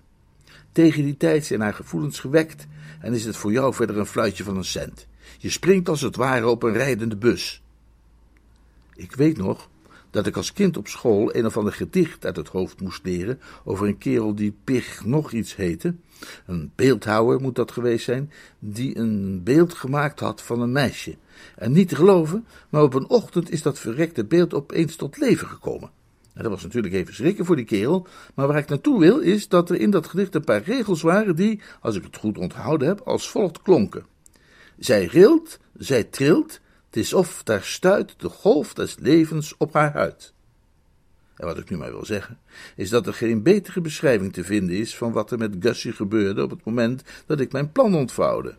Tegen 0.73 1.05
die 1.05 1.17
tijd 1.17 1.45
zijn 1.45 1.61
haar 1.61 1.75
gevoelens 1.75 2.21
gewekt 2.21 2.67
en 3.01 3.15
is 3.15 3.25
het 3.25 3.37
voor 3.37 3.53
jou 3.53 3.75
verder 3.75 3.99
een 3.99 4.07
fluitje 4.07 4.45
van 4.45 4.57
een 4.57 4.65
cent. 4.65 5.11
Je 5.43 5.51
springt 5.51 5.89
als 5.89 6.01
het 6.01 6.17
ware 6.17 6.49
op 6.49 6.63
een 6.63 6.73
rijdende 6.73 7.17
bus. 7.17 7.63
Ik 8.95 9.15
weet 9.15 9.37
nog 9.37 9.69
dat 10.11 10.27
ik 10.27 10.37
als 10.37 10.53
kind 10.53 10.77
op 10.77 10.89
school 10.89 11.35
een 11.35 11.47
of 11.47 11.57
ander 11.57 11.73
gedicht 11.73 12.25
uit 12.25 12.37
het 12.37 12.49
hoofd 12.49 12.81
moest 12.81 13.05
leren 13.05 13.41
over 13.65 13.87
een 13.87 13.99
kerel 13.99 14.35
die 14.35 14.55
Pig 14.65 15.05
nog 15.05 15.33
iets 15.33 15.57
heette. 15.57 15.95
Een 16.47 16.73
beeldhouwer 16.75 17.41
moet 17.41 17.55
dat 17.55 17.73
geweest 17.73 18.05
zijn, 18.05 18.33
die 18.59 18.99
een 18.99 19.43
beeld 19.43 19.75
gemaakt 19.75 20.21
had 20.21 20.43
van 20.43 20.61
een 20.61 20.73
meisje. 20.73 21.17
En 21.57 21.73
niet 21.73 21.89
te 21.89 21.97
geloven, 21.97 22.47
maar 22.69 22.83
op 22.83 22.95
een 22.95 23.09
ochtend 23.09 23.51
is 23.51 23.63
dat 23.63 23.79
verrekte 23.79 24.25
beeld 24.25 24.55
opeens 24.55 24.97
tot 24.97 25.17
leven 25.17 25.49
gekomen. 25.49 25.91
dat 26.35 26.47
was 26.47 26.63
natuurlijk 26.63 26.95
even 26.95 27.15
schrikken 27.15 27.45
voor 27.45 27.57
die 27.57 27.65
kerel, 27.65 28.07
maar 28.35 28.47
waar 28.47 28.59
ik 28.59 28.69
naartoe 28.69 29.01
wil 29.01 29.19
is 29.19 29.49
dat 29.49 29.71
er 29.71 29.81
in 29.81 29.91
dat 29.91 30.07
gedicht 30.07 30.35
een 30.35 30.45
paar 30.45 30.63
regels 30.63 31.03
waren 31.03 31.37
die, 31.37 31.61
als 31.81 31.97
ik 31.97 32.03
het 32.03 32.17
goed 32.17 32.39
onthouden 32.39 32.89
heb, 32.89 33.01
als 33.01 33.31
volgt 33.31 33.63
klonken. 33.63 34.12
Zij 34.79 35.05
rilt, 35.05 35.59
zij 35.77 36.05
trilt, 36.05 36.61
het 36.87 36.97
is 36.97 37.13
of 37.13 37.43
daar 37.43 37.63
stuit 37.63 38.15
de 38.17 38.29
golf 38.29 38.75
des 38.75 38.97
levens 38.99 39.55
op 39.57 39.73
haar 39.73 39.93
huid. 39.93 40.33
En 41.37 41.47
wat 41.47 41.59
ik 41.59 41.71
nu 41.71 41.77
maar 41.77 41.91
wil 41.91 42.05
zeggen, 42.05 42.39
is 42.77 42.91
dat 42.91 43.07
er 43.07 43.15
geen 43.15 43.43
betere 43.43 43.81
beschrijving 43.81 44.33
te 44.33 44.45
vinden 44.45 44.77
is 44.77 44.97
van 44.97 45.13
wat 45.13 45.31
er 45.31 45.39
met 45.39 45.57
Gussie 45.61 45.93
gebeurde 45.93 46.43
op 46.43 46.51
het 46.51 46.65
moment 46.65 47.03
dat 47.27 47.41
ik 47.41 47.53
mijn 47.53 47.73
plan 47.73 47.95
ontvouwde. 47.95 48.55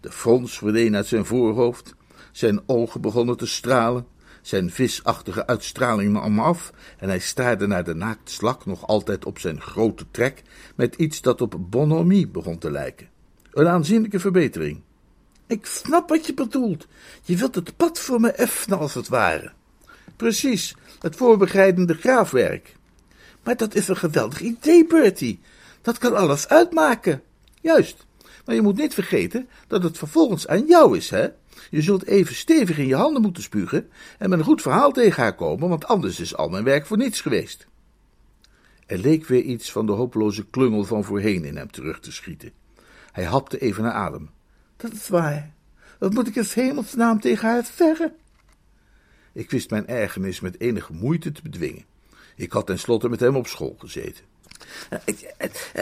De 0.00 0.10
frons 0.10 0.58
verdween 0.58 0.96
uit 0.96 1.06
zijn 1.06 1.24
voorhoofd, 1.24 1.94
zijn 2.32 2.60
ogen 2.66 3.00
begonnen 3.00 3.36
te 3.36 3.46
stralen, 3.46 4.06
zijn 4.42 4.70
visachtige 4.70 5.46
uitstraling 5.46 6.12
nam 6.12 6.40
af 6.40 6.72
en 6.98 7.08
hij 7.08 7.18
staarde 7.18 7.66
naar 7.66 7.84
de 7.84 7.94
naakt 7.94 8.30
slak 8.30 8.66
nog 8.66 8.86
altijd 8.86 9.24
op 9.24 9.38
zijn 9.38 9.60
grote 9.60 10.04
trek 10.10 10.42
met 10.76 10.94
iets 10.94 11.20
dat 11.20 11.40
op 11.40 11.56
bonhomie 11.58 12.28
begon 12.28 12.58
te 12.58 12.70
lijken. 12.70 13.08
Een 13.50 13.68
aanzienlijke 13.68 14.20
verbetering. 14.20 14.80
Ik 15.50 15.66
snap 15.66 16.08
wat 16.08 16.26
je 16.26 16.34
bedoelt. 16.34 16.86
Je 17.22 17.36
wilt 17.36 17.54
het 17.54 17.76
pad 17.76 17.98
voor 17.98 18.20
me 18.20 18.30
effenen, 18.30 18.78
als 18.78 18.94
het 18.94 19.08
ware. 19.08 19.52
Precies, 20.16 20.74
het 21.00 21.16
voorbereidende 21.16 21.94
graafwerk. 21.94 22.76
Maar 23.42 23.56
dat 23.56 23.74
is 23.74 23.88
een 23.88 23.96
geweldig 23.96 24.40
idee, 24.40 24.86
Bertie. 24.86 25.40
Dat 25.82 25.98
kan 25.98 26.16
alles 26.16 26.48
uitmaken. 26.48 27.22
Juist. 27.60 28.06
Maar 28.44 28.54
je 28.54 28.62
moet 28.62 28.76
niet 28.76 28.94
vergeten 28.94 29.48
dat 29.66 29.82
het 29.82 29.98
vervolgens 29.98 30.46
aan 30.46 30.66
jou 30.66 30.96
is, 30.96 31.10
hè? 31.10 31.28
Je 31.70 31.82
zult 31.82 32.06
even 32.06 32.34
stevig 32.34 32.78
in 32.78 32.86
je 32.86 32.94
handen 32.96 33.22
moeten 33.22 33.42
spugen 33.42 33.88
en 34.18 34.30
met 34.30 34.38
een 34.38 34.44
goed 34.44 34.62
verhaal 34.62 34.92
tegen 34.92 35.22
haar 35.22 35.34
komen, 35.34 35.68
want 35.68 35.86
anders 35.86 36.20
is 36.20 36.36
al 36.36 36.48
mijn 36.48 36.64
werk 36.64 36.86
voor 36.86 36.96
niets 36.96 37.20
geweest. 37.20 37.66
Er 38.86 38.98
leek 38.98 39.26
weer 39.26 39.42
iets 39.42 39.72
van 39.72 39.86
de 39.86 39.92
hopeloze 39.92 40.46
klungel 40.46 40.84
van 40.84 41.04
voorheen 41.04 41.44
in 41.44 41.56
hem 41.56 41.70
terug 41.70 42.00
te 42.00 42.12
schieten. 42.12 42.52
Hij 43.12 43.24
hapte 43.24 43.58
even 43.58 43.82
naar 43.82 43.92
adem. 43.92 44.30
Dat 44.80 44.92
is 44.92 45.08
waar. 45.08 45.52
Wat 45.98 46.12
moet 46.12 46.26
ik 46.26 46.36
in 46.36 46.44
hemelsnaam 46.54 47.20
tegen 47.20 47.48
haar 47.48 47.66
zeggen? 47.76 48.12
Ik 49.32 49.50
wist 49.50 49.70
mijn 49.70 49.86
ergernis 49.86 50.40
met 50.40 50.60
enige 50.60 50.92
moeite 50.92 51.32
te 51.32 51.42
bedwingen. 51.42 51.84
Ik 52.36 52.52
had 52.52 52.66
tenslotte 52.66 53.08
met 53.08 53.20
hem 53.20 53.36
op 53.36 53.46
school 53.46 53.74
gezeten. 53.78 54.24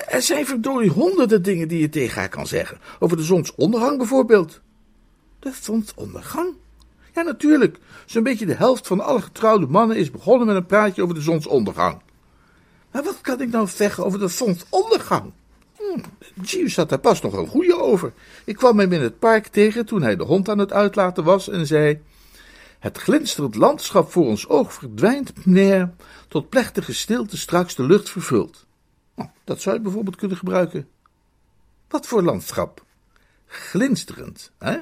Er 0.09 0.23
zijn 0.23 0.47
verdorie 0.47 0.91
honderden 0.91 1.43
dingen 1.43 1.69
die 1.69 1.81
je 1.81 1.89
tegen 1.89 2.21
haar 2.21 2.29
kan 2.29 2.47
zeggen. 2.47 2.79
Over 2.99 3.17
de 3.17 3.23
zonsondergang 3.23 3.99
bijvoorbeeld. 3.99 4.61
De 5.39 5.53
zonsondergang? 5.61 6.55
Ja, 7.15 7.23
natuurlijk. 7.23 7.79
Zo'n 8.07 8.23
beetje 8.23 8.47
de 8.47 8.55
helft 8.55 8.87
van 8.87 9.01
alle 9.01 9.21
getrouwde 9.21 9.67
mannen 9.67 9.97
is 9.97 10.11
begonnen 10.11 10.47
met 10.47 10.57
een 10.57 10.67
praatje 10.67 11.03
over 11.03 11.15
de 11.15 11.21
zonsondergang. 11.21 12.01
Maar 12.93 13.03
wat 13.03 13.21
kan 13.21 13.41
ik 13.41 13.51
nou 13.51 13.69
zeggen 13.69 14.05
over 14.05 14.19
de 14.19 14.29
zonsondergang? 14.29 15.33
Jeeves 16.43 16.77
had 16.77 16.89
daar 16.89 16.99
pas 16.99 17.21
nog 17.21 17.33
een 17.33 17.47
goede 17.47 17.81
over. 17.81 18.13
Ik 18.45 18.57
kwam 18.57 18.79
hem 18.79 18.93
in 18.93 19.03
het 19.03 19.19
park 19.19 19.47
tegen 19.47 19.87
toen 19.87 20.03
hij 20.03 20.17
de 20.17 20.25
hond 20.25 20.49
aan 20.49 20.59
het 20.59 20.73
uitlaten 20.73 21.25
was 21.25 21.49
en 21.49 21.67
zei... 21.67 22.01
Het 22.79 22.99
glinsterend 22.99 23.55
landschap 23.55 24.11
voor 24.11 24.27
ons 24.27 24.49
oog 24.49 24.73
verdwijnt, 24.73 25.47
meneer, 25.47 25.95
tot 26.29 26.49
plechtige 26.49 26.95
stilte 26.95 27.37
straks 27.37 27.75
de 27.75 27.83
lucht 27.83 28.11
vervult. 28.11 28.67
Nou, 29.15 29.29
dat 29.45 29.61
zou 29.61 29.77
je 29.77 29.83
bijvoorbeeld 29.83 30.17
kunnen 30.17 30.37
gebruiken. 30.37 30.89
Wat 31.89 32.07
voor 32.07 32.23
landschap? 32.23 32.85
Glinsterend, 33.47 34.53
hè? 34.59 34.79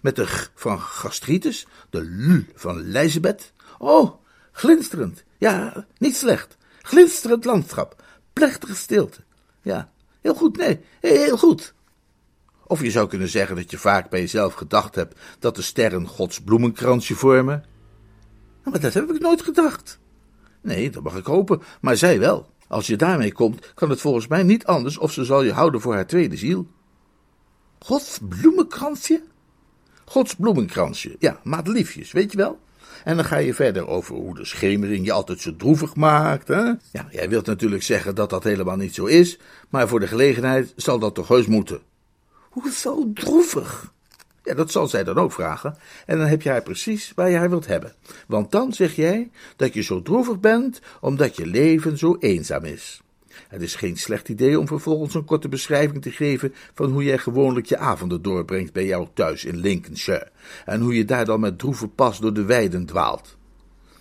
Met 0.00 0.16
de 0.16 0.26
g 0.26 0.50
van 0.54 0.80
gastritis, 0.80 1.66
de 1.90 2.00
l 2.00 2.52
van 2.54 2.82
Lijzebeth. 2.82 3.52
Oh, 3.78 4.14
glinsterend. 4.52 5.24
Ja, 5.38 5.86
niet 5.98 6.16
slecht. 6.16 6.56
Glinsterend 6.82 7.44
landschap. 7.44 8.02
Plechtige 8.32 8.74
stilte. 8.74 9.20
Ja, 9.62 9.92
heel 10.24 10.34
goed, 10.34 10.56
nee, 10.56 10.80
heel 11.00 11.36
goed. 11.36 11.74
Of 12.66 12.82
je 12.82 12.90
zou 12.90 13.08
kunnen 13.08 13.28
zeggen 13.28 13.56
dat 13.56 13.70
je 13.70 13.78
vaak 13.78 14.10
bij 14.10 14.20
jezelf 14.20 14.54
gedacht 14.54 14.94
hebt 14.94 15.20
dat 15.38 15.56
de 15.56 15.62
sterren 15.62 16.06
Gods 16.06 16.40
bloemenkransje 16.40 17.14
vormen. 17.14 17.64
Maar 18.64 18.80
dat 18.80 18.94
heb 18.94 19.10
ik 19.10 19.20
nooit 19.20 19.42
gedacht. 19.42 19.98
Nee, 20.60 20.90
dat 20.90 21.02
mag 21.02 21.16
ik 21.16 21.26
hopen, 21.26 21.62
maar 21.80 21.96
zij 21.96 22.18
wel. 22.18 22.52
Als 22.68 22.86
je 22.86 22.96
daarmee 22.96 23.32
komt, 23.32 23.74
kan 23.74 23.90
het 23.90 24.00
volgens 24.00 24.26
mij 24.26 24.42
niet 24.42 24.66
anders 24.66 24.98
of 24.98 25.12
ze 25.12 25.24
zal 25.24 25.42
je 25.42 25.52
houden 25.52 25.80
voor 25.80 25.94
haar 25.94 26.06
tweede 26.06 26.36
ziel. 26.36 26.66
Gods 27.78 28.18
bloemenkransje? 28.28 29.22
Gods 30.04 30.34
bloemenkransje, 30.34 31.16
ja, 31.18 31.40
madeliefjes, 31.42 32.12
weet 32.12 32.30
je 32.30 32.36
wel? 32.36 32.58
En 33.04 33.16
dan 33.16 33.24
ga 33.24 33.36
je 33.36 33.54
verder 33.54 33.86
over 33.86 34.14
hoe 34.14 34.34
de 34.34 34.44
schemering 34.44 35.04
je 35.04 35.12
altijd 35.12 35.40
zo 35.40 35.56
droevig 35.56 35.94
maakt. 35.94 36.48
Hè? 36.48 36.62
Ja, 36.90 37.06
jij 37.10 37.28
wilt 37.28 37.46
natuurlijk 37.46 37.82
zeggen 37.82 38.14
dat 38.14 38.30
dat 38.30 38.44
helemaal 38.44 38.76
niet 38.76 38.94
zo 38.94 39.04
is, 39.04 39.38
maar 39.68 39.88
voor 39.88 40.00
de 40.00 40.06
gelegenheid 40.06 40.72
zal 40.76 40.98
dat 40.98 41.14
toch 41.14 41.28
heus 41.28 41.46
moeten. 41.46 41.80
Hoezo 42.50 43.10
droevig? 43.14 43.92
Ja, 44.42 44.54
dat 44.54 44.70
zal 44.70 44.86
zij 44.86 45.04
dan 45.04 45.16
ook 45.16 45.32
vragen. 45.32 45.76
En 46.06 46.18
dan 46.18 46.26
heb 46.26 46.44
haar 46.44 46.62
precies 46.62 47.12
waar 47.14 47.30
je 47.30 47.36
haar 47.36 47.50
wilt 47.50 47.66
hebben. 47.66 47.94
Want 48.26 48.50
dan 48.50 48.72
zeg 48.72 48.96
jij 48.96 49.30
dat 49.56 49.74
je 49.74 49.82
zo 49.82 50.02
droevig 50.02 50.40
bent 50.40 50.80
omdat 51.00 51.36
je 51.36 51.46
leven 51.46 51.98
zo 51.98 52.16
eenzaam 52.20 52.64
is. 52.64 53.02
Het 53.54 53.62
is 53.62 53.74
geen 53.74 53.96
slecht 53.96 54.28
idee 54.28 54.58
om 54.58 54.66
vervolgens 54.66 55.14
een 55.14 55.24
korte 55.24 55.48
beschrijving 55.48 56.02
te 56.02 56.10
geven 56.10 56.54
van 56.74 56.90
hoe 56.90 57.04
jij 57.04 57.18
gewoonlijk 57.18 57.66
je 57.66 57.76
avonden 57.76 58.22
doorbrengt 58.22 58.72
bij 58.72 58.86
jou 58.86 59.06
thuis 59.14 59.44
in 59.44 59.56
Lincolnshire 59.56 60.30
en 60.64 60.80
hoe 60.80 60.94
je 60.94 61.04
daar 61.04 61.24
dan 61.24 61.40
met 61.40 61.58
droeve 61.58 61.88
pas 61.88 62.18
door 62.18 62.32
de 62.32 62.44
weiden 62.44 62.86
dwaalt. 62.86 63.36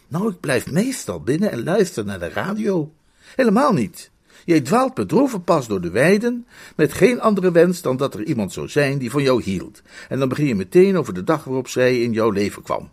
Nou, 0.07 0.29
ik 0.29 0.39
blijf 0.39 0.71
meestal 0.71 1.21
binnen 1.21 1.51
en 1.51 1.63
luister 1.63 2.05
naar 2.05 2.19
de 2.19 2.29
radio. 2.29 2.93
Helemaal 3.35 3.73
niet. 3.73 4.11
Jij 4.45 4.61
dwaalt 4.61 4.93
bedroeven 4.93 5.43
pas 5.43 5.67
door 5.67 5.81
de 5.81 5.91
weiden, 5.91 6.47
met 6.75 6.93
geen 6.93 7.21
andere 7.21 7.51
wens 7.51 7.81
dan 7.81 7.97
dat 7.97 8.13
er 8.13 8.23
iemand 8.23 8.53
zou 8.53 8.67
zijn 8.67 8.97
die 8.97 9.11
van 9.11 9.23
jou 9.23 9.43
hield, 9.43 9.81
en 10.09 10.19
dan 10.19 10.29
begin 10.29 10.47
je 10.47 10.55
meteen 10.55 10.97
over 10.97 11.13
de 11.13 11.23
dag 11.23 11.43
waarop 11.43 11.67
zij 11.67 12.01
in 12.01 12.11
jouw 12.11 12.29
leven 12.29 12.63
kwam. 12.63 12.89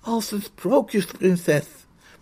Als 0.00 0.30
een 0.30 0.42
sprookjesprinses. 0.42 1.64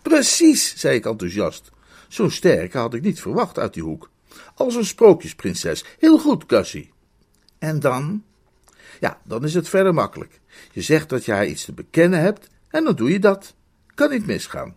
Precies, 0.01 0.73
zei 0.77 0.95
ik 0.95 1.05
enthousiast. 1.05 1.71
Zo'n 2.13 2.31
sterke 2.31 2.77
had 2.77 2.93
ik 2.93 3.01
niet 3.01 3.21
verwacht 3.21 3.59
uit 3.59 3.73
die 3.73 3.83
hoek. 3.83 4.09
Als 4.55 4.75
een 4.75 4.85
sprookjesprinses. 4.85 5.85
Heel 5.99 6.19
goed, 6.19 6.45
Cassie. 6.45 6.91
En 7.59 7.79
dan? 7.79 8.23
Ja, 8.99 9.21
dan 9.23 9.43
is 9.43 9.53
het 9.53 9.69
verder 9.69 9.93
makkelijk. 9.93 10.39
Je 10.71 10.81
zegt 10.81 11.09
dat 11.09 11.25
je 11.25 11.31
haar 11.31 11.47
iets 11.47 11.65
te 11.65 11.73
bekennen 11.73 12.19
hebt, 12.19 12.49
en 12.67 12.83
dan 12.83 12.95
doe 12.95 13.11
je 13.11 13.19
dat. 13.19 13.55
Kan 13.95 14.09
niet 14.09 14.25
misgaan. 14.25 14.75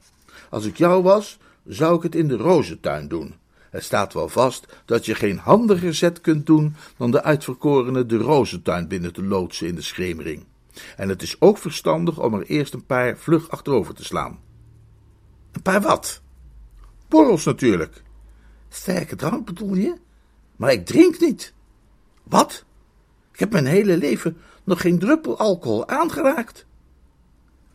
Als 0.51 0.65
ik 0.65 0.77
jou 0.77 1.03
was, 1.03 1.39
zou 1.65 1.97
ik 1.97 2.03
het 2.03 2.15
in 2.15 2.29
de 2.29 2.37
rozentuin 2.37 3.09
doen. 3.09 3.35
Het 3.71 3.85
staat 3.85 4.13
wel 4.13 4.29
vast 4.29 4.67
dat 4.85 5.07
je 5.07 5.15
geen 5.15 5.39
handiger 5.39 5.95
zet 5.95 6.21
kunt 6.21 6.47
doen 6.47 6.77
dan 6.97 7.11
de 7.11 7.23
uitverkorene 7.23 8.07
de 8.07 8.17
rozentuin 8.17 8.89
binnen 8.89 9.13
te 9.13 9.23
loodsen 9.23 9.67
in 9.67 9.75
de 9.75 9.83
schemering. 9.83 10.45
En 10.97 11.09
het 11.09 11.23
is 11.23 11.41
ook 11.41 11.59
verstandig 11.59 12.21
om 12.21 12.35
er 12.35 12.47
eerst 12.47 12.75
een 12.75 12.87
paar 12.87 13.17
vlug 13.17 13.51
achterover 13.51 13.95
te 13.95 14.05
slaan. 14.05 14.39
Een 15.53 15.63
paar 15.63 15.81
wat? 15.81 16.25
Borrels 17.09 17.45
natuurlijk. 17.45 18.03
Sterke 18.69 19.17
drank 19.17 19.45
bedoel 19.45 19.75
je? 19.75 19.95
Maar 20.57 20.73
ik 20.73 20.87
drink 20.87 21.21
niet. 21.21 21.55
Wat? 22.23 22.65
Ik 23.33 23.39
heb 23.39 23.53
mijn 23.53 23.67
hele 23.67 23.97
leven 23.97 24.37
nog 24.65 24.81
geen 24.81 24.99
druppel 24.99 25.39
alcohol 25.39 25.89
aangeraakt. 25.89 26.67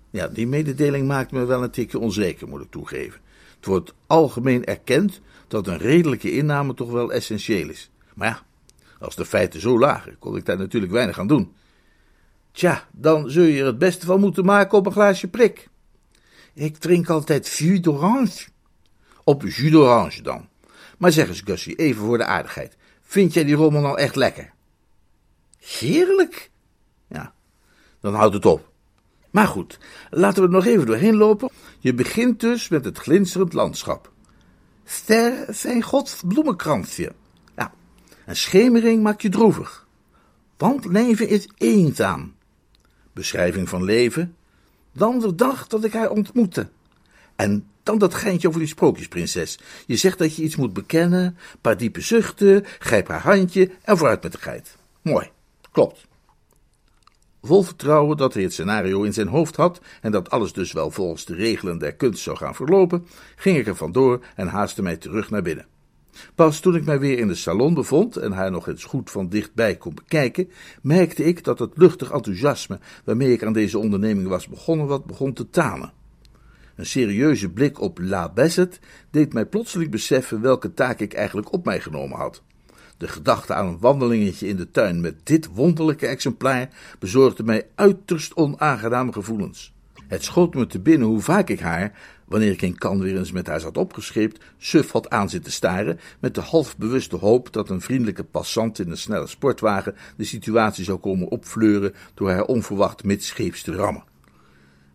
Ja, 0.09 0.27
die 0.27 0.47
mededeling 0.47 1.07
maakt 1.07 1.31
me 1.31 1.45
wel 1.45 1.63
een 1.63 1.71
tikje 1.71 1.99
onzeker, 1.99 2.47
moet 2.47 2.61
ik 2.61 2.71
toegeven. 2.71 3.21
Het 3.55 3.65
wordt 3.65 3.93
algemeen 4.07 4.65
erkend 4.65 5.21
dat 5.47 5.67
een 5.67 5.77
redelijke 5.77 6.31
inname 6.31 6.73
toch 6.73 6.91
wel 6.91 7.11
essentieel 7.11 7.69
is. 7.69 7.91
Maar 8.15 8.27
ja, 8.27 8.41
als 8.99 9.15
de 9.15 9.25
feiten 9.25 9.61
zo 9.61 9.79
lagen, 9.79 10.19
kon 10.19 10.37
ik 10.37 10.45
daar 10.45 10.57
natuurlijk 10.57 10.91
weinig 10.91 11.19
aan 11.19 11.27
doen. 11.27 11.53
Tja, 12.51 12.87
dan 12.91 13.29
zul 13.29 13.43
je 13.43 13.59
er 13.59 13.65
het 13.65 13.77
beste 13.77 14.05
van 14.05 14.19
moeten 14.19 14.45
maken 14.45 14.77
op 14.77 14.85
een 14.85 14.91
glaasje 14.91 15.27
prik. 15.27 15.69
Ik 16.53 16.77
drink 16.77 17.09
altijd 17.09 17.47
jus 17.47 17.81
d'orange. 17.81 18.47
Op 19.31 19.41
jus 19.41 19.71
d'orange 19.71 20.21
dan. 20.21 20.47
Maar 20.97 21.11
zeg 21.11 21.27
eens, 21.27 21.41
Gussie, 21.41 21.75
even 21.75 22.05
voor 22.05 22.17
de 22.17 22.25
aardigheid. 22.25 22.77
Vind 23.01 23.33
jij 23.33 23.43
die 23.43 23.55
rommel 23.55 23.81
nou 23.81 23.97
echt 23.97 24.15
lekker? 24.15 24.53
Heerlijk. 25.57 26.51
Ja, 27.07 27.33
dan 27.99 28.13
houdt 28.13 28.33
het 28.33 28.45
op. 28.45 28.71
Maar 29.29 29.47
goed, 29.47 29.79
laten 30.09 30.41
we 30.41 30.47
er 30.47 30.53
nog 30.53 30.65
even 30.65 30.85
doorheen 30.85 31.15
lopen. 31.15 31.49
Je 31.79 31.93
begint 31.93 32.39
dus 32.39 32.69
met 32.69 32.85
het 32.85 32.97
glinsterend 32.97 33.53
landschap. 33.53 34.11
Ster 34.85 35.45
zijn 35.49 35.81
Gods 35.81 36.21
bloemenkransje. 36.27 37.13
Ja, 37.55 37.73
en 38.25 38.35
schemering 38.35 39.03
maakt 39.03 39.21
je 39.21 39.29
droevig. 39.29 39.87
Want 40.57 40.85
leven 40.85 41.27
is 41.27 41.49
eenzaam. 41.57 42.35
Beschrijving 43.13 43.69
van 43.69 43.83
leven. 43.83 44.35
Dan 44.93 45.19
de 45.19 45.35
dag 45.35 45.67
dat 45.67 45.83
ik 45.83 45.93
haar 45.93 46.09
ontmoette. 46.09 46.69
En 47.35 47.70
dan 47.83 47.97
dat 47.97 48.13
geintje 48.13 48.47
over 48.47 48.59
die 48.59 48.69
sprookjesprinses. 48.69 49.59
Je 49.85 49.95
zegt 49.95 50.17
dat 50.17 50.35
je 50.35 50.43
iets 50.43 50.55
moet 50.55 50.73
bekennen, 50.73 51.37
paar 51.61 51.77
diepe 51.77 52.01
zuchten, 52.01 52.65
grijp 52.79 53.07
haar 53.07 53.21
handje 53.21 53.69
en 53.81 53.97
vooruit 53.97 54.23
met 54.23 54.31
de 54.31 54.37
geit. 54.37 54.77
Mooi, 55.01 55.29
klopt. 55.71 56.07
Vol 57.41 57.63
vertrouwen 57.63 58.17
dat 58.17 58.33
hij 58.33 58.43
het 58.43 58.53
scenario 58.53 59.03
in 59.03 59.13
zijn 59.13 59.27
hoofd 59.27 59.55
had 59.55 59.81
en 60.01 60.11
dat 60.11 60.29
alles 60.29 60.53
dus 60.53 60.71
wel 60.71 60.91
volgens 60.91 61.25
de 61.25 61.35
regelen 61.35 61.77
der 61.77 61.95
kunst 61.95 62.23
zou 62.23 62.37
gaan 62.37 62.55
verlopen, 62.55 63.07
ging 63.35 63.57
ik 63.57 63.67
er 63.67 63.75
vandoor 63.75 64.25
en 64.35 64.47
haastte 64.47 64.81
mij 64.81 64.97
terug 64.97 65.29
naar 65.29 65.41
binnen. 65.41 65.65
Pas 66.35 66.59
toen 66.59 66.75
ik 66.75 66.85
mij 66.85 66.99
weer 66.99 67.19
in 67.19 67.27
de 67.27 67.35
salon 67.35 67.73
bevond 67.73 68.17
en 68.17 68.31
haar 68.31 68.51
nog 68.51 68.67
eens 68.67 68.83
goed 68.83 69.11
van 69.11 69.29
dichtbij 69.29 69.75
kon 69.75 69.93
bekijken, 69.93 70.49
merkte 70.81 71.23
ik 71.23 71.43
dat 71.43 71.59
het 71.59 71.71
luchtig 71.75 72.11
enthousiasme 72.11 72.79
waarmee 73.03 73.31
ik 73.31 73.43
aan 73.43 73.53
deze 73.53 73.79
onderneming 73.79 74.27
was 74.27 74.47
begonnen 74.47 74.87
wat 74.87 75.05
begon 75.05 75.33
te 75.33 75.49
tanen. 75.49 75.93
Een 76.81 76.87
serieuze 76.87 77.49
blik 77.49 77.81
op 77.81 77.99
La 78.01 78.29
Besset 78.29 78.79
deed 79.11 79.33
mij 79.33 79.45
plotseling 79.45 79.91
beseffen 79.91 80.41
welke 80.41 80.73
taak 80.73 80.99
ik 80.99 81.13
eigenlijk 81.13 81.53
op 81.53 81.65
mij 81.65 81.79
genomen 81.79 82.17
had. 82.17 82.41
De 82.97 83.07
gedachte 83.07 83.53
aan 83.53 83.67
een 83.67 83.79
wandelingetje 83.79 84.47
in 84.47 84.55
de 84.55 84.71
tuin 84.71 85.01
met 85.01 85.15
dit 85.23 85.47
wonderlijke 85.53 86.07
exemplaar 86.07 86.69
bezorgde 86.99 87.43
mij 87.43 87.67
uiterst 87.75 88.35
onaangename 88.35 89.13
gevoelens. 89.13 89.73
Het 90.07 90.23
schoot 90.23 90.53
me 90.53 90.67
te 90.67 90.79
binnen 90.79 91.07
hoe 91.07 91.21
vaak 91.21 91.49
ik 91.49 91.59
haar, 91.59 91.99
wanneer 92.25 92.51
ik 92.51 92.61
in 92.61 92.77
kan 92.77 92.99
weer 92.99 93.17
eens 93.17 93.31
met 93.31 93.47
haar 93.47 93.59
zat 93.59 93.77
opgescheept, 93.77 94.43
suf 94.57 94.91
had 94.91 95.09
aan 95.09 95.29
zitten 95.29 95.51
staren, 95.51 95.99
met 96.19 96.35
de 96.35 96.41
halfbewuste 96.41 97.15
hoop 97.15 97.53
dat 97.53 97.69
een 97.69 97.81
vriendelijke 97.81 98.23
passant 98.23 98.79
in 98.79 98.89
een 98.89 98.97
snelle 98.97 99.27
sportwagen 99.27 99.95
de 100.17 100.23
situatie 100.23 100.83
zou 100.83 100.97
komen 100.99 101.27
opfleuren 101.27 101.93
door 102.13 102.29
haar 102.29 102.45
onverwacht 102.45 103.03
midscheeps 103.03 103.61
te 103.61 103.75
rammen. 103.75 104.10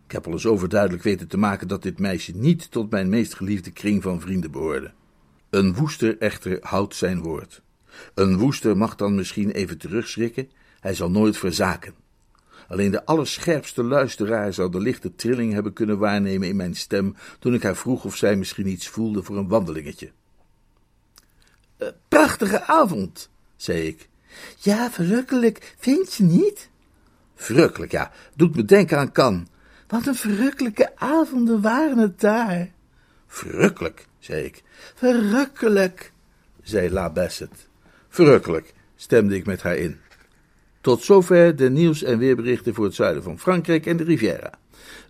Ik 0.07 0.13
heb 0.13 0.25
al 0.25 0.31
eens 0.31 0.45
overduidelijk 0.45 1.03
weten 1.03 1.27
te 1.27 1.37
maken 1.37 1.67
dat 1.67 1.83
dit 1.83 1.99
meisje 1.99 2.35
niet 2.35 2.71
tot 2.71 2.89
mijn 2.89 3.09
meest 3.09 3.33
geliefde 3.33 3.71
kring 3.71 4.03
van 4.03 4.21
vrienden 4.21 4.51
behoorde. 4.51 4.91
Een 5.49 5.73
woester 5.73 6.17
echter 6.17 6.57
houdt 6.61 6.95
zijn 6.95 7.21
woord. 7.21 7.61
Een 8.13 8.37
woester 8.37 8.77
mag 8.77 8.95
dan 8.95 9.15
misschien 9.15 9.51
even 9.51 9.77
terugschrikken, 9.77 10.49
hij 10.79 10.93
zal 10.93 11.11
nooit 11.11 11.37
verzaken. 11.37 11.93
Alleen 12.67 12.91
de 12.91 13.05
allerscherpste 13.05 13.83
luisteraar 13.83 14.53
zou 14.53 14.71
de 14.71 14.79
lichte 14.79 15.15
trilling 15.15 15.53
hebben 15.53 15.73
kunnen 15.73 15.97
waarnemen 15.97 16.47
in 16.47 16.55
mijn 16.55 16.75
stem 16.75 17.15
toen 17.39 17.53
ik 17.53 17.63
haar 17.63 17.75
vroeg 17.75 18.05
of 18.05 18.15
zij 18.15 18.35
misschien 18.35 18.67
iets 18.67 18.87
voelde 18.87 19.23
voor 19.23 19.37
een 19.37 19.47
wandelingetje. 19.47 20.11
Uh, 21.77 21.87
prachtige 22.07 22.63
avond, 22.63 23.29
zei 23.55 23.87
ik. 23.87 24.09
Ja, 24.57 24.91
verrukkelijk, 24.91 25.75
vind 25.77 26.13
je 26.13 26.23
niet? 26.23 26.69
Verrukkelijk, 27.35 27.91
ja. 27.91 28.11
Doet 28.35 28.55
me 28.55 28.65
denken 28.65 28.97
aan 28.97 29.11
Kan. 29.11 29.47
Wat 29.87 30.05
een 30.05 30.15
verrukkelijke 30.15 30.91
avonden 30.95 31.61
waren 31.61 31.97
het 31.97 32.19
daar. 32.19 32.69
Verrukkelijk, 33.27 34.07
zei 34.19 34.43
ik. 34.43 34.63
Verrukkelijk, 34.95 36.11
zei 36.63 36.91
La 36.91 37.09
Bassett. 37.09 37.69
Verrukkelijk, 38.09 38.73
stemde 38.95 39.35
ik 39.35 39.45
met 39.45 39.61
haar 39.61 39.77
in. 39.77 39.97
Tot 40.81 41.03
zover 41.03 41.55
de 41.55 41.69
nieuws- 41.69 42.03
en 42.03 42.17
weerberichten 42.17 42.73
voor 42.73 42.85
het 42.85 42.95
zuiden 42.95 43.23
van 43.23 43.39
Frankrijk 43.39 43.85
en 43.85 43.97
de 43.97 44.03
Riviera. 44.03 44.51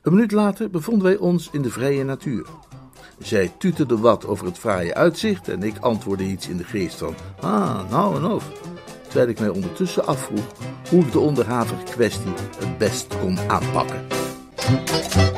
Een 0.01 0.13
minuut 0.13 0.32
later 0.32 0.69
bevonden 0.69 1.03
wij 1.03 1.17
ons 1.17 1.49
in 1.51 1.61
de 1.61 1.69
vrije 1.69 2.03
natuur. 2.03 2.45
Zij 3.19 3.53
tuterde 3.57 3.97
wat 3.97 4.25
over 4.25 4.45
het 4.45 4.57
fraaie 4.57 4.95
uitzicht 4.95 5.47
en 5.47 5.63
ik 5.63 5.78
antwoordde 5.78 6.25
iets 6.25 6.47
in 6.47 6.57
de 6.57 6.63
geest 6.63 6.97
van 6.97 7.15
ah, 7.39 7.89
nou 7.89 8.15
en 8.15 8.25
of. 8.25 8.51
Terwijl 9.01 9.30
ik 9.30 9.39
mij 9.39 9.49
ondertussen 9.49 10.05
afvroeg 10.05 10.53
hoe 10.89 11.01
ik 11.05 11.11
de 11.11 11.19
onderhavige 11.19 11.84
kwestie 11.84 12.34
het 12.57 12.78
best 12.78 13.19
kon 13.19 13.39
aanpakken. 13.39 14.16
Música 14.70 15.38